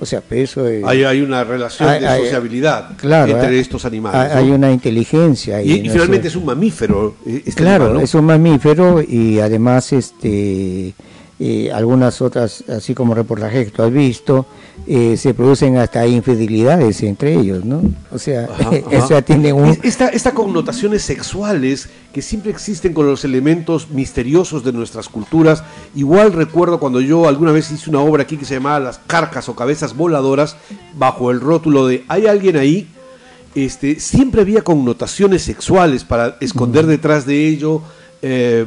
O 0.00 0.06
sea, 0.06 0.22
eso 0.30 0.66
es- 0.68 0.84
Hay, 0.84 1.02
hay 1.02 1.20
una 1.20 1.42
relación 1.42 1.88
Hay- 1.88 2.00
de 2.00 2.06
hay- 2.06 2.22
sociabilidad 2.22 2.90
claro, 2.96 3.32
entre 3.32 3.48
hay- 3.48 3.58
estos 3.58 3.84
animales. 3.84 4.32
hay, 4.32 4.48
una 4.50 4.70
inteligencia. 4.70 5.56
ahí, 5.56 5.72
y, 5.72 5.74
y 5.78 5.82
¿no? 5.88 5.92
finalmente 5.92 6.28
es 6.28 6.36
un 6.36 6.44
mamífero. 6.46 7.16
eh, 7.26 7.42
este 7.44 7.62
Claro, 7.62 7.84
animal, 7.86 7.94
¿no? 7.94 8.04
es 8.04 8.14
un 8.14 8.24
mamífero 8.24 9.02
y 9.02 9.40
además 9.40 9.92
este 9.92 10.94
eh, 11.40 11.70
algunas 11.72 12.20
otras, 12.20 12.64
así 12.68 12.94
como 12.94 13.14
reportajes 13.14 13.66
que 13.66 13.70
tú 13.70 13.82
has 13.82 13.92
visto, 13.92 14.46
eh, 14.86 15.16
se 15.16 15.34
producen 15.34 15.76
hasta 15.76 16.06
infidelidades 16.06 17.02
entre 17.02 17.34
ellos, 17.34 17.64
¿no? 17.64 17.82
O 18.10 18.18
sea, 18.18 18.44
Ajá, 18.50 18.70
o 18.86 18.90
sea, 19.06 19.18
ajá. 19.18 19.22
tiene 19.22 19.52
un... 19.52 19.66
Es- 19.66 19.78
Esta, 19.84 20.08
esta 20.08 20.32
connotaciones 20.32 21.02
sexuales 21.02 21.88
que 22.12 22.22
siempre 22.22 22.50
existen 22.50 22.92
con 22.92 23.06
los 23.06 23.24
elementos 23.24 23.90
misteriosos 23.90 24.64
de 24.64 24.72
nuestras 24.72 25.08
culturas. 25.08 25.62
Igual 25.94 26.32
recuerdo 26.32 26.80
cuando 26.80 27.00
yo 27.00 27.28
alguna 27.28 27.52
vez 27.52 27.70
hice 27.70 27.90
una 27.90 28.00
obra 28.00 28.22
aquí 28.24 28.36
que 28.36 28.44
se 28.44 28.54
llamaba 28.54 28.80
Las 28.80 28.98
carcas 29.06 29.48
o 29.48 29.54
cabezas 29.54 29.94
voladoras, 29.96 30.56
bajo 30.96 31.30
el 31.30 31.40
rótulo 31.40 31.86
de 31.86 32.04
¿hay 32.08 32.26
alguien 32.26 32.56
ahí? 32.56 32.88
Este, 33.54 33.98
siempre 34.00 34.42
había 34.42 34.62
connotaciones 34.62 35.42
sexuales 35.42 36.04
para 36.04 36.36
esconder 36.40 36.86
detrás 36.86 37.26
de 37.26 37.46
ello 37.48 37.82
eh, 38.22 38.66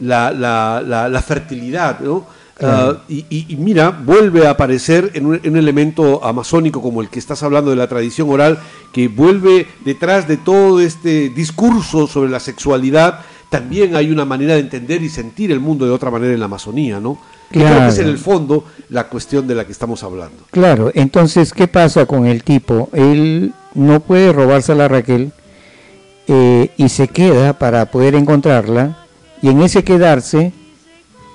la, 0.00 0.30
la- 0.32 0.82
la- 0.86 1.08
la 1.08 1.22
fertilidad, 1.22 2.00
¿no? 2.00 2.26
Claro. 2.56 2.98
Ah, 3.00 3.04
y, 3.08 3.26
y- 3.30 3.46
y 3.48 3.56
mira, 3.56 3.90
vuelve 3.90 4.46
a 4.46 4.50
aparecer 4.50 5.10
en 5.14 5.26
un, 5.26 5.40
en 5.42 5.50
un 5.52 5.56
elemento 5.58 6.24
amazónico 6.24 6.80
como 6.80 7.00
el 7.02 7.08
que 7.08 7.18
estás 7.18 7.42
hablando 7.42 7.70
de 7.70 7.76
la 7.76 7.88
tradición 7.88 8.30
oral, 8.30 8.58
que 8.92 9.08
vuelve 9.08 9.66
detrás 9.84 10.28
de 10.28 10.36
todo 10.36 10.78
este 10.80 11.30
discurso 11.30 12.06
sobre 12.06 12.30
la 12.30 12.38
sexualidad, 12.38 13.20
también 13.50 13.96
hay 13.96 14.10
una 14.12 14.24
manera 14.24 14.54
de 14.54 14.60
entender 14.60 15.02
y 15.02 15.08
sentir 15.08 15.50
el 15.50 15.58
mundo 15.60 15.84
de 15.84 15.90
otra 15.92 16.10
manera 16.12 16.32
en 16.32 16.38
la 16.40 16.46
Amazonía, 16.46 17.00
¿no? 17.00 17.18
Que 17.50 17.60
creo 17.60 17.78
que 17.80 17.88
es 17.88 17.98
en 17.98 18.08
el 18.08 18.18
fondo 18.18 18.64
la 18.88 19.08
cuestión 19.08 19.46
de 19.46 19.54
la 19.56 19.64
que 19.64 19.72
estamos 19.72 20.02
hablando. 20.02 20.44
Claro, 20.50 20.90
entonces, 20.94 21.52
¿qué 21.52 21.66
pasa 21.68 22.06
con 22.06 22.26
el 22.26 22.42
tipo? 22.44 22.88
Él 22.92 23.52
no 23.74 24.00
puede 24.00 24.32
robarse 24.32 24.72
a 24.72 24.74
la 24.76 24.88
Raquel 24.88 25.32
eh, 26.26 26.70
y 26.76 26.88
se 26.88 27.08
queda 27.08 27.52
para 27.58 27.86
poder 27.90 28.14
encontrarla 28.14 29.03
y 29.42 29.48
en 29.48 29.62
ese 29.62 29.84
quedarse, 29.84 30.52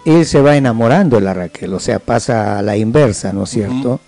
él 0.05 0.25
se 0.25 0.41
va 0.41 0.55
enamorando 0.57 1.17
de 1.17 1.23
la 1.23 1.33
Raquel, 1.33 1.73
o 1.73 1.79
sea, 1.79 1.99
pasa 1.99 2.57
a 2.57 2.61
la 2.61 2.77
inversa, 2.77 3.33
¿no 3.33 3.43
es 3.43 3.49
cierto? 3.49 3.99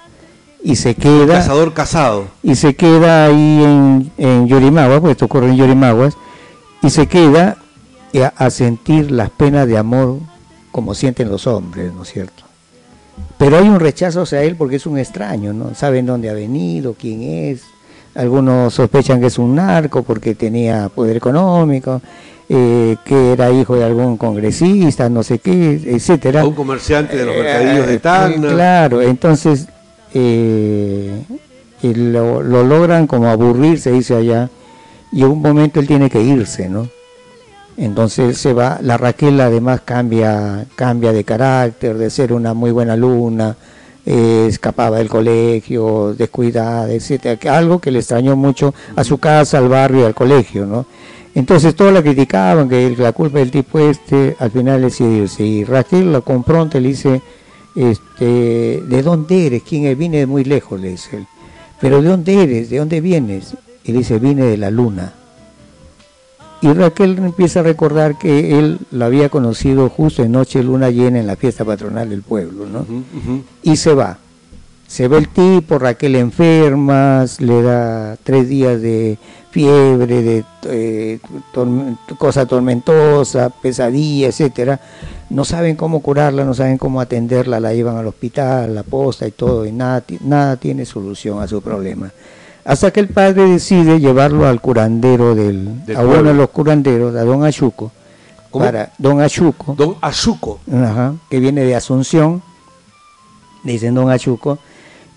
Y 0.64 0.76
se 0.76 0.96
queda... 0.96 1.36
Cazador 1.36 1.74
casado. 1.74 2.28
y 2.44 2.56
se 2.56 2.76
queda 2.76 3.26
ahí 3.26 3.64
en, 3.64 4.12
en 4.18 4.48
pues 5.02 5.12
esto 5.12 5.26
ocurre 5.26 5.50
en 5.50 5.58
Yorimaguas, 5.58 6.16
y 6.82 6.90
se 6.90 7.08
queda 7.08 7.58
a, 8.16 8.46
a 8.46 8.50
sentir 8.50 9.12
las 9.12 9.30
penas 9.30 9.68
de 9.68 9.78
amor 9.78 10.20
como 10.72 10.96
sienten 10.96 11.30
los 11.30 11.48
hombres, 11.48 11.94
¿no 11.94 12.04
es 12.04 12.10
cierto? 12.10 12.44
Pero 13.38 13.58
hay 13.58 13.68
un 13.68 13.80
rechazo 13.80 14.22
hacia 14.22 14.42
él 14.44 14.56
porque 14.56 14.78
es 14.78 14.86
un 14.86 14.98
extraño, 14.98 15.54
¿no? 15.54 15.76
Saben 15.76 16.06
dónde 16.06 16.30
ha 16.30 16.34
venido, 16.34 16.96
quién 16.98 17.22
es. 17.24 17.64
Algunos 18.16 18.74
sospechan 18.74 19.20
que 19.20 19.28
es 19.28 19.38
un 19.38 19.56
narco 19.56 20.04
porque 20.04 20.36
tenía 20.36 20.90
poder 20.90 21.18
económico, 21.18 22.02
eh, 22.54 22.98
que 23.06 23.32
era 23.32 23.50
hijo 23.50 23.78
de 23.78 23.86
algún 23.86 24.18
congresista, 24.18 25.08
no 25.08 25.24
sé 25.24 25.40
qué, 25.40 25.80
etcétera. 25.86 26.46
Un 26.46 26.54
comerciante 26.54 27.16
de 27.16 27.26
los 27.26 27.34
Eh, 27.36 27.40
mercadillos 27.44 27.88
de 27.88 27.94
eh, 27.94 28.00
Tacna. 28.00 28.48
Claro, 28.50 29.02
entonces 29.02 29.68
eh, 30.14 31.24
y 31.82 31.94
lo, 31.94 32.42
lo 32.44 32.64
logran 32.64 33.08
como 33.08 33.28
aburrirse, 33.30 33.92
dice 33.94 34.16
allá, 34.16 34.50
y 35.14 35.22
en 35.22 35.30
un 35.30 35.42
momento 35.42 35.80
él 35.80 35.88
tiene 35.88 36.10
que 36.10 36.22
irse, 36.22 36.68
¿no? 36.68 36.90
Entonces 37.78 38.38
se 38.38 38.52
va, 38.52 38.80
la 38.82 38.98
Raquel 38.98 39.40
además 39.40 39.82
cambia, 39.86 40.66
cambia 40.76 41.14
de 41.14 41.24
carácter, 41.24 41.98
de 41.98 42.10
ser 42.10 42.34
una 42.34 42.54
muy 42.54 42.72
buena 42.72 42.94
alumna, 42.94 43.56
eh, 44.06 44.48
escapaba 44.50 44.98
del 44.98 45.08
colegio, 45.08 46.14
descuidada, 46.18 46.92
etcétera, 46.92 47.56
algo 47.56 47.80
que 47.80 47.92
le 47.92 48.00
extrañó 48.00 48.36
mucho 48.36 48.74
a 48.98 49.04
su 49.06 49.18
casa, 49.20 49.58
al 49.58 49.70
barrio, 49.70 50.06
al 50.06 50.14
colegio, 50.14 50.66
¿no? 50.66 50.86
Entonces 51.34 51.76
todos 51.76 51.94
la 51.94 52.02
criticaban, 52.02 52.68
que 52.68 52.94
la 52.98 53.14
culpa 53.14 53.40
del 53.40 53.52
tipo 53.52 53.80
este, 53.80 54.36
al 54.40 54.52
final 54.52 54.82
decide 54.82 55.18
irse. 55.18 55.44
Y 55.44 55.64
Raquel 55.64 56.12
la 56.12 56.22
confronta 56.22 56.78
y 56.78 56.82
le 56.82 56.90
dice, 56.90 57.22
este, 57.76 58.84
¿de 58.86 59.02
dónde 59.02 59.48
eres? 59.48 59.64
¿Quién 59.64 59.86
es? 59.86 59.98
Vine 59.98 60.18
de 60.18 60.26
muy 60.26 60.44
lejos, 60.44 60.80
le 60.80 60.90
dice 60.90 61.18
él. 61.18 61.28
¿Pero 61.80 62.02
de 62.02 62.10
dónde 62.10 62.44
eres? 62.44 62.70
¿De 62.70 62.78
dónde 62.78 63.00
vienes? 63.02 63.56
Y 63.84 63.94
le 63.94 64.00
dice, 64.00 64.20
vine 64.20 64.44
de 64.44 64.58
la 64.58 64.70
luna. 64.72 65.14
Y 66.62 66.72
Raquel 66.74 67.18
empieza 67.18 67.62
a 67.62 67.64
recordar 67.64 68.20
que 68.20 68.60
él 68.60 68.78
la 68.92 69.08
había 69.08 69.30
conocido 69.30 69.90
justo 69.90 70.22
en 70.22 70.34
noche 70.34 70.62
luna 70.62 70.92
llena 70.92 71.20
en 71.20 71.26
la 71.26 71.36
fiesta 71.36 71.66
patronal 71.66 72.10
del 72.10 72.22
pueblo, 72.22 72.68
¿no? 72.68 72.86
Y 73.64 73.78
se 73.78 73.96
va. 73.96 74.20
Se 74.86 75.08
ve 75.08 75.18
el 75.18 75.30
tipo, 75.30 75.80
Raquel 75.80 76.16
enferma, 76.18 77.26
le 77.40 77.62
da 77.64 78.16
tres 78.22 78.48
días 78.48 78.80
de 78.80 79.18
fiebre, 79.52 80.22
de 80.24 80.44
eh, 80.64 81.20
torme- 81.54 81.98
cosa 82.18 82.46
tormentosa, 82.46 83.50
pesadilla, 83.50 84.28
etcétera. 84.28 84.80
No 85.30 85.46
saben 85.46 85.76
cómo 85.76 86.02
curarla, 86.02 86.44
no 86.44 86.54
saben 86.54 86.78
cómo 86.78 87.00
atenderla, 87.00 87.60
la 87.60 87.74
llevan 87.74 87.98
al 87.98 88.08
hospital, 88.08 88.74
la 88.76 88.84
posta 88.84 89.28
y 89.28 89.32
todo, 89.32 89.66
y 89.66 89.72
nada, 89.72 90.04
nada 90.22 90.56
tiene 90.58 90.86
solución 90.86 91.42
a 91.42 91.48
su 91.48 91.62
problema. 91.62 92.12
Hasta 92.64 92.92
que 92.92 93.00
el 93.00 93.08
padre 93.08 93.44
decide 93.46 94.00
llevarlo 94.00 94.46
al 94.48 94.62
curandero 94.62 95.34
del, 95.36 95.86
Del 95.86 95.98
a 95.98 96.02
uno 96.02 96.24
de 96.24 96.34
los 96.34 96.50
curanderos, 96.50 97.16
a 97.16 97.24
don 97.24 97.44
Achuco, 97.44 97.92
¿Cómo? 98.52 98.66
para 98.66 98.92
don 98.98 99.22
Achuco, 99.22 99.74
Don. 99.76 99.96
Ajá, 100.72 101.16
que 101.30 101.40
viene 101.40 101.62
de 101.64 101.76
Asunción, 101.76 102.42
le 103.64 103.72
dicen 103.74 103.96
don 103.96 104.10
Achuco, 104.12 104.60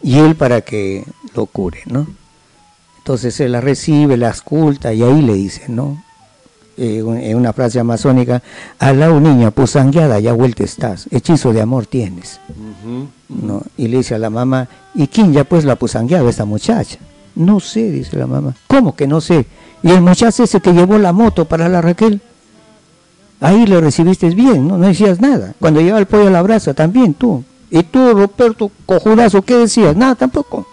y 0.03 0.19
él 0.19 0.37
para 0.37 0.61
que 0.61 1.05
lo 1.35 1.47
cure, 1.47 1.81
¿no? 1.87 2.07
Entonces 3.05 3.35
se 3.35 3.51
la 3.51 3.61
recibe, 3.61 4.17
la 4.17 4.31
esculta 4.31 4.91
y 4.95 5.03
ahí 5.03 5.21
le 5.21 5.35
dice, 5.35 5.65
¿no? 5.69 6.03
eh, 6.79 7.03
un- 7.03 7.19
en 7.19 7.37
una 7.37 7.53
frase 7.53 7.79
amazónica, 7.79 8.43
al 8.79 8.99
lado 8.99 9.21
niña, 9.21 9.51
pusangueada, 9.51 10.19
ya 10.21 10.33
vuelta 10.33 10.65
estás, 10.65 11.07
hechizo 11.11 11.53
de 11.53 11.61
amor 11.61 11.85
tienes. 11.87 12.41
¿no? 13.29 13.63
Y 13.77 13.89
le 13.89 13.99
dice 13.99 14.15
a 14.15 14.19
la 14.19 14.31
mamá, 14.31 14.69
¿y 14.95 15.07
quién 15.09 15.33
ya 15.35 15.45
pues 15.45 15.65
la 15.67 15.77
pusangueaba 15.77 16.29
esta 16.31 16.47
muchacha? 16.47 16.97
No 17.37 17.61
sé, 17.61 17.91
dice 17.93 18.17
la 18.17 18.27
mamá. 18.27 18.55
¿Cómo 18.67 18.97
que 18.97 19.07
no 19.07 19.21
sé? 19.21 19.45
Y 19.83 19.91
el 19.91 20.01
muchacho 20.01 20.43
ese 20.45 20.61
que 20.61 20.73
llevó 20.73 20.97
la 20.99 21.13
moto 21.13 21.45
para 21.45 21.69
la 21.69 21.81
Raquel, 21.83 22.21
ahí 23.41 23.67
lo 23.67 23.81
recibiste 23.83 24.31
bien, 24.31 24.67
¿no? 24.67 24.79
No 24.79 24.87
decías 24.87 25.21
nada. 25.21 25.53
Cuando 25.61 25.81
llevaba 25.81 26.01
el 26.01 26.07
pollo 26.07 26.29
a 26.29 26.31
la 26.31 26.43
brasa, 26.43 26.73
también 26.75 27.13
tú. 27.15 27.45
Y 27.71 27.83
tú, 27.83 28.15
Roberto, 28.15 28.71
cojudazo, 28.87 29.43
¿qué 29.43 29.59
decías? 29.59 29.95
Nada, 29.95 30.15
tampoco. 30.15 30.67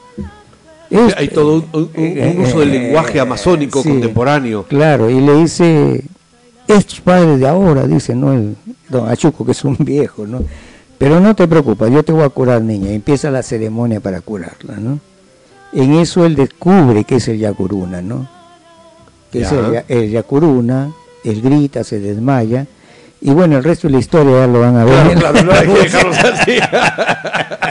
Es- 0.92 1.16
Hay 1.18 1.30
todo 1.30 1.54
un, 1.56 1.66
un- 1.74 1.90
un- 1.96 2.38
un 2.38 2.40
uso 2.46 2.60
del 2.60 2.72
lenguaje 2.72 3.20
amazónico 3.20 3.80
Eh, 3.80 3.84
sí. 3.84 3.90
contemporáneo. 3.90 4.64
Claro, 4.68 5.10
y 5.10 5.20
le 5.22 5.34
dice, 5.36 6.04
estos 6.68 7.00
padres 7.00 7.40
de 7.40 7.48
ahora, 7.48 7.88
dice, 7.88 8.14
¿no? 8.14 8.34
El 8.34 8.56
don 8.90 9.08
Achuco, 9.10 9.46
que 9.46 9.54
es 9.54 9.64
un 9.64 9.78
viejo, 9.80 10.28
¿no? 10.28 10.44
Pero 10.98 11.20
no 11.20 11.34
te 11.36 11.48
preocupes, 11.48 11.92
yo 11.92 12.04
te 12.04 12.12
voy 12.12 12.24
a 12.24 12.30
curar, 12.30 12.62
niña. 12.62 12.92
Y 12.92 12.96
empieza 12.96 13.32
la 13.32 13.42
ceremonia 13.42 14.00
para 14.02 14.22
curarla, 14.22 14.76
¿no? 14.78 15.00
En 15.74 15.94
eso 15.94 16.26
él 16.26 16.36
descubre 16.36 17.06
que 17.06 17.16
es 17.16 17.28
el 17.30 17.40
Yacuruna, 17.40 18.02
¿no? 18.02 18.28
Que 19.32 19.42
es 19.44 19.52
el, 19.54 19.84
el 19.88 20.12
Yacuruna, 20.12 20.92
él 21.24 21.42
grita, 21.42 21.84
se 21.86 22.00
desmaya. 22.02 22.68
Y 23.22 23.30
bueno, 23.32 23.56
el 23.58 23.64
resto 23.64 23.88
de 23.88 23.94
la 23.94 24.00
historia 24.00 24.40
ya 24.42 24.48
lo 24.48 24.60
van 24.60 24.76
a 24.76 24.84
ver. 24.84 25.14
Claro, 25.18 25.20
claro, 25.40 25.44
no 25.44 25.52
hay 25.54 25.68
que 25.68 25.74
dejarlos 25.84 26.18
así. 26.18 26.52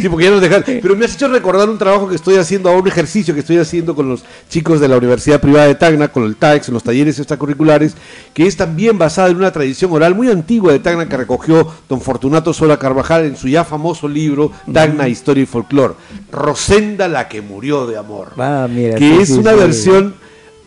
Sí, 0.00 0.08
porque 0.08 0.24
ya 0.24 0.30
nos 0.30 0.40
dejan. 0.40 0.64
Pero 0.66 0.96
me 0.96 1.04
has 1.04 1.14
hecho 1.14 1.28
recordar 1.28 1.68
un 1.68 1.78
trabajo 1.78 2.08
que 2.08 2.14
estoy 2.14 2.36
haciendo 2.36 2.68
ahora, 2.68 2.82
un 2.82 2.88
ejercicio 2.88 3.34
que 3.34 3.40
estoy 3.40 3.58
haciendo 3.58 3.94
con 3.94 4.08
los 4.08 4.24
chicos 4.48 4.80
de 4.80 4.88
la 4.88 4.96
Universidad 4.96 5.40
Privada 5.40 5.66
de 5.66 5.74
Tacna, 5.74 6.08
con 6.08 6.24
el 6.24 6.36
TAEX, 6.36 6.68
en 6.68 6.74
los 6.74 6.82
talleres 6.82 7.18
extracurriculares, 7.18 7.94
que 8.32 8.46
es 8.46 8.56
también 8.56 8.98
basada 8.98 9.28
en 9.28 9.36
una 9.36 9.52
tradición 9.52 9.92
oral 9.92 10.14
muy 10.14 10.30
antigua 10.30 10.72
de 10.72 10.78
Tacna 10.78 11.08
que 11.08 11.16
recogió 11.16 11.66
don 11.88 12.00
Fortunato 12.00 12.52
Sola 12.52 12.78
Carvajal 12.78 13.24
en 13.24 13.36
su 13.36 13.48
ya 13.48 13.64
famoso 13.64 14.08
libro 14.08 14.52
Tacna, 14.72 15.08
Historia 15.08 15.42
y 15.42 15.46
Folclor. 15.46 15.96
Rosenda 16.30 17.08
la 17.08 17.28
que 17.28 17.42
murió 17.42 17.86
de 17.86 17.98
amor. 17.98 18.32
Ah, 18.38 18.68
mira, 18.70 18.96
que 18.96 19.16
sí, 19.16 19.22
es 19.22 19.28
sí, 19.28 19.34
una 19.34 19.52
sí. 19.52 19.58
versión 19.58 20.14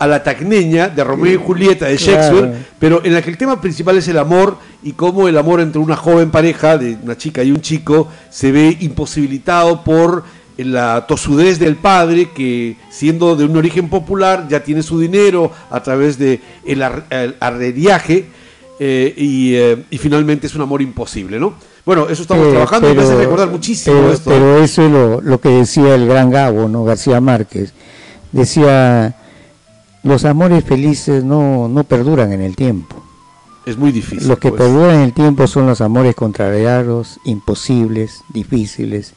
a 0.03 0.07
la 0.07 0.21
tacneña 0.23 0.89
de 0.89 1.03
Romeo 1.03 1.33
y 1.33 1.37
Julieta 1.37 1.85
de 1.85 1.97
Shakespeare, 1.97 2.49
Claro. 2.49 2.65
pero 2.79 3.01
en 3.03 3.13
la 3.13 3.21
que 3.21 3.29
el 3.29 3.37
tema 3.37 3.59
principal 3.61 3.97
es 3.97 4.07
el 4.07 4.17
amor 4.17 4.57
y 4.83 4.91
cómo 4.93 5.27
el 5.27 5.37
amor 5.37 5.61
entre 5.61 5.79
una 5.79 5.95
joven 5.95 6.29
pareja, 6.31 6.77
de 6.77 6.97
una 7.03 7.17
chica 7.17 7.43
y 7.43 7.51
un 7.51 7.61
chico, 7.61 8.07
se 8.29 8.51
ve 8.51 8.77
imposibilitado 8.81 9.83
por 9.83 10.23
la 10.57 11.05
tosudez 11.07 11.57
del 11.57 11.77
padre 11.77 12.29
que 12.35 12.75
siendo 12.91 13.35
de 13.35 13.45
un 13.45 13.57
origen 13.57 13.89
popular 13.89 14.47
ya 14.49 14.61
tiene 14.63 14.83
su 14.83 14.99
dinero 14.99 15.51
a 15.71 15.81
través 15.81 16.19
de 16.19 16.39
el, 16.65 16.83
ar- 16.83 17.05
el 17.09 17.35
eh, 18.79 19.13
y, 19.17 19.55
eh, 19.55 19.83
y 19.89 19.97
finalmente 19.97 20.47
es 20.47 20.55
un 20.55 20.61
amor 20.61 20.81
imposible, 20.81 21.39
¿no? 21.39 21.53
Bueno, 21.85 22.07
eso 22.09 22.21
estamos 22.21 22.47
Eh, 22.47 22.51
trabajando 22.51 22.91
y 22.91 22.95
me 22.95 23.01
hace 23.03 23.15
recordar 23.15 23.49
muchísimo 23.49 23.95
pero, 23.95 24.13
esto. 24.13 24.29
pero 24.29 24.63
eso 24.63 24.85
es 24.85 24.91
lo, 24.91 25.21
lo 25.21 25.39
que 25.39 25.49
decía 25.49 25.95
el 25.95 26.07
gran 26.07 26.29
Gabo, 26.29 26.67
¿no? 26.67 26.83
García 26.83 27.19
Márquez. 27.21 27.73
Decía, 28.31 29.15
los 30.03 30.25
amores 30.25 30.63
felices 30.63 31.23
no, 31.23 31.67
no 31.67 31.83
perduran 31.83 32.31
en 32.33 32.41
el 32.41 32.55
tiempo. 32.55 32.95
es 33.65 33.77
muy 33.77 33.91
difícil. 33.91 34.27
Los 34.27 34.37
que 34.37 34.49
pues. 34.49 34.61
perduran 34.61 34.95
en 34.95 35.01
el 35.01 35.13
tiempo 35.13 35.47
son 35.47 35.65
los 35.65 35.81
amores 35.81 36.15
contrariados, 36.15 37.19
imposibles, 37.23 38.23
difíciles. 38.29 39.13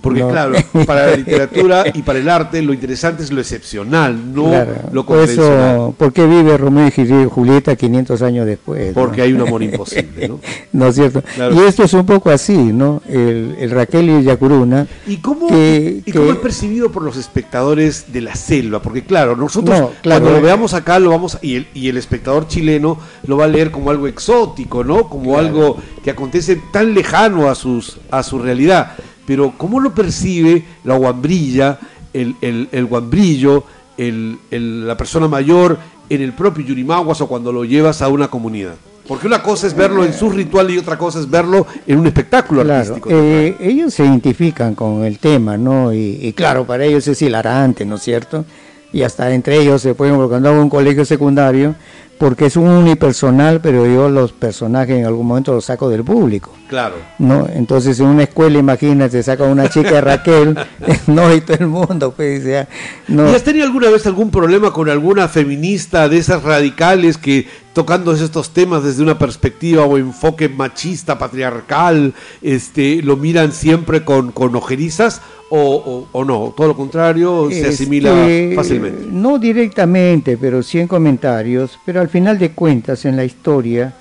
Porque 0.00 0.20
No. 0.20 0.28
claro, 0.30 0.54
para 0.86 1.08
la 1.08 1.16
literatura 1.16 1.84
y 1.92 2.02
para 2.02 2.18
el 2.18 2.28
arte 2.28 2.62
lo 2.62 2.72
interesante 2.72 3.22
es 3.22 3.30
lo 3.30 3.40
excepcional, 3.40 4.34
no 4.34 4.44
Claro, 4.48 4.72
lo 4.92 5.04
por 5.04 5.18
convencional. 5.18 5.70
eso, 5.74 5.94
¿por 5.98 6.12
qué 6.12 6.26
vive 6.26 6.56
Romeo 6.56 6.86
y 6.86 6.90
Juli- 6.90 7.28
Julieta 7.30 7.76
500 7.76 8.22
años 8.22 8.46
después? 8.46 8.94
Porque 8.94 9.18
no? 9.18 9.22
hay 9.24 9.32
un 9.34 9.40
amor 9.42 9.62
imposible, 9.62 10.28
¿no? 10.28 10.40
¿No 10.72 10.86
es 10.86 10.94
cierto? 10.94 11.22
Claro. 11.34 11.54
Y 11.54 11.66
esto 11.68 11.84
es 11.84 11.92
un 11.92 12.06
poco 12.06 12.30
así, 12.30 12.56
¿no? 12.56 13.02
El, 13.08 13.56
el 13.58 13.70
Raquel 13.70 14.08
y 14.08 14.12
el 14.14 14.24
Yacuruna. 14.24 14.86
¿Y 15.06 15.18
cómo, 15.18 15.48
que- 15.48 16.02
y 16.06 16.12
cómo 16.12 16.24
que- 16.26 16.30
es 16.32 16.36
percibido 16.38 16.90
por 16.90 17.02
los 17.02 17.16
espectadores 17.16 18.12
de 18.12 18.20
la 18.22 18.34
selva? 18.34 18.80
Porque 18.80 19.02
claro, 19.04 19.36
nosotros 19.36 19.78
No, 19.78 19.90
claro, 20.02 20.20
cuando 20.22 20.30
lo 20.38 20.42
veamos 20.42 20.72
acá 20.74 20.98
lo 20.98 21.10
vamos 21.10 21.38
y 21.42 21.56
el, 21.56 21.66
y 21.74 21.88
el 21.88 21.96
espectador 21.96 22.48
chileno 22.48 22.98
lo 23.26 23.36
va 23.36 23.44
a 23.44 23.48
leer 23.48 23.70
como 23.70 23.90
algo 23.90 24.06
exótico, 24.06 24.84
¿no? 24.84 25.08
Como 25.08 25.36
algo 25.38 25.76
que 26.02 26.10
acontece 26.10 26.58
tan 26.72 26.94
lejano 26.94 27.48
a 27.50 27.54
sus 27.54 27.98
a 28.10 28.22
su 28.22 28.38
realidad. 28.38 28.92
Pero 29.30 29.52
¿cómo 29.56 29.78
lo 29.78 29.94
percibe 29.94 30.64
la 30.82 30.96
guambrilla, 30.96 31.78
el, 32.12 32.34
el, 32.40 32.68
el 32.72 32.84
guambrillo, 32.86 33.62
el, 33.96 34.36
el- 34.50 34.88
la 34.88 34.96
persona 34.96 35.28
mayor 35.28 35.78
en 36.08 36.20
el 36.20 36.32
propio 36.32 36.64
Yurimaguas 36.66 37.20
o 37.20 37.28
cuando 37.28 37.52
lo 37.52 37.64
llevas 37.64 38.02
a 38.02 38.08
una 38.08 38.26
comunidad? 38.26 38.74
Porque 39.06 39.28
una 39.28 39.40
cosa 39.40 39.68
es 39.68 39.76
verlo 39.76 40.04
en 40.04 40.12
su 40.12 40.30
ritual 40.30 40.68
y 40.72 40.78
otra 40.78 40.98
cosa 40.98 41.20
es 41.20 41.30
verlo 41.30 41.64
en 41.86 42.00
un 42.00 42.08
espectáculo 42.08 42.64
Claro, 42.64 42.78
artístico. 42.80 43.08
eh, 43.12 43.56
ellos 43.60 43.94
se 43.94 44.04
identifican 44.04 44.74
con 44.74 45.04
el 45.04 45.20
tema, 45.20 45.56
¿no? 45.56 45.92
Y, 45.94 46.18
y 46.20 46.32
claro, 46.32 46.66
para 46.66 46.84
ellos 46.84 47.06
es 47.06 47.22
hilarante, 47.22 47.84
¿no 47.84 47.94
es 47.94 48.02
cierto? 48.02 48.44
Y 48.92 49.02
hasta 49.02 49.32
entre 49.32 49.60
ellos 49.62 49.80
se 49.80 49.94
pueden, 49.94 50.16
andaba 50.20 50.56
en 50.56 50.62
un 50.62 50.68
colegio 50.70 51.04
secundario, 51.04 51.76
porque 52.20 52.44
es 52.44 52.56
un 52.58 52.68
unipersonal, 52.68 53.62
pero 53.62 53.86
yo 53.86 54.10
los 54.10 54.32
personajes 54.32 54.98
en 54.98 55.06
algún 55.06 55.26
momento 55.26 55.54
los 55.54 55.64
saco 55.64 55.88
del 55.88 56.04
público. 56.04 56.52
Claro. 56.68 56.96
¿no? 57.18 57.48
Entonces 57.50 57.98
en 57.98 58.08
una 58.08 58.24
escuela, 58.24 58.58
imagínate, 58.58 59.22
saca 59.22 59.44
una 59.44 59.70
chica 59.70 59.92
de 59.92 60.00
Raquel, 60.02 60.54
no, 61.06 61.34
y 61.34 61.40
todo 61.40 61.56
el 61.58 61.68
mundo, 61.68 62.12
pues, 62.14 62.44
ya, 62.44 62.68
no. 63.08 63.26
¿Y 63.26 63.34
has 63.34 63.42
tenido 63.42 63.64
alguna 63.64 63.88
vez 63.88 64.06
algún 64.06 64.30
problema 64.30 64.70
con 64.70 64.90
alguna 64.90 65.28
feminista 65.28 66.10
de 66.10 66.18
esas 66.18 66.42
radicales 66.42 67.16
que 67.16 67.48
tocando 67.72 68.12
estos 68.12 68.50
temas 68.50 68.84
desde 68.84 69.02
una 69.02 69.18
perspectiva 69.18 69.84
o 69.84 69.96
enfoque 69.96 70.50
machista, 70.50 71.18
patriarcal, 71.18 72.12
este, 72.42 73.00
lo 73.02 73.16
miran 73.16 73.52
siempre 73.52 74.04
con, 74.04 74.30
con 74.30 74.54
ojerizas 74.56 75.22
o, 75.50 75.58
o- 75.58 76.06
o 76.12 76.24
no? 76.24 76.54
Todo 76.56 76.68
lo 76.68 76.76
contrario, 76.76 77.50
se 77.50 77.66
asimila 77.68 78.26
Este, 78.28 78.54
fácilmente. 78.54 79.06
No 79.10 79.38
directamente, 79.38 80.36
pero 80.38 80.62
sí 80.62 80.78
en 80.78 80.86
comentarios, 80.88 81.78
pero 81.84 82.00
al 82.00 82.08
final 82.08 82.38
de 82.38 82.52
cuentas 82.52 83.04
en 83.04 83.16
la 83.16 83.24
historia 83.24 83.92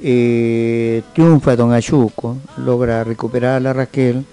eh, 0.00 1.02
triunfa 1.14 1.56
Don 1.56 1.72
Ayuco, 1.72 2.36
logra 2.64 3.02
recuperar 3.04 3.56
a 3.56 3.60
la 3.60 3.72
Raquel, 3.72 4.24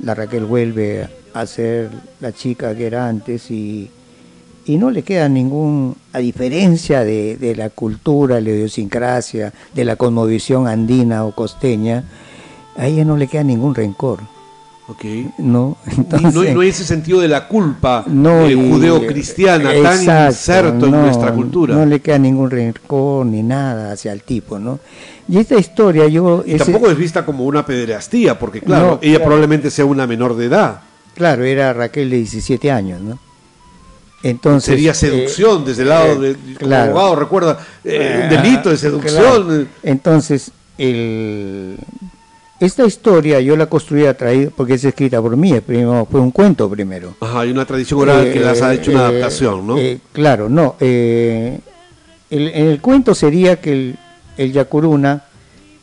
la 0.00 0.14
Raquel 0.14 0.44
vuelve 0.44 1.08
a 1.32 1.46
ser 1.46 1.90
la 2.20 2.32
chica 2.32 2.74
que 2.74 2.86
era 2.86 3.06
antes 3.08 3.50
y, 3.50 3.88
y 4.64 4.76
no 4.78 4.90
le 4.90 5.02
queda 5.02 5.28
ningún, 5.28 5.94
a 6.12 6.18
diferencia 6.18 7.04
de, 7.04 7.36
de 7.36 7.54
la 7.54 7.70
cultura, 7.70 8.40
la 8.40 8.50
idiosincrasia, 8.50 9.52
de 9.74 9.84
la 9.84 9.96
cosmovisión 9.96 10.66
andina 10.66 11.24
o 11.24 11.32
costeña, 11.32 12.04
a 12.76 12.86
ella 12.86 13.04
no 13.04 13.16
le 13.16 13.26
queda 13.28 13.44
ningún 13.44 13.74
rencor. 13.74 14.20
Ok. 14.88 15.04
¿no? 15.38 15.76
Y 16.18 16.22
no, 16.22 16.44
no 16.44 16.60
hay 16.60 16.68
ese 16.68 16.84
sentido 16.84 17.20
de 17.20 17.26
la 17.28 17.48
culpa 17.48 18.04
no, 18.06 18.46
eh, 18.46 18.54
judeo-cristiana 18.54 19.70
tan 19.82 20.28
inserto 20.28 20.86
en 20.86 20.92
nuestra 20.92 21.32
cultura. 21.32 21.74
No 21.74 21.84
le 21.86 22.00
queda 22.00 22.18
ningún 22.18 22.50
rencor 22.50 23.26
ni 23.26 23.42
nada 23.42 23.92
hacia 23.92 24.12
el 24.12 24.22
tipo, 24.22 24.58
¿no? 24.60 24.78
Y 25.28 25.38
esta 25.38 25.56
historia 25.56 26.06
yo... 26.06 26.44
y 26.46 26.52
ese- 26.54 26.66
tampoco 26.66 26.88
es 26.88 26.96
vista 26.96 27.24
como 27.26 27.44
una 27.46 27.66
pederastía, 27.66 28.38
porque 28.38 28.60
claro, 28.60 29.00
ella 29.02 29.16
claro. 29.16 29.24
probablemente 29.24 29.70
sea 29.72 29.84
una 29.84 30.06
menor 30.06 30.36
de 30.36 30.44
edad. 30.46 30.80
Claro, 31.16 31.42
era 31.42 31.72
Raquel 31.72 32.08
de 32.10 32.18
17 32.18 32.70
años, 32.70 33.00
¿no? 33.00 33.18
Entonces... 34.22 34.66
Sería 34.74 34.92
eh, 34.92 34.94
seducción 34.94 35.64
desde 35.64 35.82
el 35.82 35.88
lado 35.88 36.24
eh, 36.24 36.28
de 36.28 36.34
como 36.54 36.68
claro. 36.68 36.90
abogado, 36.92 37.16
recuerda, 37.16 37.58
eh, 37.82 38.20
un 38.30 38.36
Ah, 38.38 38.40
delito 38.42 38.70
de 38.70 38.76
seducción. 38.76 39.20
claro. 39.20 39.62
eh. 39.62 39.66
Entonces, 39.82 40.52
el, 40.78 41.76
esta 42.60 42.84
historia 42.86 43.40
yo 43.40 43.56
la 43.56 43.66
construí 43.66 44.06
a 44.06 44.16
traído, 44.16 44.50
porque 44.56 44.74
es 44.74 44.84
escrita 44.84 45.20
por 45.20 45.36
mí, 45.36 45.52
primero, 45.60 46.06
fue 46.10 46.20
un 46.20 46.30
cuento 46.30 46.68
primero. 46.70 47.14
Ajá, 47.20 47.40
hay 47.40 47.50
una 47.50 47.64
tradición 47.66 48.00
oral 48.00 48.32
que 48.32 48.38
Eh, 48.38 48.44
las 48.44 48.62
ha 48.62 48.72
hecho 48.74 48.90
una 48.90 49.00
eh, 49.00 49.04
adaptación, 49.04 49.66
¿no? 49.66 49.76
eh, 49.78 49.98
claro, 50.12 50.48
no. 50.48 50.74
eh, 50.80 51.58
el, 52.30 52.48
en 52.48 52.66
el 52.68 52.80
cuento 52.80 53.14
sería 53.14 53.60
que 53.60 53.72
el, 53.72 53.96
el 54.36 54.52
Yacuruna 54.52 55.22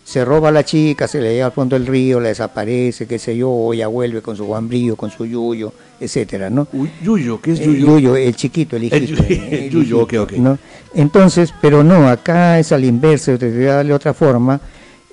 se 0.04 0.26
roba 0.26 0.50
a 0.50 0.52
la 0.52 0.66
chica, 0.66 1.08
se 1.08 1.22
le 1.22 1.34
lleva 1.34 1.46
al 1.46 1.52
fondo 1.54 1.78
del 1.80 1.88
río, 1.88 2.20
la 2.20 2.28
desaparece, 2.30 3.08
qué 3.08 3.18
sé 3.18 3.38
yo, 3.38 3.50
o 3.50 3.74
ella 3.74 3.88
vuelve 3.88 4.22
con 4.22 4.36
su 4.36 4.44
guambrillo, 4.44 4.98
con 4.98 5.10
su 5.12 5.26
yuyo, 5.26 5.72
etcétera, 6.00 6.50
¿no? 6.50 6.68
Uy, 6.74 6.90
Yuyo, 7.02 7.40
¿qué 7.40 7.54
es 7.54 7.62
Eh, 7.62 7.66
Yuyo? 7.68 7.86
Yuyo, 7.88 8.16
el 8.18 8.36
chiquito, 8.36 8.76
el 8.76 8.92
El 8.92 9.04
hijito. 9.04 9.24
yu- 9.24 9.48
el 9.50 9.70
yuyo, 9.72 10.00
ok, 10.02 10.14
ok. 10.24 10.32
¿no? 10.34 10.58
Entonces, 10.94 11.54
pero 11.62 11.84
no, 11.86 12.10
acá 12.10 12.60
es 12.60 12.74
al 12.74 12.84
inverso, 12.84 13.38
te 13.38 13.50
voy 13.50 13.66
a 13.68 13.76
darle 13.76 13.94
otra 13.94 14.14
forma, 14.14 14.60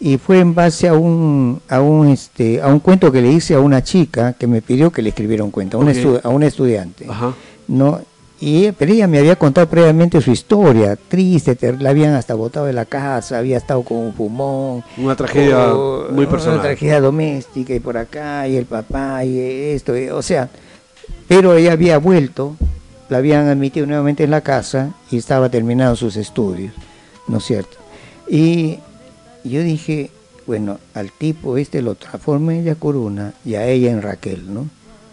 y 0.01 0.17
fue 0.17 0.41
en 0.41 0.55
base 0.55 0.89
a 0.89 0.95
un, 0.95 1.61
a 1.69 1.81
un, 1.81 2.09
este, 2.09 2.61
a 2.63 2.69
un 2.69 2.81
cuento 2.81 3.13
que 3.13 3.21
le 3.21 3.31
hice 3.31 3.55
a 3.55 3.61
una 3.61 3.83
chica 3.85 4.33
que 4.33 4.47
me 4.47 4.63
pidió 4.63 4.91
que 4.91 5.03
le 5.03 5.11
escribiera 5.11 5.45
un 5.45 5.51
cuento, 5.51 5.77
a, 5.77 5.81
un 5.81 6.21
a 6.23 6.29
un 6.29 6.43
estudiante. 6.43 7.07
Ajá. 7.09 7.35
¿no? 7.69 8.01
Y, 8.43 8.73
pero 8.73 8.91
ella 8.95 9.07
me 9.07 9.19
había 9.19 9.37
contado 9.37 9.69
previamente 9.69 10.19
su 10.23 10.31
historia, 10.31 10.97
triste, 10.97 11.59
la 11.79 11.91
habían 11.91 12.15
hasta 12.15 12.33
botado 12.33 12.65
de 12.65 12.73
la 12.73 12.87
casa, 12.87 13.37
había 13.37 13.59
estado 13.59 13.83
con 13.83 13.99
un 13.99 14.15
fumón. 14.15 14.83
Una 14.97 15.15
tragedia 15.15 15.75
o- 15.75 16.09
muy 16.11 16.25
personal. 16.25 16.55
Una 16.61 16.69
tragedia 16.69 17.01
doméstica 17.03 17.75
y 17.75 17.81
por 17.81 17.99
acá, 17.99 18.49
y 18.49 18.57
el 18.57 18.65
papá, 18.65 19.23
y 19.27 19.39
esto, 19.39 19.95
y- 19.97 20.09
o 20.09 20.23
sea, 20.23 20.49
pero 21.29 21.55
ella 21.55 21.73
había 21.73 21.99
vuelto 21.99 22.57
la 23.11 23.19
habían 23.19 23.49
admitido 23.49 23.87
nuevamente 23.87 24.23
en 24.25 24.31
la 24.31 24.41
casa 24.41 24.91
y 25.11 25.19
estaba 25.19 25.49
terminando 25.51 25.97
sus 25.97 26.17
estudios, 26.17 26.73
¿no 27.29 27.39
es 27.39 27.45
cierto? 27.45 27.77
Y 28.29 28.79
yo 29.45 29.63
dije, 29.63 30.11
bueno, 30.47 30.79
al 30.95 31.11
tipo 31.13 31.57
este 31.57 31.83
lo 31.83 31.95
transforma 31.95 32.55
en 32.55 32.65
Yacuruna 32.65 33.33
y 33.45 33.55
a 33.55 33.67
ella 33.67 33.91
en 33.91 34.03
Raquel, 34.03 34.53
¿no? 34.53 34.67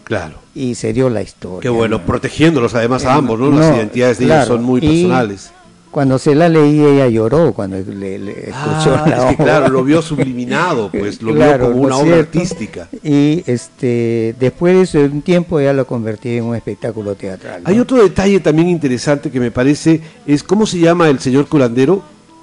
Claro. 0.03 0.35
Y 0.55 0.75
se 0.75 0.93
dio 0.93 1.09
la 1.09 1.21
historia. 1.21 1.61
Qué 1.61 1.69
bueno, 1.69 1.97
¿no? 1.97 2.05
protegiéndolos 2.05 2.73
además 2.75 3.03
a 3.05 3.09
Eh, 3.15 3.17
ambos, 3.17 3.39
¿no? 3.39 3.51
Las 3.51 3.75
identidades 3.75 4.19
de 4.19 4.25
ellos 4.25 4.47
son 4.47 4.63
muy 4.63 4.79
personales. 4.81 5.51
Cuando 5.91 6.19
se 6.19 6.35
la 6.35 6.47
leí, 6.47 6.79
ella 6.79 7.07
lloró 7.07 7.53
cuando 7.53 7.77
le, 7.77 8.19
le 8.19 8.31
escuchó 8.49 8.95
Ah, 8.95 9.05
la 9.07 9.29
es 9.31 9.35
que 9.37 9.43
claro, 9.43 9.69
lo 9.69 9.83
vio 9.83 10.01
subliminado, 10.01 10.89
pues 10.97 11.21
lo 11.21 11.33
Claro, 11.33 11.69
vio 11.69 11.73
como 11.73 11.87
¿no 11.87 11.87
una 11.87 11.97
obra 11.97 12.13
cierto? 12.15 12.37
artística. 12.39 12.89
Y 13.03 13.43
este, 13.47 14.35
después 14.39 14.91
de 14.91 15.05
un 15.05 15.21
tiempo 15.21 15.59
ya 15.59 15.73
lo 15.73 15.87
convertí 15.87 16.37
en 16.37 16.43
un 16.43 16.55
espectáculo 16.55 17.15
teatral. 17.15 17.63
¿no? 17.63 17.69
Hay 17.69 17.79
otro 17.79 17.97
detalle 18.03 18.39
también 18.39 18.69
interesante 18.69 19.31
que 19.31 19.39
me 19.39 19.49
parece, 19.49 20.01
es 20.27 20.43
cómo 20.43 20.65
se 20.67 20.79
llama 20.79 21.09
el 21.09 21.19
señor 21.19 21.47
curandero. 21.47 22.01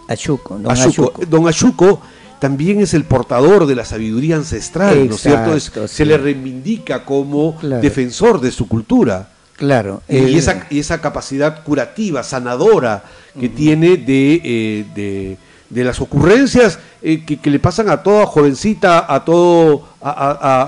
Achuco, 0.09 0.59
don. 0.59 0.71
Achuco. 0.71 1.13
Don 1.29 1.49
Ashuco 1.49 2.01
también 2.41 2.81
es 2.81 2.93
el 2.95 3.05
portador 3.05 3.67
de 3.67 3.75
la 3.75 3.85
sabiduría 3.85 4.37
ancestral, 4.37 5.09
¿no 5.09 5.15
es 5.15 5.21
cierto? 5.23 5.55
Es- 5.55 5.73
Se 5.87 6.05
le 6.05 6.19
reivindica 6.19 7.05
como 7.05 7.57
Claro. 7.57 7.81
defensor 7.83 8.41
de 8.41 8.51
su 8.51 8.69
cultura. 8.69 9.31
Claro. 9.57 10.03
Y, 10.09 10.37
esa, 10.37 10.67
y 10.69 10.81
esa 10.81 11.01
capacidad 11.01 11.63
curativa, 11.65 12.23
sanadora 12.25 13.05
que 13.39 13.49
tiene 13.49 13.97
de, 13.97 14.41
eh, 14.45 14.85
de, 14.95 15.37
de 15.71 15.85
las 15.85 16.01
ocurrencias 16.01 16.79
eh, 17.03 17.25
que, 17.25 17.37
que 17.39 17.51
le 17.51 17.61
pasan 17.61 17.89
a 17.89 18.03
toda 18.03 18.27
jovencita, 18.27 19.07
a 19.13 19.25
todo, 19.25 19.87
a, 20.03 20.11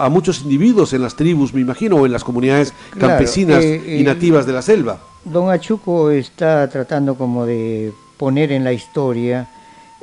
a- 0.03 0.05
a 0.05 0.09
muchos 0.09 0.43
individuos 0.43 0.93
en 0.93 1.03
las 1.03 1.17
tribus, 1.17 1.53
me 1.53 1.61
imagino, 1.61 1.97
o 1.97 2.07
en 2.07 2.13
las 2.13 2.23
comunidades 2.25 2.73
campesinas 2.99 3.63
eh, 3.65 3.99
y 4.01 4.05
nativas 4.05 4.47
de 4.47 4.53
la 4.53 4.63
selva. 4.63 4.99
Don 5.25 5.51
Achuco 5.51 6.11
está 6.11 6.69
tratando 6.71 7.17
como 7.17 7.45
de 7.45 7.93
poner 8.17 8.53
en 8.53 8.65
la 8.65 8.73
historia 8.73 9.49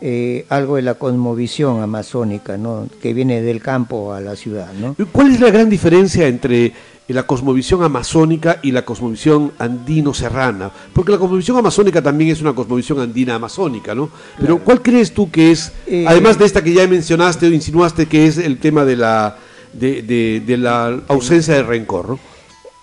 eh, 0.02 0.46
algo 0.50 0.76
de 0.76 0.82
la 0.82 0.96
cosmovisión 0.96 1.82
amazónica, 1.82 2.58
¿no? 2.58 2.88
Que 3.02 3.14
viene 3.14 3.42
del 3.42 3.62
campo 3.62 4.14
a 4.14 4.20
la 4.22 4.36
ciudad, 4.36 4.72
¿no? 4.74 4.96
¿Cuál 5.12 5.32
es 5.34 5.40
la 5.40 5.50
gran 5.50 5.70
diferencia 5.70 6.28
entre 6.28 6.74
la 7.08 7.24
cosmovisión 7.24 7.84
amazónica 7.84 8.60
y 8.64 8.72
la 8.72 8.84
cosmovisión 8.84 9.52
andino-serrana? 9.60 10.72
Porque 10.94 11.12
la 11.12 11.18
cosmovisión 11.18 11.58
amazónica 11.58 12.02
también 12.02 12.32
es 12.32 12.42
una 12.42 12.54
cosmovisión 12.54 13.00
andina-amazónica, 13.00 13.96
¿no? 13.96 14.10
Pero 14.40 14.60
¿cuál 14.60 14.82
crees 14.82 15.14
tú 15.14 15.30
que 15.32 15.52
es, 15.52 15.72
Eh, 15.88 16.06
además 16.08 16.38
de 16.38 16.46
esta 16.46 16.64
que 16.64 16.74
ya 16.74 16.88
mencionaste 16.88 17.48
o 17.48 17.52
insinuaste, 17.52 18.06
que 18.08 18.26
es 18.28 18.38
el 18.38 18.58
tema 18.58 18.84
de 18.86 18.96
la, 18.98 19.38
de, 19.74 20.02
de- 20.02 20.42
de 20.46 20.58
la 20.58 21.00
ausencia 21.08 21.54
de 21.54 21.64
rencor, 21.64 22.10
¿no? 22.10 22.20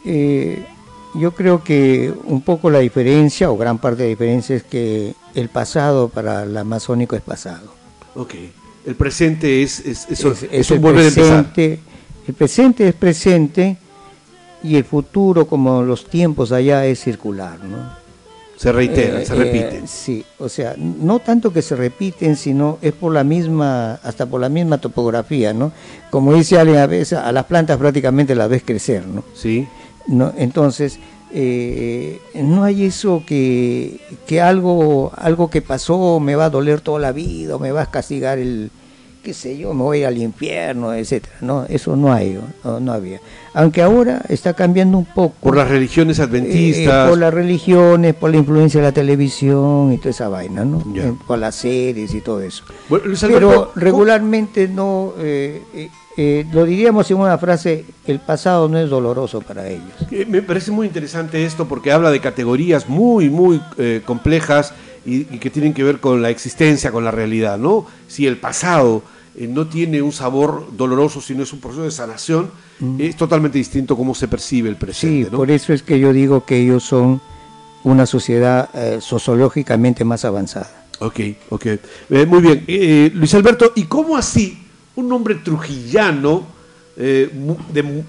Eh, 0.05 0.64
yo 1.14 1.32
creo 1.32 1.62
que 1.64 2.12
un 2.24 2.40
poco 2.42 2.70
la 2.70 2.78
diferencia, 2.80 3.50
o 3.50 3.56
gran 3.56 3.78
parte 3.78 4.02
de 4.02 4.04
la 4.04 4.11
diferencia, 4.11 4.56
es 4.56 4.62
que 4.62 5.14
el 5.34 5.48
pasado 5.48 6.08
para 6.08 6.44
el 6.44 6.56
amazónico 6.56 7.16
es 7.16 7.22
pasado. 7.22 7.72
Ok. 8.14 8.34
El 8.86 8.94
presente 8.94 9.62
es, 9.62 9.80
es, 9.80 10.06
es- 10.11 10.24
es 10.24 10.42
es 10.50 10.70
un 10.70 10.84
a 10.84 10.88
empezar. 10.90 11.12
presente, 11.14 11.80
el 12.26 12.34
presente 12.34 12.88
es 12.88 12.94
presente 12.94 13.76
y 14.62 14.76
el 14.76 14.84
futuro, 14.84 15.46
como 15.46 15.82
los 15.82 16.06
tiempos 16.06 16.52
allá, 16.52 16.84
es 16.86 17.00
circular, 17.00 17.62
¿no? 17.64 17.98
Se 18.56 18.72
reitera, 18.72 19.22
Eh, 19.22 19.26
se 19.26 19.32
eh, 19.32 19.36
repite. 19.36 19.82
sí, 19.86 20.22
o 20.38 20.48
sea, 20.50 20.74
no 20.76 21.18
tanto 21.18 21.50
que 21.50 21.62
se 21.62 21.76
repiten, 21.76 22.36
sino 22.36 22.76
es 22.82 22.92
por 22.92 23.11
la 23.12 23.24
misma, 23.24 23.94
hasta 24.02 24.26
por 24.26 24.38
la 24.40 24.50
misma 24.50 24.76
topografía, 24.78 25.54
¿no? 25.54 25.72
Como 26.11 26.34
dice 26.34 26.58
alguien 26.58 26.76
a 26.78 26.86
veces, 26.86 27.18
a 27.18 27.32
las 27.32 27.46
plantas 27.46 27.78
prácticamente 27.78 28.34
las 28.34 28.50
ves 28.50 28.62
crecer, 28.64 29.06
¿no? 29.06 29.24
Sí. 29.34 29.66
¿No? 30.11 30.32
Entonces, 30.36 30.98
eh, 31.32 32.20
no 32.34 32.64
hay 32.64 32.84
eso 32.84 33.22
que, 33.24 34.00
que 34.26 34.40
algo, 34.40 35.12
algo 35.16 35.48
que 35.48 35.62
pasó 35.62 36.18
me 36.20 36.34
va 36.34 36.46
a 36.46 36.50
doler 36.50 36.80
toda 36.80 36.98
la 36.98 37.12
vida, 37.12 37.56
o 37.56 37.58
me 37.58 37.72
va 37.72 37.82
a 37.82 37.90
castigar 37.90 38.38
el, 38.38 38.70
qué 39.22 39.34
sé 39.34 39.56
yo, 39.58 39.74
me 39.74 39.82
voy 39.82 40.04
al 40.04 40.18
infierno, 40.18 40.92
etcétera, 40.94 41.34
¿no? 41.40 41.64
Eso 41.68 41.96
no 41.96 42.12
hay, 42.12 42.38
no, 42.64 42.80
no 42.80 42.92
había. 42.92 43.20
Aunque 43.52 43.82
ahora 43.82 44.22
está 44.28 44.54
cambiando 44.54 44.98
un 44.98 45.04
poco. 45.04 45.34
Por 45.40 45.56
las 45.56 45.68
religiones 45.68 46.18
eh, 46.18 46.22
adventistas. 46.22 47.08
por 47.08 47.18
las 47.18 47.32
religiones, 47.34 48.14
por 48.14 48.30
la 48.30 48.36
influencia 48.38 48.80
de 48.80 48.86
la 48.86 48.92
televisión 48.92 49.92
y 49.92 49.98
toda 49.98 50.10
esa 50.10 50.28
vaina, 50.28 50.64
¿no? 50.64 50.82
Eh, 50.96 51.14
por 51.26 51.38
las 51.38 51.56
series 51.56 52.14
y 52.14 52.20
todo 52.20 52.40
eso. 52.40 52.64
Bueno, 52.88 53.06
Luis 53.06 53.20
Pero 53.20 53.72
regularmente 53.74 54.68
no, 54.68 55.12
eh, 55.18 55.62
eh, 55.74 55.90
eh, 56.16 56.44
lo 56.52 56.64
diríamos 56.64 57.10
en 57.10 57.18
una 57.18 57.38
frase, 57.38 57.84
el 58.06 58.18
pasado 58.20 58.68
no 58.68 58.78
es 58.78 58.90
doloroso 58.90 59.40
para 59.40 59.68
ellos. 59.68 59.92
Eh, 60.10 60.26
Me 60.28 60.42
parece 60.42 60.70
muy 60.70 60.86
interesante 60.86 61.44
esto 61.44 61.66
porque 61.66 61.92
habla 61.92 62.10
de 62.10 62.20
categorías 62.20 62.88
muy, 62.88 63.30
muy 63.30 63.60
eh, 63.78 64.02
complejas 64.04 64.74
y, 65.05 65.34
y 65.34 65.38
que 65.38 65.51
tienen 65.51 65.74
que 65.74 65.82
ver 65.82 66.01
con 66.01 66.22
la 66.22 66.30
existencia, 66.30 66.92
con 66.92 67.05
la 67.05 67.11
realidad, 67.11 67.59
¿no? 67.59 67.86
Si 68.09 68.26
el 68.26 68.36
pasado 68.36 69.03
eh, 69.36 69.46
no 69.46 69.66
tiene 69.68 70.03
un 70.03 70.12
sabor 70.12 70.66
doloroso, 70.76 71.20
sino 71.20 71.42
es 71.44 71.53
un 71.53 71.61
proceso 71.61 71.84
de 71.84 71.90
sanación, 71.90 72.51
es 72.98 73.14
totalmente 73.14 73.59
distinto 73.59 73.96
cómo 73.96 74.14
se 74.14 74.26
percibe 74.26 74.68
el 74.68 74.74
Mm. 74.74 74.78
Sí, 74.78 74.84
presente, 74.84 75.30
¿no? 75.30 75.36
por 75.36 75.51
eso 75.51 75.72
es 75.72 75.82
que 75.82 76.01
yo 76.01 76.12
digo 76.12 76.44
que 76.44 76.59
ellos 76.59 76.82
son 76.82 77.20
una 77.84 78.07
sociedad 78.07 78.68
eh, 78.74 78.98
sociológicamente 79.01 80.05
más 80.05 80.24
avanzada. 80.24 80.86
Ok, 80.98 81.20
ok. 81.51 81.66
Eh, 81.66 82.26
muy 82.26 82.40
bien. 82.40 83.12
Luis 83.14 83.32
Alberto, 83.34 83.72
¿y 83.76 83.84
cómo 83.84 84.16
así 84.16 84.59
un 84.96 85.12
hombre 85.12 85.36
trujillano, 85.36 86.44
de 86.96 87.30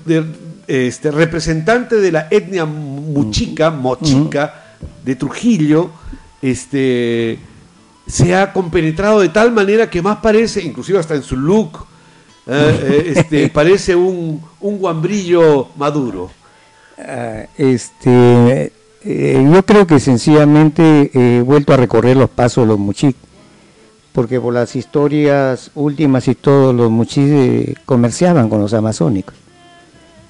de, 0.06 0.26
este, 0.68 1.12
representante 1.12 1.98
de 1.98 2.12
la 2.12 2.28
etnia 2.30 2.66
muchica, 2.66 3.70
mochica, 3.70 4.76
de 5.06 5.16
Trujillo, 5.16 5.92
este, 6.42 7.40
se 8.08 8.36
ha 8.36 8.54
compenetrado 8.54 9.20
de 9.20 9.30
tal 9.30 9.52
manera 9.52 9.90
que 9.90 10.02
más 10.02 10.18
parece, 10.18 10.62
inclusive 10.62 11.00
hasta 11.00 11.16
en 11.16 11.24
su 11.24 11.38
look, 11.38 11.86
eh, 12.48 12.80
eh, 12.84 13.14
este, 13.16 13.50
parece 13.50 13.96
un, 13.96 14.42
un 14.60 14.78
guambrillo 14.78 15.70
maduro? 15.78 16.32
Ah, 16.98 17.46
este, 17.58 18.72
eh, 19.04 19.50
yo 19.52 19.64
creo 19.64 19.88
que 19.88 20.00
sencillamente 20.00 21.10
he 21.14 21.42
vuelto 21.42 21.74
a 21.74 21.78
recorrer 21.78 22.18
los 22.18 22.30
pasos 22.30 22.64
de 22.64 22.68
los 22.68 22.80
muchik, 22.80 23.16
porque 24.12 24.40
por 24.40 24.54
las 24.54 24.76
historias 24.76 25.72
últimas 25.74 26.28
y 26.28 26.36
todos 26.36 26.76
los 26.76 26.92
muchik 26.92 27.24
eh, 27.28 27.76
comerciaban 27.86 28.48
con 28.48 28.62
los 28.62 28.74
amazónicos, 28.74 29.36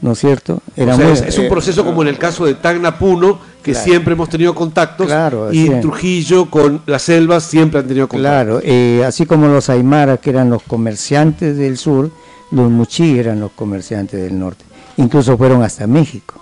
¿no 0.01 0.13
es 0.13 0.19
cierto? 0.19 0.61
O 0.77 0.95
sea, 0.95 1.11
es, 1.11 1.21
es 1.21 1.37
un 1.37 1.45
eh, 1.45 1.49
proceso 1.49 1.83
como 1.83 2.01
en 2.01 2.07
el 2.07 2.17
caso 2.17 2.45
de 2.45 2.55
Tacna 2.55 2.97
Puno, 2.97 3.39
que 3.63 3.71
Claro. 3.73 3.85
siempre 3.85 4.13
hemos 4.13 4.29
tenido 4.29 4.55
contactos, 4.55 5.07
Claro, 5.07 5.53
y 5.53 5.59
así 5.59 5.67
en 5.67 5.73
es. 5.75 5.81
Trujillo 5.81 6.49
con 6.49 6.81
las 6.85 7.01
selvas 7.03 7.43
siempre 7.43 7.79
han 7.79 7.87
tenido 7.87 8.07
contactos. 8.07 8.31
Claro, 8.31 8.59
eh, 8.63 9.03
así 9.05 9.25
como 9.25 9.47
los 9.47 9.69
aymaras, 9.69 10.19
que 10.19 10.29
eran 10.31 10.49
los 10.49 10.63
comerciantes 10.63 11.57
del 11.57 11.77
sur, 11.77 12.09
los 12.51 12.69
muchí 12.71 13.17
eran 13.19 13.39
los 13.39 13.51
comerciantes 13.51 14.19
del 14.21 14.37
norte. 14.37 14.65
Incluso 14.97 15.37
fueron 15.37 15.63
hasta 15.63 15.85
México, 15.87 16.35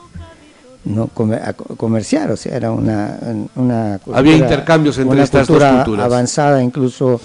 no 0.85 1.07
Comer- 1.07 1.41
a 1.43 1.53
co- 1.53 1.75
comerciar, 1.75 2.31
o 2.31 2.37
sea, 2.37 2.55
era 2.55 2.71
una, 2.71 3.17
una 3.55 3.99
Había 4.13 4.37
intercambios 4.37 4.97
entre 4.97 5.13
una 5.15 5.23
estas 5.23 5.45
dos 5.47 5.57
cultura 5.57 5.83
culturas. 5.83 6.05
avanzada 6.05 6.63
incluso 6.63 7.19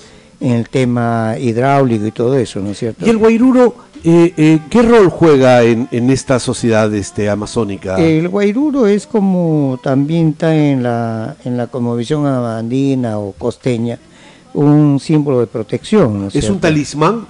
en 0.44 0.50
el 0.50 0.68
tema 0.68 1.36
hidráulico 1.40 2.06
y 2.06 2.12
todo 2.12 2.36
eso, 2.36 2.60
¿no 2.60 2.70
es 2.70 2.78
cierto? 2.78 3.06
¿Y 3.06 3.08
el 3.08 3.16
guairuro, 3.16 3.76
eh, 4.04 4.34
eh, 4.36 4.58
qué 4.68 4.82
rol 4.82 5.08
juega 5.08 5.62
en, 5.62 5.88
en 5.90 6.10
esta 6.10 6.38
sociedad 6.38 6.92
este, 6.94 7.30
amazónica? 7.30 7.96
El 7.98 8.28
guairuro 8.28 8.86
es 8.86 9.06
como 9.06 9.80
también 9.82 10.30
está 10.30 10.54
en 10.54 10.82
la, 10.82 11.36
en 11.46 11.56
la 11.56 11.68
cosmovisión 11.68 12.26
andina 12.26 13.18
o 13.18 13.32
costeña, 13.32 13.98
un 14.52 15.00
símbolo 15.00 15.40
de 15.40 15.46
protección, 15.46 16.20
¿no 16.20 16.28
es 16.28 16.36
¿Es 16.36 16.50
un 16.50 16.60
talismán? 16.60 17.26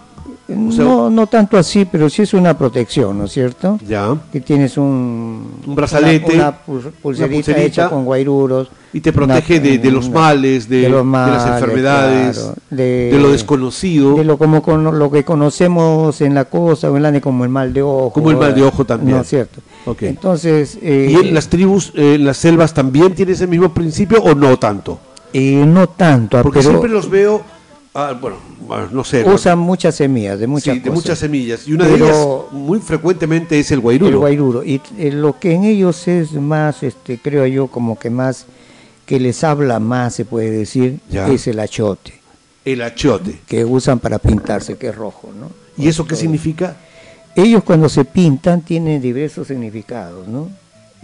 O 0.47 0.71
sea, 0.73 0.85
no, 0.85 1.09
no 1.09 1.27
tanto 1.27 1.57
así, 1.57 1.87
pero 1.87 2.11
sí 2.11 2.21
es 2.21 2.35
una 2.35 2.57
protección, 2.57 3.17
¿no 3.17 3.25
es 3.25 3.33
cierto? 3.33 3.79
Ya. 3.89 4.15
Que 4.31 4.43
tienes 4.43 4.77
un, 4.77 5.53
Un 5.67 5.75
brazalete, 5.75 6.35
una, 6.35 6.49
una 6.49 6.51
pul- 6.67 6.91
pulserita, 7.01 7.35
pulserita, 7.35 7.63
hecha 7.63 7.89
con 7.89 8.05
guairuros. 8.05 8.69
Y 8.93 9.01
te 9.01 9.11
protege 9.13 9.55
una- 9.59 9.63
de, 9.71 9.79
de 9.79 9.91
los 9.91 10.11
males, 10.11 10.69
de, 10.69 10.89
los 10.91 11.03
de 11.05 11.11
las 11.13 11.47
enfermedades, 11.47 12.37
claro, 12.39 12.55
de, 12.71 13.19
lo 13.21 13.33
desconocido. 13.33 14.17
de 14.17 14.25
lo 14.25 14.37
como 14.37 14.63
con 14.63 14.99
lo 14.99 15.11
que 15.11 15.25
conocemos 15.25 16.21
en 16.21 16.35
la 16.35 16.45
costa 16.45 16.91
o 16.91 16.97
en 16.99 17.03
la 17.03 17.21
como 17.23 17.45
el 17.45 17.51
mal 17.51 17.73
de 17.73 17.81
ojo. 17.81 18.13
Como 18.13 18.31
el 18.31 18.37
mal 18.37 18.55
de 18.55 18.63
ojo 18.65 18.85
también. 18.85 19.17
No 19.17 19.23
es 19.23 19.29
cierto. 19.29 19.61
Ok. 19.87 20.03
Entonces, 20.03 20.79
eh, 20.83 21.09
¿Y 21.11 21.29
en 21.29 21.35
las 21.35 21.49
tribus, 21.49 21.91
eh, 21.97 22.17
en 22.17 22.25
las 22.27 22.37
selvas 22.37 22.75
también 22.75 23.15
tiene 23.15 23.33
ese 23.33 23.47
mismo 23.47 23.73
principio 23.73 24.23
o 24.23 24.35
no 24.35 24.59
tanto? 24.59 24.99
eh, 25.33 25.65
no 25.67 25.89
tanto, 25.89 26.41
Porque 26.43 26.61
pero 26.61 26.71
siempre 26.71 26.91
los 26.91 27.11
veo, 27.11 27.43
ah, 27.95 28.17
bueno, 28.21 28.37
bueno, 28.61 28.89
no 28.93 29.05
sé, 29.05 29.25
usan 29.29 29.59
muchas 29.59 29.95
semillas 29.95 30.39
de 30.39 30.47
muchas 30.47 30.75
sí, 30.75 30.81
de 30.81 30.89
cosas. 30.89 30.95
muchas 31.05 31.19
semillas. 31.19 31.67
Y 31.69 31.73
una 31.75 31.87
de 31.87 31.95
ellas 31.95 32.27
muy 32.53 32.81
frecuentemente 32.81 33.59
es 33.59 33.71
el 33.71 33.81
guairuro. 33.81 34.11
El 34.11 34.17
guairuro. 34.19 34.65
Y 34.65 34.81
eh, 34.99 35.11
lo 35.13 35.39
que 35.39 35.53
en 35.55 35.65
ellos 35.65 36.07
es 36.09 36.33
más, 36.33 36.83
este, 36.83 37.19
creo 37.19 37.47
yo, 37.47 37.67
como 37.69 37.99
que 37.99 38.11
más, 38.11 38.47
que 39.07 39.21
les 39.21 39.45
habla 39.45 39.81
más, 39.81 40.15
se 40.15 40.25
puede 40.25 40.51
decir, 40.51 40.99
Ya. 41.11 41.29
es 41.29 41.47
el 41.47 41.61
achote, 41.61 42.15
El 42.65 42.83
achiote. 42.83 43.41
que 43.47 43.65
usan 43.65 43.99
para 44.01 44.19
pintarse, 44.19 44.77
que 44.77 44.89
es 44.89 44.95
rojo, 44.97 45.31
¿no? 45.39 45.51
¿Y 45.77 45.89
eso 45.89 46.07
qué 46.07 46.17
significa? 46.17 46.77
Ellos 47.37 47.65
cuando 47.65 47.89
se 47.89 48.05
pintan 48.05 48.63
tienen 48.63 49.03
diversos 49.03 49.49
significados, 49.49 50.29
¿no? 50.29 50.49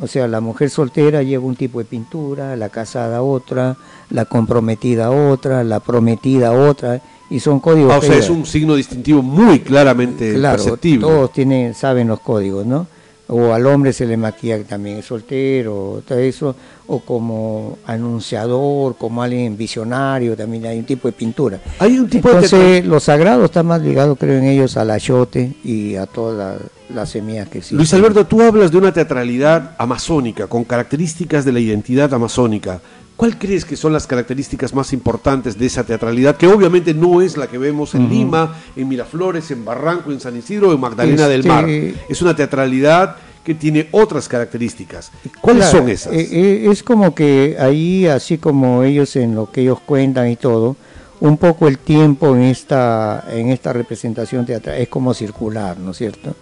O 0.03 0.07
sea, 0.07 0.27
la 0.27 0.41
mujer 0.41 0.71
soltera 0.71 1.23
lleva 1.23 1.45
un 1.45 1.57
tipo 1.57 1.79
de 1.79 1.85
pintura, 1.85 2.57
la 2.57 2.71
casada 2.71 3.23
otra, 3.23 3.77
la 4.09 4.25
comprometida 4.25 5.11
otra, 5.11 5.63
la 5.63 5.81
prometida 5.81 6.53
otra, 6.53 7.03
y 7.29 7.41
son 7.41 7.61
códigos. 7.61 7.93
Ah, 7.93 7.99
o 7.99 8.03
sea, 8.03 8.17
es 8.17 8.31
un 8.31 8.47
signo 8.47 8.77
distintivo 8.77 9.23
muy 9.23 9.61
claramente 9.61 10.35
claro, 10.35 10.63
perceptible. 10.63 11.07
todos 11.07 11.33
tienen, 11.33 11.75
saben 11.75 12.09
los 12.09 12.21
códigos, 12.21 12.65
¿no? 12.65 12.87
O 13.33 13.53
al 13.55 13.65
hombre 13.67 13.93
se 13.93 14.07
le 14.07 14.17
maquilla 14.17 14.59
que 14.59 14.65
también 14.65 14.99
es 14.99 15.07
soltero, 15.07 16.03
todo 16.07 16.19
eso, 16.19 16.57
o 16.89 16.99
como 16.99 17.79
anunciador, 17.87 18.97
como 18.97 19.23
alguien 19.23 19.57
visionario, 19.57 20.37
también 20.37 20.67
hay 20.67 20.79
un 20.79 20.85
tipo 20.85 21.07
de 21.09 21.13
pintura. 21.13 21.61
Hay 21.79 21.99
un 21.99 22.09
tipo 22.09 22.29
de 22.29 22.35
Entonces, 22.35 22.85
lo 22.85 22.99
sagrado 23.01 23.45
está 23.45 23.63
más 23.63 23.81
ligado, 23.83 24.17
creo, 24.17 24.39
en 24.39 24.45
ellos 24.45 24.77
al 24.77 24.91
ayote 24.91 25.55
y 25.65 25.95
a 25.95 26.07
todas 26.07 26.37
la- 26.37 26.67
las 26.95 27.11
semillas 27.11 27.49
que 27.49 27.59
existen. 27.59 27.79
Luis 27.79 27.95
Alberto, 27.95 28.27
tú 28.27 28.43
hablas 28.43 28.73
de 28.73 28.79
una 28.79 28.93
teatralidad 28.93 29.77
amazónica, 29.79 30.49
con 30.49 30.65
características 30.65 31.45
de 31.45 31.53
la 31.53 31.61
identidad 31.61 32.13
amazónica. 32.13 32.81
¿Cuál 33.21 33.37
crees 33.39 33.67
que 33.67 33.77
son 33.77 33.93
las 33.93 34.07
características 34.07 34.73
más 34.73 34.95
importantes 34.95 35.59
de 35.59 35.67
esa 35.67 35.85
teatralidad? 35.85 36.39
Que 36.39 36.47
obviamente 36.47 36.95
no 36.95 37.21
es 37.21 37.37
la 37.37 37.49
que 37.49 37.59
vemos 37.59 37.95
en 37.95 38.09
Lima, 38.09 38.55
en 38.75 38.89
Miraflores, 38.89 39.51
en 39.51 39.63
Barranco, 39.63 40.11
en 40.11 40.21
San 40.21 40.39
Isidro 40.39 40.71
o 40.71 40.73
en 40.73 40.81
Magdalena 40.81 41.29
del 41.29 41.41
Este- 41.41 41.49
Mar. 41.51 41.67
Es 42.09 42.23
una 42.23 42.35
teatralidad 42.35 43.17
que 43.45 43.55
tiene 43.55 43.89
otras 43.91 44.27
características. 44.27 45.13
¿Cuáles 45.43 45.65
Claro, 45.69 45.81
son 45.81 45.89
esas? 45.91 46.15
eh, 46.15 46.29
eh, 46.33 46.69
es 46.73 46.83
como 46.83 47.15
que 47.15 47.57
ahí, 47.61 48.07
así 48.07 48.39
como 48.39 48.85
ellos 48.85 49.15
en 49.17 49.35
lo 49.35 49.51
que 49.53 49.61
ellos 49.61 49.81
cuentan 49.85 50.31
y 50.31 50.37
todo, 50.37 50.77
un 51.21 51.37
poco 51.37 51.69
el 51.69 51.77
tiempo 51.77 52.35
en 52.35 52.41
esta, 52.45 53.23
en 53.31 53.51
esta 53.51 53.75
representación 53.75 54.47
teatral 54.47 54.79
es 54.79 54.89
como 54.89 55.13
circular, 55.13 55.79
¿no 55.79 55.91
es 55.91 55.99
cierto? 55.99 56.35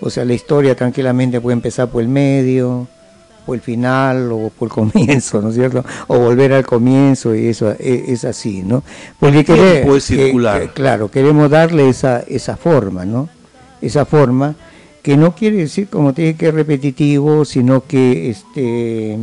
O 0.00 0.08
sea, 0.08 0.24
la 0.24 0.32
historia 0.32 0.74
tranquilamente 0.74 1.42
puede 1.42 1.52
empezar 1.52 1.90
por 1.90 2.00
el 2.00 2.08
medio, 2.08 2.88
por 3.46 3.54
el 3.54 3.62
final 3.62 4.30
o 4.32 4.50
por 4.50 4.66
el 4.68 4.72
comienzo, 4.72 5.40
¿no 5.40 5.50
es 5.50 5.54
cierto? 5.54 5.84
O 6.08 6.18
volver 6.18 6.52
al 6.52 6.66
comienzo 6.66 7.34
y 7.34 7.46
eso 7.46 7.70
e- 7.78 8.04
es, 8.08 8.24
así, 8.24 8.62
¿no? 8.64 8.82
Porque 9.20 9.38
El 9.40 9.44
tiempo 9.46 9.62
quere- 9.62 9.96
es 9.96 10.04
circular. 10.04 10.60
que- 10.62 10.68
claro, 10.70 11.10
queremos 11.10 11.48
darle 11.48 11.88
esa, 11.88 12.20
esa 12.26 12.56
forma, 12.56 13.04
¿no? 13.04 13.28
Esa 13.80 14.04
forma 14.04 14.56
que 15.02 15.16
no 15.16 15.34
quiere 15.36 15.58
decir 15.58 15.86
como 15.88 16.12
tiene 16.12 16.34
que 16.34 16.50
repetitivo, 16.50 17.44
sino 17.44 17.84
que 17.86 18.30
este 18.30 19.16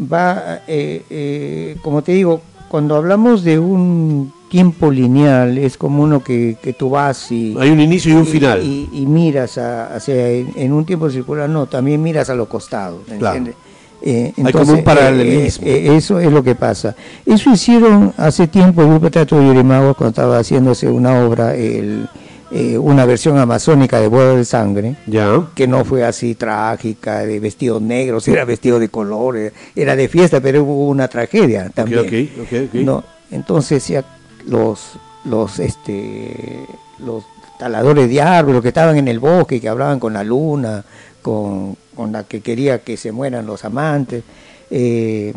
va, 0.00 0.60
eh, 0.68 1.02
eh, 1.10 1.76
como 1.82 2.02
te 2.02 2.12
digo, 2.12 2.40
cuando 2.68 2.94
hablamos 2.94 3.42
de 3.42 3.58
un 3.58 4.32
tiempo 4.50 4.90
lineal, 4.90 5.56
es 5.56 5.76
como 5.78 6.02
uno 6.02 6.22
que, 6.22 6.56
que 6.60 6.72
tú 6.74 6.90
vas 6.90 7.30
y... 7.32 7.56
Hay 7.58 7.70
un 7.70 7.80
inicio 7.80 8.12
y 8.12 8.16
un 8.16 8.24
y- 8.24 8.26
final. 8.26 8.62
Y, 8.62 8.88
y 8.92 9.06
miras 9.06 9.56
a- 9.56 9.94
hacia 9.94 10.28
en, 10.28 10.52
en 10.56 10.72
un 10.72 10.84
tiempo 10.84 11.08
circular, 11.08 11.48
no, 11.48 11.66
también 11.66 12.02
miras 12.02 12.28
a 12.28 12.34
los 12.34 12.48
costados. 12.48 13.00
¿me 13.08 13.16
Claro. 13.16 13.36
entiendes? 13.38 13.62
Eh, 14.02 14.32
Hay 14.44 14.52
como 14.52 14.72
un 14.72 14.82
paralelismo. 14.84 15.66
eh, 15.66 15.86
eh, 15.88 15.96
eso 15.96 16.18
es 16.20 16.32
lo 16.32 16.42
que 16.42 16.54
pasa. 16.54 16.96
Eso 17.24 17.50
hicieron 17.52 18.12
hace 18.16 18.46
tiempo 18.48 18.82
el 18.82 18.88
Grupo 18.88 19.10
Teatro 19.10 19.38
de 19.38 19.46
Yurimagua 19.46 19.94
cuando 19.94 20.10
estaba 20.10 20.38
haciéndose 20.38 20.88
una 20.88 21.22
obra, 21.24 21.54
el, 21.54 22.08
eh, 22.50 22.76
una 22.78 23.04
versión 23.06 23.38
amazónica 23.38 24.00
de 24.00 24.08
Boda 24.08 24.34
de 24.36 24.44
Sangre 24.44 24.96
ya. 25.06 25.46
que 25.54 25.68
no 25.68 25.84
fue 25.84 26.02
así 26.04 26.34
trágica, 26.34 27.20
de 27.20 27.38
vestidos 27.40 27.80
negros, 27.82 28.26
era 28.28 28.44
vestido 28.44 28.78
de 28.80 28.88
colores, 28.88 29.52
era 29.76 29.94
de 29.94 30.08
fiesta, 30.08 30.40
pero 30.40 30.64
hubo 30.64 30.88
una 30.88 31.06
tragedia 31.06 31.68
también. 31.72 32.00
ok, 32.00 32.42
ok, 32.42 32.58
ok. 32.68 32.74
No, 32.80 33.04
entonces 33.30 33.86
ya 33.86 34.02
los 34.46 34.98
los 35.24 35.58
este 35.58 36.66
los 36.98 37.24
taladores 37.58 38.08
de 38.08 38.22
árboles, 38.22 38.54
los 38.54 38.62
que 38.62 38.68
estaban 38.68 38.96
en 38.96 39.08
el 39.08 39.18
bosque, 39.18 39.60
que 39.60 39.68
hablaban 39.68 40.00
con 40.00 40.14
la 40.14 40.24
luna, 40.24 40.84
con, 41.20 41.76
con 41.94 42.12
la 42.12 42.24
que 42.24 42.40
quería 42.40 42.82
que 42.82 42.96
se 42.96 43.12
mueran 43.12 43.46
los 43.46 43.64
amantes, 43.64 44.24
eh, 44.70 45.34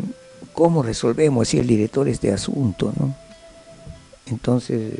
¿cómo 0.54 0.82
resolvemos 0.82 1.48
si 1.48 1.58
el 1.58 1.66
director 1.66 2.08
este 2.08 2.32
asunto, 2.32 2.92
no? 2.98 3.14
Entonces 4.26 4.94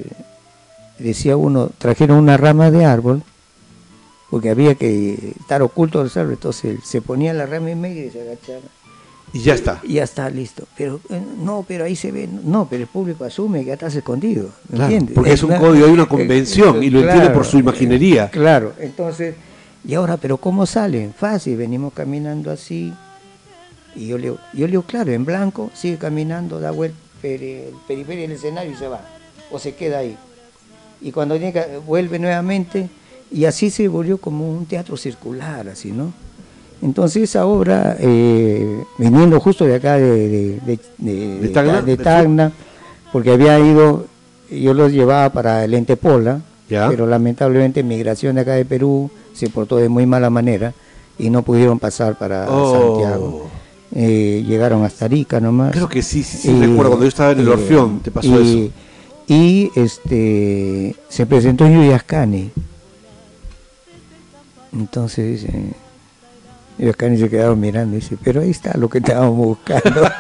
decía 0.99 1.37
uno, 1.37 1.71
trajeron 1.79 2.19
una 2.19 2.37
rama 2.37 2.71
de 2.71 2.85
árbol, 2.85 3.23
porque 4.31 4.51
había 4.51 4.75
que 4.75 5.35
estar 5.41 5.63
oculto 5.63 6.05
del 6.05 6.13
árbol, 6.15 6.35
entonces 6.35 6.81
se 6.85 7.01
ponía 7.01 7.33
la 7.33 7.47
rama 7.47 7.71
en 7.71 7.81
medio 7.81 8.05
y 8.05 8.11
se 8.11 8.21
agachaba. 8.21 8.61
Y 9.35 9.41
ya 9.41 9.55
está. 9.55 9.81
Y 9.83 9.95
ya 9.95 10.05
está 10.05 10.31
listo. 10.31 10.67
Pero 10.77 11.01
eh, 11.11 11.21
no, 11.43 11.65
pero 11.67 11.85
ahí 11.85 11.97
se 11.97 12.11
ve, 12.13 12.27
no, 12.29 12.67
pero 12.71 12.83
el 12.83 12.89
público 12.89 13.25
asume 13.25 13.61
que 13.61 13.67
ya 13.67 13.73
estás 13.75 13.95
escondido. 13.97 14.51
¿me 14.69 14.77
Claro, 14.77 14.85
entiendes? 14.93 15.15
porque 15.15 15.33
es 15.33 15.43
un 15.43 15.51
una- 15.51 15.59
código, 15.61 15.87
hay 15.87 15.93
una 15.93 16.03
eh, 16.05 16.09
convención, 16.09 16.83
y 16.83 16.89
lo 16.89 17.01
entiende 17.01 17.31
por 17.31 17.45
su 17.45 17.59
imaginería. 17.59 18.27
eh, 18.27 18.31
Claro, 18.31 18.73
entonces, 18.79 19.35
y 19.87 19.93
ahora, 19.95 20.17
pero 20.17 20.37
¿cómo 20.39 20.65
salen? 20.67 21.13
Fácil, 21.13 21.57
venimos 21.57 21.93
caminando 21.93 22.51
así. 22.51 22.93
Y 23.97 24.07
yo 24.09 24.17
le 24.19 24.25
digo, 24.25 24.39
yo 24.53 24.67
le 24.67 24.71
digo, 24.73 24.83
claro, 24.83 25.13
en 25.13 25.25
blanco, 25.25 25.71
sigue 25.75 25.99
caminando, 25.99 26.59
da 26.61 26.71
vuelta, 26.71 26.97
el 27.25 27.71
periferia 27.89 28.23
del 28.23 28.33
escenario 28.33 28.73
y 28.73 28.77
se 28.77 28.87
va. 28.89 29.01
O 29.51 29.59
se 29.59 29.75
queda 29.75 29.99
ahí. 29.99 30.17
Y 31.01 31.11
cuando 31.13 31.37
que- 31.39 31.81
vuelve 31.87 32.19
nuevamente, 32.19 32.89
y 33.33 33.47
así 33.47 33.71
se 33.71 33.89
volvió 33.89 34.19
como 34.19 34.49
un 34.51 34.67
teatro 34.67 34.97
circular, 34.97 35.69
así, 35.69 35.91
¿no? 35.91 36.13
Entonces 36.85 37.23
esa 37.25 37.47
obra, 37.47 37.97
eh, 37.99 38.83
viniendo 38.99 39.41
justo 39.41 39.65
de 39.65 39.75
acá 39.77 39.95
de, 39.97 40.61
de, 40.61 40.79
de- 40.99 41.39
de- 41.39 41.83
¿De 41.83 41.97
Tacna? 41.97 42.53
porque 43.11 43.31
había 43.33 43.59
ido, 43.59 44.05
yo 44.51 44.75
los 44.75 44.93
llevaba 44.93 45.31
para 45.31 45.65
el 45.65 45.73
Entepola, 45.73 46.43
Ya. 46.69 46.89
pero 46.91 47.07
lamentablemente 47.07 47.83
migración 47.83 48.35
de 48.35 48.43
acá 48.43 48.53
de 48.53 48.67
Perú 48.67 49.11
se 49.33 49.49
portó 49.49 49.77
de 49.79 49.89
muy 49.89 50.05
mala 50.05 50.29
manera 50.29 50.75
y 51.19 51.31
no 51.31 51.43
pudieron 51.43 51.79
pasar 51.79 52.19
para 52.19 52.47
Oh. 52.51 52.73
Santiago. 52.99 53.47
Eh, 53.95 54.45
llegaron 54.47 54.85
hasta 54.85 55.07
Arica 55.07 55.41
nomás. 55.41 55.73
Creo 55.73 55.89
que 55.89 56.03
sí, 56.03 56.23
sí, 56.23 56.37
sí, 56.39 56.49
recuerdo 56.61 56.91
cuando 56.91 57.05
yo 57.05 57.09
estaba 57.09 57.31
en 57.33 57.41
el 57.41 57.49
eh, 57.49 57.51
Orfeón, 57.51 58.01
te 58.01 58.11
pasó 58.11 58.39
eso. 58.41 58.69
Y 59.27 59.71
este 59.75 60.95
se 61.09 61.25
presentó 61.25 61.65
en 61.65 61.77
Yuyascani. 61.83 62.51
Entonces 64.73 65.47
dice, 66.77 66.83
Yuyascani 66.83 67.19
se 67.19 67.29
quedaron 67.31 67.61
mirando 67.61 67.97
y 67.97 68.01
dice, 68.01 68.17
pero 68.23 68.41
ahí 68.41 68.51
está 68.51 68.77
lo 68.77 68.89
que 68.89 68.99
estábamos 68.99 69.37
buscando. 69.37 70.03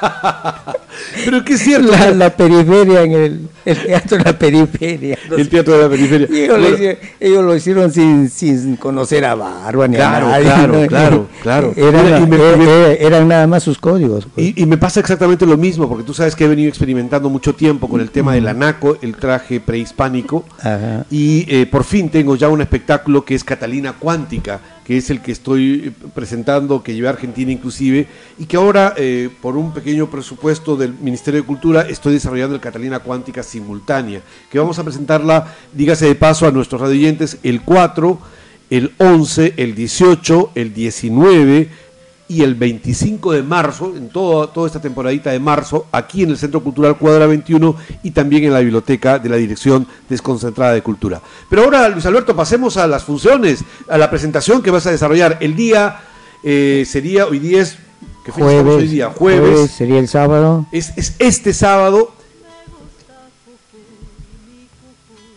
Pero 1.25 1.43
es 1.47 1.61
cierto, 1.61 1.91
la, 1.91 2.11
la 2.13 2.31
periferia 2.37 3.03
en 3.03 3.13
el, 3.13 3.49
el 3.65 3.83
teatro 3.83 4.17
en 4.17 4.25
la 4.25 4.39
periferia. 4.39 5.19
el 5.37 5.49
teatro 5.49 5.77
de 5.77 5.83
la 5.83 5.89
periferia. 5.89 6.29
Y 6.31 6.37
ellos, 6.45 6.49
lo 6.57 6.61
Bueno, 6.63 6.75
hicieron, 6.77 6.99
ellos 7.21 7.45
lo 7.45 7.57
hicieron 7.57 7.93
sin, 7.93 8.31
sin 8.31 8.77
conocer 8.77 9.25
a 9.25 9.35
Barba 9.35 9.89
ni 9.89 9.97
Claro, 9.97 10.27
a 10.27 10.31
nadie. 10.31 10.45
claro, 10.45 10.81
¿no? 10.81 10.87
claro, 10.87 11.29
claro. 11.43 11.73
Eran, 11.77 12.05
Mira, 12.05 12.19
y 12.21 12.27
me- 12.27 12.37
era- 12.37 12.55
y 12.55 12.59
me- 12.59 12.65
era- 12.65 12.93
eran 12.95 13.29
nada 13.29 13.47
más 13.49 13.63
sus 13.65 13.79
códigos. 13.79 14.27
pues. 14.33 14.47
Y, 14.57 14.63
y 14.63 14.67
me 14.67 14.77
pasa 14.77 15.01
exactamente 15.01 15.47
lo 15.47 15.57
mismo, 15.57 15.89
porque 15.89 16.05
tú 16.05 16.15
sabes 16.15 16.37
que 16.37 16.45
he 16.45 16.49
venido 16.49 16.69
experimentando 16.69 17.29
mucho 17.29 17.55
tiempo 17.55 17.89
con 17.89 18.01
el 18.01 18.11
tema 18.11 18.35
del 18.35 18.47
anaco, 18.47 18.97
el 19.03 19.17
traje 19.17 19.61
prehispánico, 19.61 20.45
Ajá. 20.59 21.07
y 21.11 21.45
eh, 21.49 21.67
por 21.67 21.83
fin 21.85 22.09
tengo 22.09 22.37
ya 22.37 22.49
un 22.49 22.61
espectáculo 22.61 23.25
que 23.25 23.35
es 23.35 23.43
Catalina 23.43 23.95
Cuántica, 23.99 24.61
que 24.85 24.99
es 24.99 25.09
el 25.11 25.21
que 25.23 25.33
estoy 25.33 25.93
eh, 25.97 26.07
que 26.83 26.95
llevé 26.95 27.09
Argentina 27.09 27.51
inclusive, 27.51 28.07
y 28.39 28.47
que 28.47 28.57
ahora, 28.57 28.95
eh, 28.97 29.31
por 29.41 29.57
un 29.57 29.73
pequeño 29.73 30.11
presupuesto 30.11 30.77
del 30.77 30.95
Ministerio 30.95 31.41
de 31.41 31.47
Cultura, 31.47 31.83
estoy 31.83 32.15
desarrollando 32.15 32.55
el 32.55 32.61
Catalina 32.61 33.01
Cuántica 33.01 33.43
simultánea, 33.43 34.21
que 34.51 34.59
vamos 34.59 34.79
a 34.79 34.85
presentarla, 34.85 35.55
dígase 35.73 36.07
de 36.07 36.15
paso, 36.15 36.47
a 36.47 36.51
nuestros 36.51 36.81
radioyentes 36.81 37.39
el 37.43 37.63
4, 37.63 38.19
el 38.71 38.93
11, 38.99 39.55
el 39.57 39.75
18, 39.75 40.51
el 40.55 40.75
19 40.75 41.69
y 42.27 42.43
el 42.43 42.55
25 42.55 43.33
de 43.33 43.43
marzo, 43.43 43.93
en 43.97 44.09
toda, 44.09 44.47
toda 44.47 44.67
esta 44.67 44.81
temporadita 44.81 45.31
de 45.31 45.39
marzo, 45.39 45.87
aquí 45.93 46.23
en 46.23 46.31
el 46.31 46.39
Centro 46.39 46.63
Cultural 46.63 46.97
Cuadra 46.97 47.27
21 47.27 47.77
y 48.03 48.11
también 48.13 48.45
en 48.45 48.53
la 48.53 48.61
biblioteca 48.61 49.19
de 49.19 49.29
la 49.29 49.37
Dirección 49.37 49.87
Desconcentrada 50.09 50.73
de 50.73 50.83
Cultura. 50.83 51.21
Pero 51.51 51.65
ahora, 51.65 51.89
Luis 51.89 52.07
Alberto, 52.07 52.35
pasemos 52.35 52.77
a 52.77 52.87
las 52.87 53.05
funciones, 53.05 53.63
a 53.89 53.99
la 53.99 54.09
presentación 54.09 54.63
que 54.63 54.71
vas 54.71 54.87
a 54.87 54.91
desarrollar. 54.91 55.37
El 55.41 55.55
día 55.55 56.01
eh, 56.45 56.85
sería, 56.87 57.27
hoy 57.27 57.39
día 57.39 57.63
es, 57.63 57.77
¿qué 58.25 58.31
Jueves, 58.33 58.75
hoy 58.75 58.89
día? 58.89 59.11
Jueves. 59.11 59.71
sería 59.71 59.99
el 59.99 60.09
sábado. 60.09 60.67
Es, 60.73 60.93
es 60.97 61.15
este 61.19 61.53
sábado. 61.53 62.13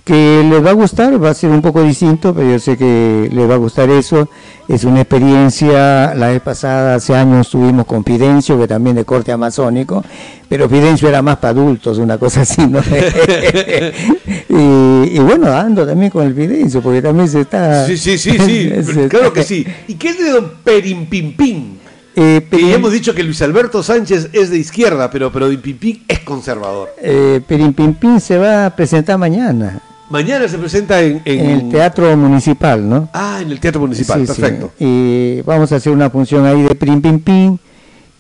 que 0.05 0.43
les 0.49 0.65
va 0.65 0.71
a 0.71 0.75
gustar, 0.75 1.23
va 1.23 1.31
a 1.31 1.35
ser 1.35 1.51
un 1.51 1.63
poco 1.63 1.83
distinto, 1.83 2.35
pero 2.35 2.51
yo 2.51 2.59
sé 2.59 2.77
que 2.77 3.29
les 3.33 3.49
va 3.49 3.55
a 3.55 3.59
gustar 3.59 3.89
eso. 3.91 4.29
Es 4.69 4.85
una 4.85 5.01
experiencia, 5.01 6.15
la 6.15 6.29
vez 6.29 6.41
pasada, 6.41 6.95
hace 6.97 7.15
años 7.15 7.47
estuvimos 7.49 7.87
con 7.87 8.05
Fidencio, 8.05 8.59
que 8.59 8.69
también 8.69 8.97
de 8.97 9.05
corte 9.05 9.33
amazónico, 9.33 10.05
pero 10.49 10.69
Fidencio 10.69 11.09
era 11.09 11.23
más 11.23 11.39
para 11.39 11.51
adultos, 11.61 11.99
una 11.99 12.19
cosa 12.19 12.43
así, 12.43 12.65
¿no? 12.67 12.79
y, 14.49 15.17
y 15.17 15.19
bueno, 15.19 15.53
ando 15.53 15.87
también 15.87 16.11
con 16.11 16.27
el 16.27 16.35
Fidencio, 16.35 16.81
porque 16.83 17.03
también 17.03 17.29
se 17.29 17.41
está... 17.43 17.87
Sí, 17.87 17.97
sí, 17.97 18.17
sí, 18.19 18.39
sí, 18.39 18.71
claro 19.09 19.33
que 19.33 19.43
sí. 19.43 19.67
¿Y 19.89 19.95
qué 19.95 20.11
es 20.11 20.19
de 20.19 20.31
don 20.31 20.53
Perimpimpín? 20.65 21.79
Eh, 22.17 22.41
Y 22.45 22.51
Perim- 22.57 22.75
hemos 22.75 22.93
dicho 22.93 23.15
que 23.15 23.23
Luis 23.23 23.41
Alberto 23.43 23.83
Sánchez 23.83 24.31
es 24.33 24.51
de 24.51 24.59
izquierda, 24.59 25.11
pero, 25.11 25.31
pero 25.33 25.49
Pimpín 25.61 26.05
es 26.09 26.21
conservador. 26.21 26.89
eh, 27.01 27.41
Perimpimpín 27.47 28.21
se 28.21 28.37
va 28.39 28.67
a 28.67 28.71
presentar 28.77 29.17
mañana 29.19 29.81
Mañana 30.11 30.49
se 30.49 30.59
presenta 30.59 31.01
en, 31.01 31.23
en- 31.25 31.41
en 31.41 31.51
el 31.51 31.69
Teatro 31.71 32.17
Municipal, 32.17 32.89
¿no? 32.89 33.09
Ah, 33.13 33.39
en 33.43 33.51
el 33.53 33.61
Teatro 33.61 33.81
Municipal, 33.81 34.21
Sí, 34.27 34.27
sí. 34.35 34.41
perfecto. 34.41 34.73
Y 34.79 35.41
vamos 35.43 35.71
a 35.73 35.77
hacer 35.77 35.93
una 35.93 36.11
función 36.11 36.45
ahí 36.47 36.63
de 36.63 36.75
Prim 36.75 37.01
Pim 37.01 37.21
Pim, 37.21 37.59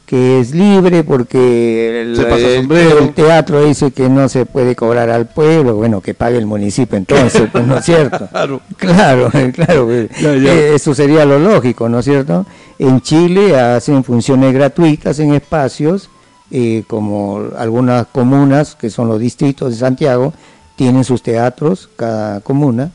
que 0.06 0.40
es 0.40 0.54
libre 0.54 1.04
porque 1.04 2.02
el, 2.02 2.16
Se 2.16 2.22
pasa 2.24 2.36
el- 2.46 2.56
sombrero. 2.60 2.98
el 3.00 3.12
teatro 3.12 3.64
dice 3.64 3.90
que 3.92 4.08
no 4.08 4.28
se 4.28 4.46
puede 4.46 4.74
cobrar 4.74 5.10
al 5.10 5.26
pueblo, 5.26 5.74
bueno, 5.76 6.00
que 6.00 6.14
pague 6.14 6.36
el 6.38 6.46
municipio 6.46 6.96
entonces, 6.96 7.42
pues, 7.50 7.66
¿no 7.66 7.78
es 7.78 7.84
cierto? 7.84 8.28
Claro. 8.32 8.60
Claro, 8.76 9.30
claro, 9.54 9.84
pues, 9.86 10.10
eh, 10.24 10.72
eso 10.74 10.94
sería 10.94 11.24
lo 11.24 11.38
lógico, 11.38 11.88
¿no 11.88 11.98
es 12.00 12.04
cierto? 12.04 12.46
En 12.78 13.00
Chile 13.02 13.58
hacen 13.58 14.02
funciones 14.04 14.52
gratuitas 14.54 15.18
en 15.20 15.34
espacios, 15.34 16.08
eh, 16.52 16.82
como 16.88 17.42
algunas 17.58 18.06
comunas, 18.06 18.74
que 18.74 18.90
son 18.90 19.06
los 19.08 19.20
distritos 19.20 19.70
de 19.70 19.76
Santiago, 19.76 20.32
tienen 20.80 21.04
sus 21.04 21.22
teatros, 21.22 21.90
cada 21.94 22.40
comuna, 22.40 22.90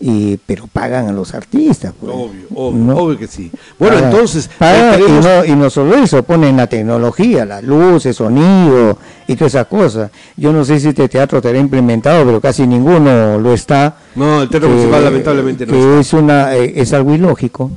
y, 0.00 0.36
pero 0.38 0.66
pagan 0.66 1.06
a 1.06 1.12
los 1.12 1.32
artistas. 1.34 1.92
pues. 2.00 2.12
Obvio, 2.12 2.46
obvio, 2.52 2.84
¿no? 2.84 2.96
obvio 2.96 3.16
que 3.16 3.28
sí. 3.28 3.48
Bueno, 3.78 3.94
Pagan- 3.98 4.10
entonces, 4.10 4.50
pagan 4.58 4.94
eh, 4.94 5.04
tenemos- 5.04 5.24
y, 5.24 5.28
no, 5.28 5.44
y 5.54 5.56
no 5.56 5.70
solo 5.70 5.94
eso, 5.94 6.20
ponen 6.24 6.56
la 6.56 6.66
tecnología, 6.66 7.44
las 7.44 7.62
luces, 7.62 8.16
sonido 8.16 8.98
y 9.28 9.36
todas 9.36 9.54
esas 9.54 9.68
cosas. 9.68 10.10
Yo 10.36 10.52
no 10.52 10.64
sé 10.64 10.80
si 10.80 10.88
este 10.88 11.08
teatro 11.08 11.38
estará 11.38 11.56
implementado, 11.60 12.24
pero 12.26 12.40
casi 12.40 12.66
ninguno 12.66 13.38
lo 13.38 13.54
está. 13.54 13.94
No, 14.16 14.42
el 14.42 14.48
Teatro 14.48 14.68
que- 14.68 14.74
Municipal 14.74 15.04
lamentablemente 15.04 15.64
no 15.66 15.72
que 15.74 15.78
está. 15.78 16.00
es 16.00 16.12
una 16.14 16.56
eh, 16.56 16.72
es 16.74 16.92
algo 16.92 17.14
ilógico, 17.14 17.70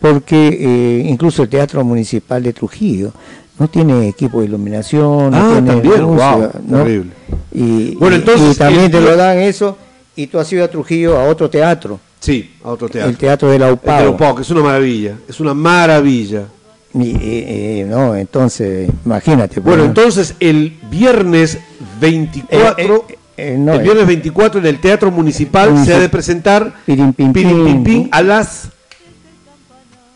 porque 0.00 0.48
eh, 0.60 1.02
incluso 1.08 1.42
el 1.42 1.48
Teatro 1.48 1.82
Municipal 1.82 2.40
de 2.44 2.52
Trujillo 2.52 3.10
no 3.58 3.68
tiene 3.68 4.08
equipo 4.08 4.40
de 4.40 4.46
iluminación, 4.46 5.30
no 5.30 5.36
Ah, 5.36 5.50
tiene 5.52 5.70
también, 5.72 6.00
luz, 6.00 6.16
wow, 6.16 6.50
¿no? 6.66 6.78
terrible. 6.78 7.10
Y, 7.52 7.94
Bueno, 7.96 8.16
entonces, 8.16 8.56
y 8.56 8.58
también 8.58 8.84
el- 8.86 8.90
te 8.90 9.00
lo 9.00 9.16
dan 9.16 9.38
eso 9.38 9.76
y 10.16 10.26
tú 10.26 10.38
has 10.38 10.52
ido 10.52 10.64
a 10.64 10.68
Trujillo 10.68 11.16
a 11.18 11.24
otro 11.24 11.48
teatro, 11.48 12.00
Sí, 12.20 12.52
a 12.64 12.70
otro 12.70 12.88
teatro. 12.88 13.10
el 13.10 13.16
Teatro 13.16 13.50
de 13.50 13.58
la 13.58 13.68
El 13.68 13.74
UPAO. 13.74 14.16
Pau, 14.16 14.34
que 14.34 14.42
es 14.42 14.50
una 14.50 14.62
maravilla, 14.62 15.16
es 15.28 15.38
una 15.40 15.54
maravilla. 15.54 16.44
Y, 16.94 17.02
y- 17.08 17.80
y, 17.80 17.84
no, 17.84 18.14
entonces, 18.14 18.88
imagínate. 19.04 19.54
pues, 19.56 19.64
Bueno, 19.64 19.82
¿no? 19.82 19.88
entonces 19.88 20.34
el 20.38 20.76
viernes 20.90 21.58
24, 22.00 22.96
Eh, 23.08 23.14
eh, 23.36 23.52
eh, 23.54 23.56
no, 23.58 23.74
el 23.74 23.80
eh. 23.80 23.82
viernes 23.82 24.06
24 24.06 24.60
en 24.60 24.66
el 24.66 24.78
Teatro 24.78 25.10
Municipal 25.10 25.70
Municip- 25.72 25.84
se 25.86 25.94
ha 25.94 25.98
de 25.98 26.08
presentar 26.08 26.72
Pirim, 26.86 27.12
Pim, 27.12 27.32
pim, 27.32 27.82
Pim, 27.84 28.08
a 28.12 28.22
las... 28.22 28.68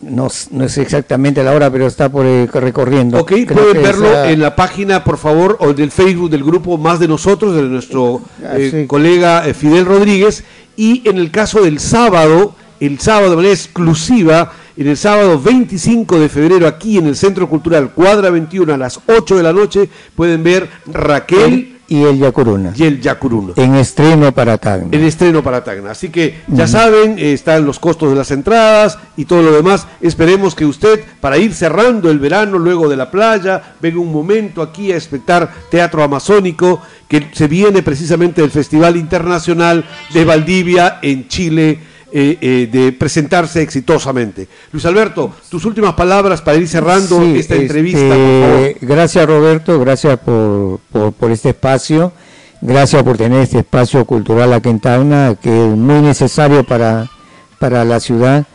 no, 0.01 0.29
no 0.51 0.69
sé 0.69 0.83
exactamente 0.83 1.43
la 1.43 1.53
hora, 1.53 1.71
pero 1.71 1.87
está 1.87 2.09
por 2.09 2.25
eh, 2.25 2.47
recorriendo. 2.47 3.19
Ok, 3.19 3.33
Creo 3.47 3.47
pueden 3.47 3.83
verlo 3.83 4.25
en 4.25 4.41
la 4.41 4.55
página, 4.55 5.03
por 5.03 5.19
favor, 5.19 5.57
o 5.61 5.71
en 5.71 5.81
el 5.81 5.91
Facebook 5.91 6.31
del 6.31 6.45
grupo 6.45 6.79
Más 6.79 7.01
de 7.01 7.09
Nosotros, 7.09 7.55
de 7.55 7.63
nuestro 7.63 8.23
Ah, 8.45 8.55
eh, 8.57 8.85
colega 8.87 9.47
eh, 9.47 9.55
Fidel 9.55 9.87
Rodríguez. 9.87 10.45
Y 10.77 11.09
en 11.09 11.19
el 11.19 11.31
caso 11.33 11.63
del 11.63 11.81
sábado, 11.81 12.55
el 12.79 13.01
sábado 13.01 13.31
de 13.31 13.37
manera 13.37 13.55
exclusiva, 13.55 14.53
en 14.77 14.87
el 14.87 14.97
sábado 14.97 15.41
25 15.41 16.21
de 16.21 16.29
febrero, 16.29 16.69
aquí 16.69 16.99
en 16.99 17.07
el 17.09 17.17
Centro 17.17 17.49
Cultural 17.49 17.91
Cuadra 17.93 18.31
21 18.31 18.73
a 18.73 18.77
las 18.77 19.01
8 19.07 19.37
de 19.37 19.43
la 19.43 19.53
noche, 19.53 19.89
pueden 20.15 20.45
ver 20.45 20.69
Raquel 20.87 21.78
y 21.89 22.05
el 22.05 22.19
Yacuruna. 22.19 22.73
y 22.77 22.85
el 22.85 23.01
Yacuruno. 23.01 23.55
En 23.57 23.75
estreno 23.75 24.33
para 24.33 24.59
Tacna. 24.59 24.89
El 24.93 25.05
estreno 25.05 25.43
para 25.43 25.65
Tacna. 25.65 25.91
Así 25.91 26.11
que 26.11 26.43
ya 26.47 26.67
saben, 26.67 27.19
eh, 27.19 27.33
están 27.33 27.65
los 27.65 27.79
costos 27.79 28.11
de 28.11 28.17
las 28.17 28.31
entradas 28.31 28.99
y 29.17 29.25
todo 29.25 29.43
lo 29.43 29.53
demás. 29.53 29.87
Esperemos 30.03 30.55
que 30.55 30.67
usted, 30.67 31.03
para 31.21 31.39
ir 31.39 31.55
cerrando 31.55 32.11
el 32.11 32.19
verano 32.19 32.59
luego 32.59 32.89
de 32.89 32.97
la 32.97 33.11
playa, 33.11 33.75
venga 33.81 34.01
un 34.01 34.13
momento 34.13 34.61
aquí 34.61 34.93
a 34.93 34.97
espectar 34.97 35.51
teatro 35.71 36.03
amazónico 36.03 36.83
que 37.09 37.31
se 37.33 37.49
viene 37.49 37.83
precisamente 37.83 38.43
del 38.43 38.51
Festival 38.51 38.97
Internacional 38.97 39.85
de 40.13 40.25
Valdivia 40.25 40.99
en 41.01 41.27
Chile. 41.29 41.79
Eh, 42.13 42.39
eh, 42.41 42.69
de 42.71 42.93
presentarse 42.93 43.61
exitosamente. 43.63 44.49
Luis 44.73 44.85
Alberto, 44.87 45.33
tus 45.51 45.65
últimas 45.65 45.95
palabras 45.95 46.41
para 46.43 46.57
ir 46.57 46.67
cerrando 46.69 47.21
Sí, 47.21 47.39
esta 47.39 47.55
este, 47.55 47.63
entrevista, 47.63 48.01
por 48.01 48.51
favor. 48.51 48.75
Gracias 48.81 49.27
Roberto, 49.27 49.79
gracias 49.81 50.19
por, 50.19 50.81
por, 50.93 51.13
por 51.13 51.31
este 51.31 51.51
espacio, 51.51 52.13
gracias 52.61 53.03
por 53.03 53.17
tener 53.17 53.43
este 53.43 53.59
espacio 53.59 54.05
cultural 54.05 54.53
aquí 54.53 54.69
en 54.71 54.81
Tacna, 54.81 55.37
que 55.41 55.49
es 55.71 55.77
muy 55.77 56.01
necesario 56.01 56.65
para, 56.65 57.11
para 57.59 57.85
la 57.85 58.01
ciudad, 58.01 58.47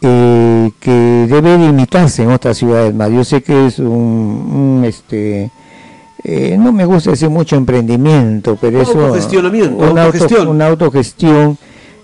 eh, 0.00 0.70
que 0.80 0.90
debe 1.28 1.58
de 1.58 1.66
imitarse 1.66 2.22
en 2.22 2.30
otras 2.30 2.56
ciudades 2.58 2.94
más. 2.94 3.10
Yo 3.10 3.24
sé 3.24 3.42
que 3.42 3.66
es 3.66 3.78
un, 3.78 3.86
un, 4.78 4.84
este 4.84 5.50
eh, 6.24 6.56
no 6.58 6.72
me 6.72 6.84
gusta 6.84 7.10
decir 7.12 7.30
mucho 7.30 7.56
emprendimiento, 7.56 8.56
pero 8.60 8.82
eso 8.82 9.00
Autogestionamiento, 9.00 9.76
una, 9.76 9.86
auto- 9.86 10.00
autogestión. 10.18 10.48
una 10.48 10.66
autogestión 10.66 11.58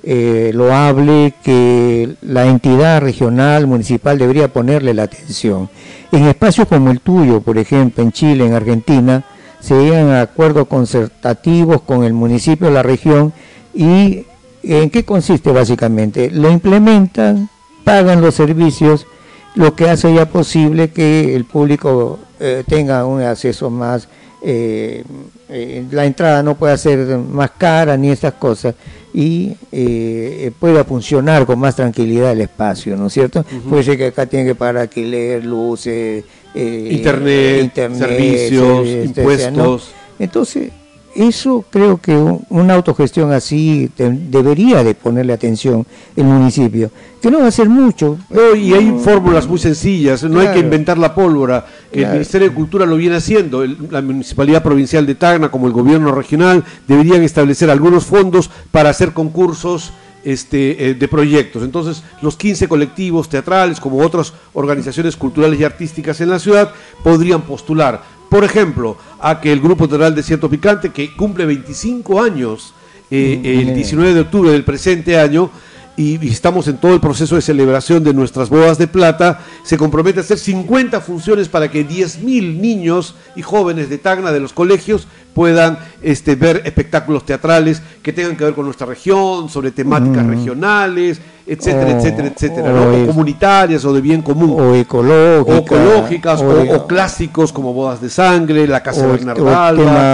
eh, 0.06 0.50
loable 0.52 1.32
que 1.42 2.14
la 2.20 2.46
entidad 2.46 3.00
regional, 3.00 3.66
municipal 3.66 4.18
debería 4.18 4.52
ponerle 4.52 4.92
la 4.92 5.04
atención. 5.04 5.70
En 6.12 6.24
espacios 6.24 6.68
como 6.68 6.90
el 6.90 7.00
tuyo, 7.00 7.40
por 7.40 7.56
ejemplo, 7.56 8.02
en 8.02 8.12
Chile, 8.12 8.44
en 8.44 8.52
Argentina, 8.52 9.24
se 9.60 9.74
llegan 9.82 10.10
a 10.10 10.20
acuerdos 10.20 10.68
concertativos 10.68 11.80
con 11.82 12.04
el 12.04 12.12
municipio, 12.12 12.68
la 12.70 12.82
región, 12.82 13.32
y 13.72 14.26
¿en 14.62 14.90
qué 14.90 15.04
consiste 15.06 15.52
básicamente? 15.52 16.30
Lo 16.30 16.50
implementan, 16.50 17.48
pagan 17.82 18.20
los 18.20 18.34
servicios, 18.34 19.06
lo 19.54 19.74
que 19.74 19.88
hace 19.88 20.12
ya 20.12 20.28
posible 20.28 20.90
que 20.90 21.34
el 21.34 21.46
público 21.46 22.18
eh, 22.40 22.62
tenga 22.66 23.06
un 23.06 23.22
acceso 23.22 23.70
más, 23.70 24.08
eh, 24.42 25.02
eh, 25.48 25.84
la 25.90 26.06
entrada 26.06 26.42
no 26.42 26.54
pueda 26.54 26.76
ser 26.76 27.18
más 27.18 27.50
cara 27.52 27.96
ni 27.96 28.10
estas 28.10 28.34
cosas 28.34 28.74
y 29.12 29.52
eh, 29.70 30.50
pueda 30.58 30.84
funcionar 30.84 31.46
con 31.46 31.58
más 31.58 31.76
tranquilidad 31.76 32.32
el 32.32 32.40
espacio, 32.42 32.96
¿no 32.96 33.06
es 33.06 33.12
cierto? 33.12 33.44
Puede 33.68 33.84
ser 33.84 33.96
que 33.96 34.06
acá 34.06 34.26
tiene 34.26 34.46
que 34.46 34.54
pagar 34.54 34.78
alquiler, 34.78 35.44
luces, 35.44 36.24
eh, 36.54 36.88
Internet, 36.90 37.72
servicios, 37.74 38.88
impuestos. 38.88 39.92
Entonces, 40.18 40.70
eso 41.14 41.64
creo 41.70 41.98
que 41.98 42.16
un- 42.16 42.44
una 42.50 42.74
autogestión 42.74 43.32
así 43.32 43.90
te- 43.96 44.10
debería 44.10 44.82
de 44.82 44.94
ponerle 44.94 45.32
atención 45.32 45.86
el 46.16 46.24
municipio, 46.24 46.90
que 47.22 47.30
no 47.30 47.40
va 47.40 47.46
a 47.46 47.50
ser 47.50 47.68
mucho. 47.68 48.18
No, 48.30 48.54
y 48.54 48.72
hay 48.74 48.94
fórmulas 49.02 49.46
muy 49.46 49.58
sencillas, 49.58 50.22
no 50.24 50.40
hay 50.40 50.48
que 50.48 50.58
inventar 50.60 50.98
la 50.98 51.14
pólvora, 51.14 51.64
que 51.92 52.02
el. 52.02 52.10
Ministerio 52.12 52.48
de 52.48 52.54
Cultura 52.54 52.86
lo 52.86 52.96
viene 52.96 53.16
haciendo, 53.16 53.62
el- 53.62 53.76
la 53.90 54.02
Municipalidad 54.02 54.62
Provincial 54.62 55.06
de 55.06 55.14
Tacna 55.14 55.50
como 55.50 55.66
el 55.66 55.72
gobierno 55.72 56.12
regional 56.12 56.64
deberían 56.88 57.22
establecer 57.22 57.70
algunos 57.70 58.04
fondos 58.04 58.50
para 58.70 58.90
hacer 58.90 59.12
concursos 59.12 59.92
este, 60.24 60.90
eh, 60.90 60.94
de 60.94 61.08
proyectos. 61.08 61.62
Entonces, 61.62 62.02
los 62.22 62.36
15 62.36 62.68
colectivos 62.68 63.28
teatrales, 63.28 63.80
como 63.80 63.98
otras 63.98 64.32
organizaciones 64.52 65.16
culturales 65.16 65.60
y 65.60 65.64
artísticas 65.64 66.20
en 66.20 66.30
la 66.30 66.38
ciudad, 66.38 66.72
podrían 67.02 67.42
postular, 67.42 68.02
por 68.28 68.44
ejemplo, 68.44 68.96
a 69.20 69.40
que 69.40 69.52
el 69.52 69.60
Grupo 69.60 69.88
Teatral 69.88 70.14
Desierto 70.14 70.48
Picante, 70.48 70.90
que 70.90 71.14
cumple 71.14 71.46
25 71.46 72.22
años 72.22 72.74
eh, 73.10 73.38
Mm, 73.38 73.46
el 73.46 73.64
bien. 73.64 73.74
19 73.74 74.14
de 74.14 74.20
octubre 74.20 74.50
del 74.50 74.64
presente 74.64 75.18
año, 75.18 75.50
y, 75.96 76.28
estamos 76.28 76.66
en 76.68 76.76
todo 76.78 76.94
el 76.94 77.00
proceso 77.00 77.36
de 77.36 77.42
celebración 77.42 78.02
de 78.02 78.12
nuestras 78.14 78.48
bodas 78.50 78.78
de 78.78 78.86
plata, 78.88 79.40
se 79.62 79.76
compromete 79.76 80.20
a 80.20 80.22
hacer 80.22 80.38
50 80.38 81.00
funciones 81.00 81.48
para 81.48 81.70
que 81.70 81.86
10.000 81.86 82.60
niños 82.60 83.14
y 83.36 83.42
jóvenes 83.42 83.88
de 83.88 83.98
Tacna, 83.98 84.32
de 84.32 84.40
los 84.40 84.52
colegios, 84.52 85.06
puedan 85.34 85.78
este, 86.02 86.36
ver 86.36 86.62
espectáculos 86.64 87.26
teatrales 87.26 87.82
que 88.02 88.12
tengan 88.12 88.36
que 88.36 88.44
ver 88.44 88.54
con 88.54 88.64
nuestra 88.66 88.86
región, 88.86 89.48
sobre 89.48 89.72
temáticas 89.72 90.24
Mm. 90.24 90.30
regionales, 90.30 91.20
etcétera, 91.46 91.86
O- 91.94 91.98
etcétera, 91.98 92.28
etcétera, 92.28 92.70
o 92.70 92.72
¿no? 92.72 92.82
o 92.84 92.92
es- 92.92 93.06
comunitarias 93.08 93.84
o 93.84 93.92
de 93.92 94.00
bien 94.00 94.22
común. 94.22 94.54
o 94.60 94.74
ecológica, 94.76 95.52
O 95.52 95.56
ecológicas, 95.58 96.40
o, 96.40 96.74
o- 96.76 96.86
clásicos 96.86 97.52
como 97.52 97.72
Bodas 97.72 98.00
de 98.00 98.10
Sangre, 98.10 98.66
La 98.68 98.80
Casa 98.82 99.02
de 99.02 99.08
o 99.08 99.12
Bernarda 99.12 99.66
Alba, 99.68 99.84
tema 99.84 100.12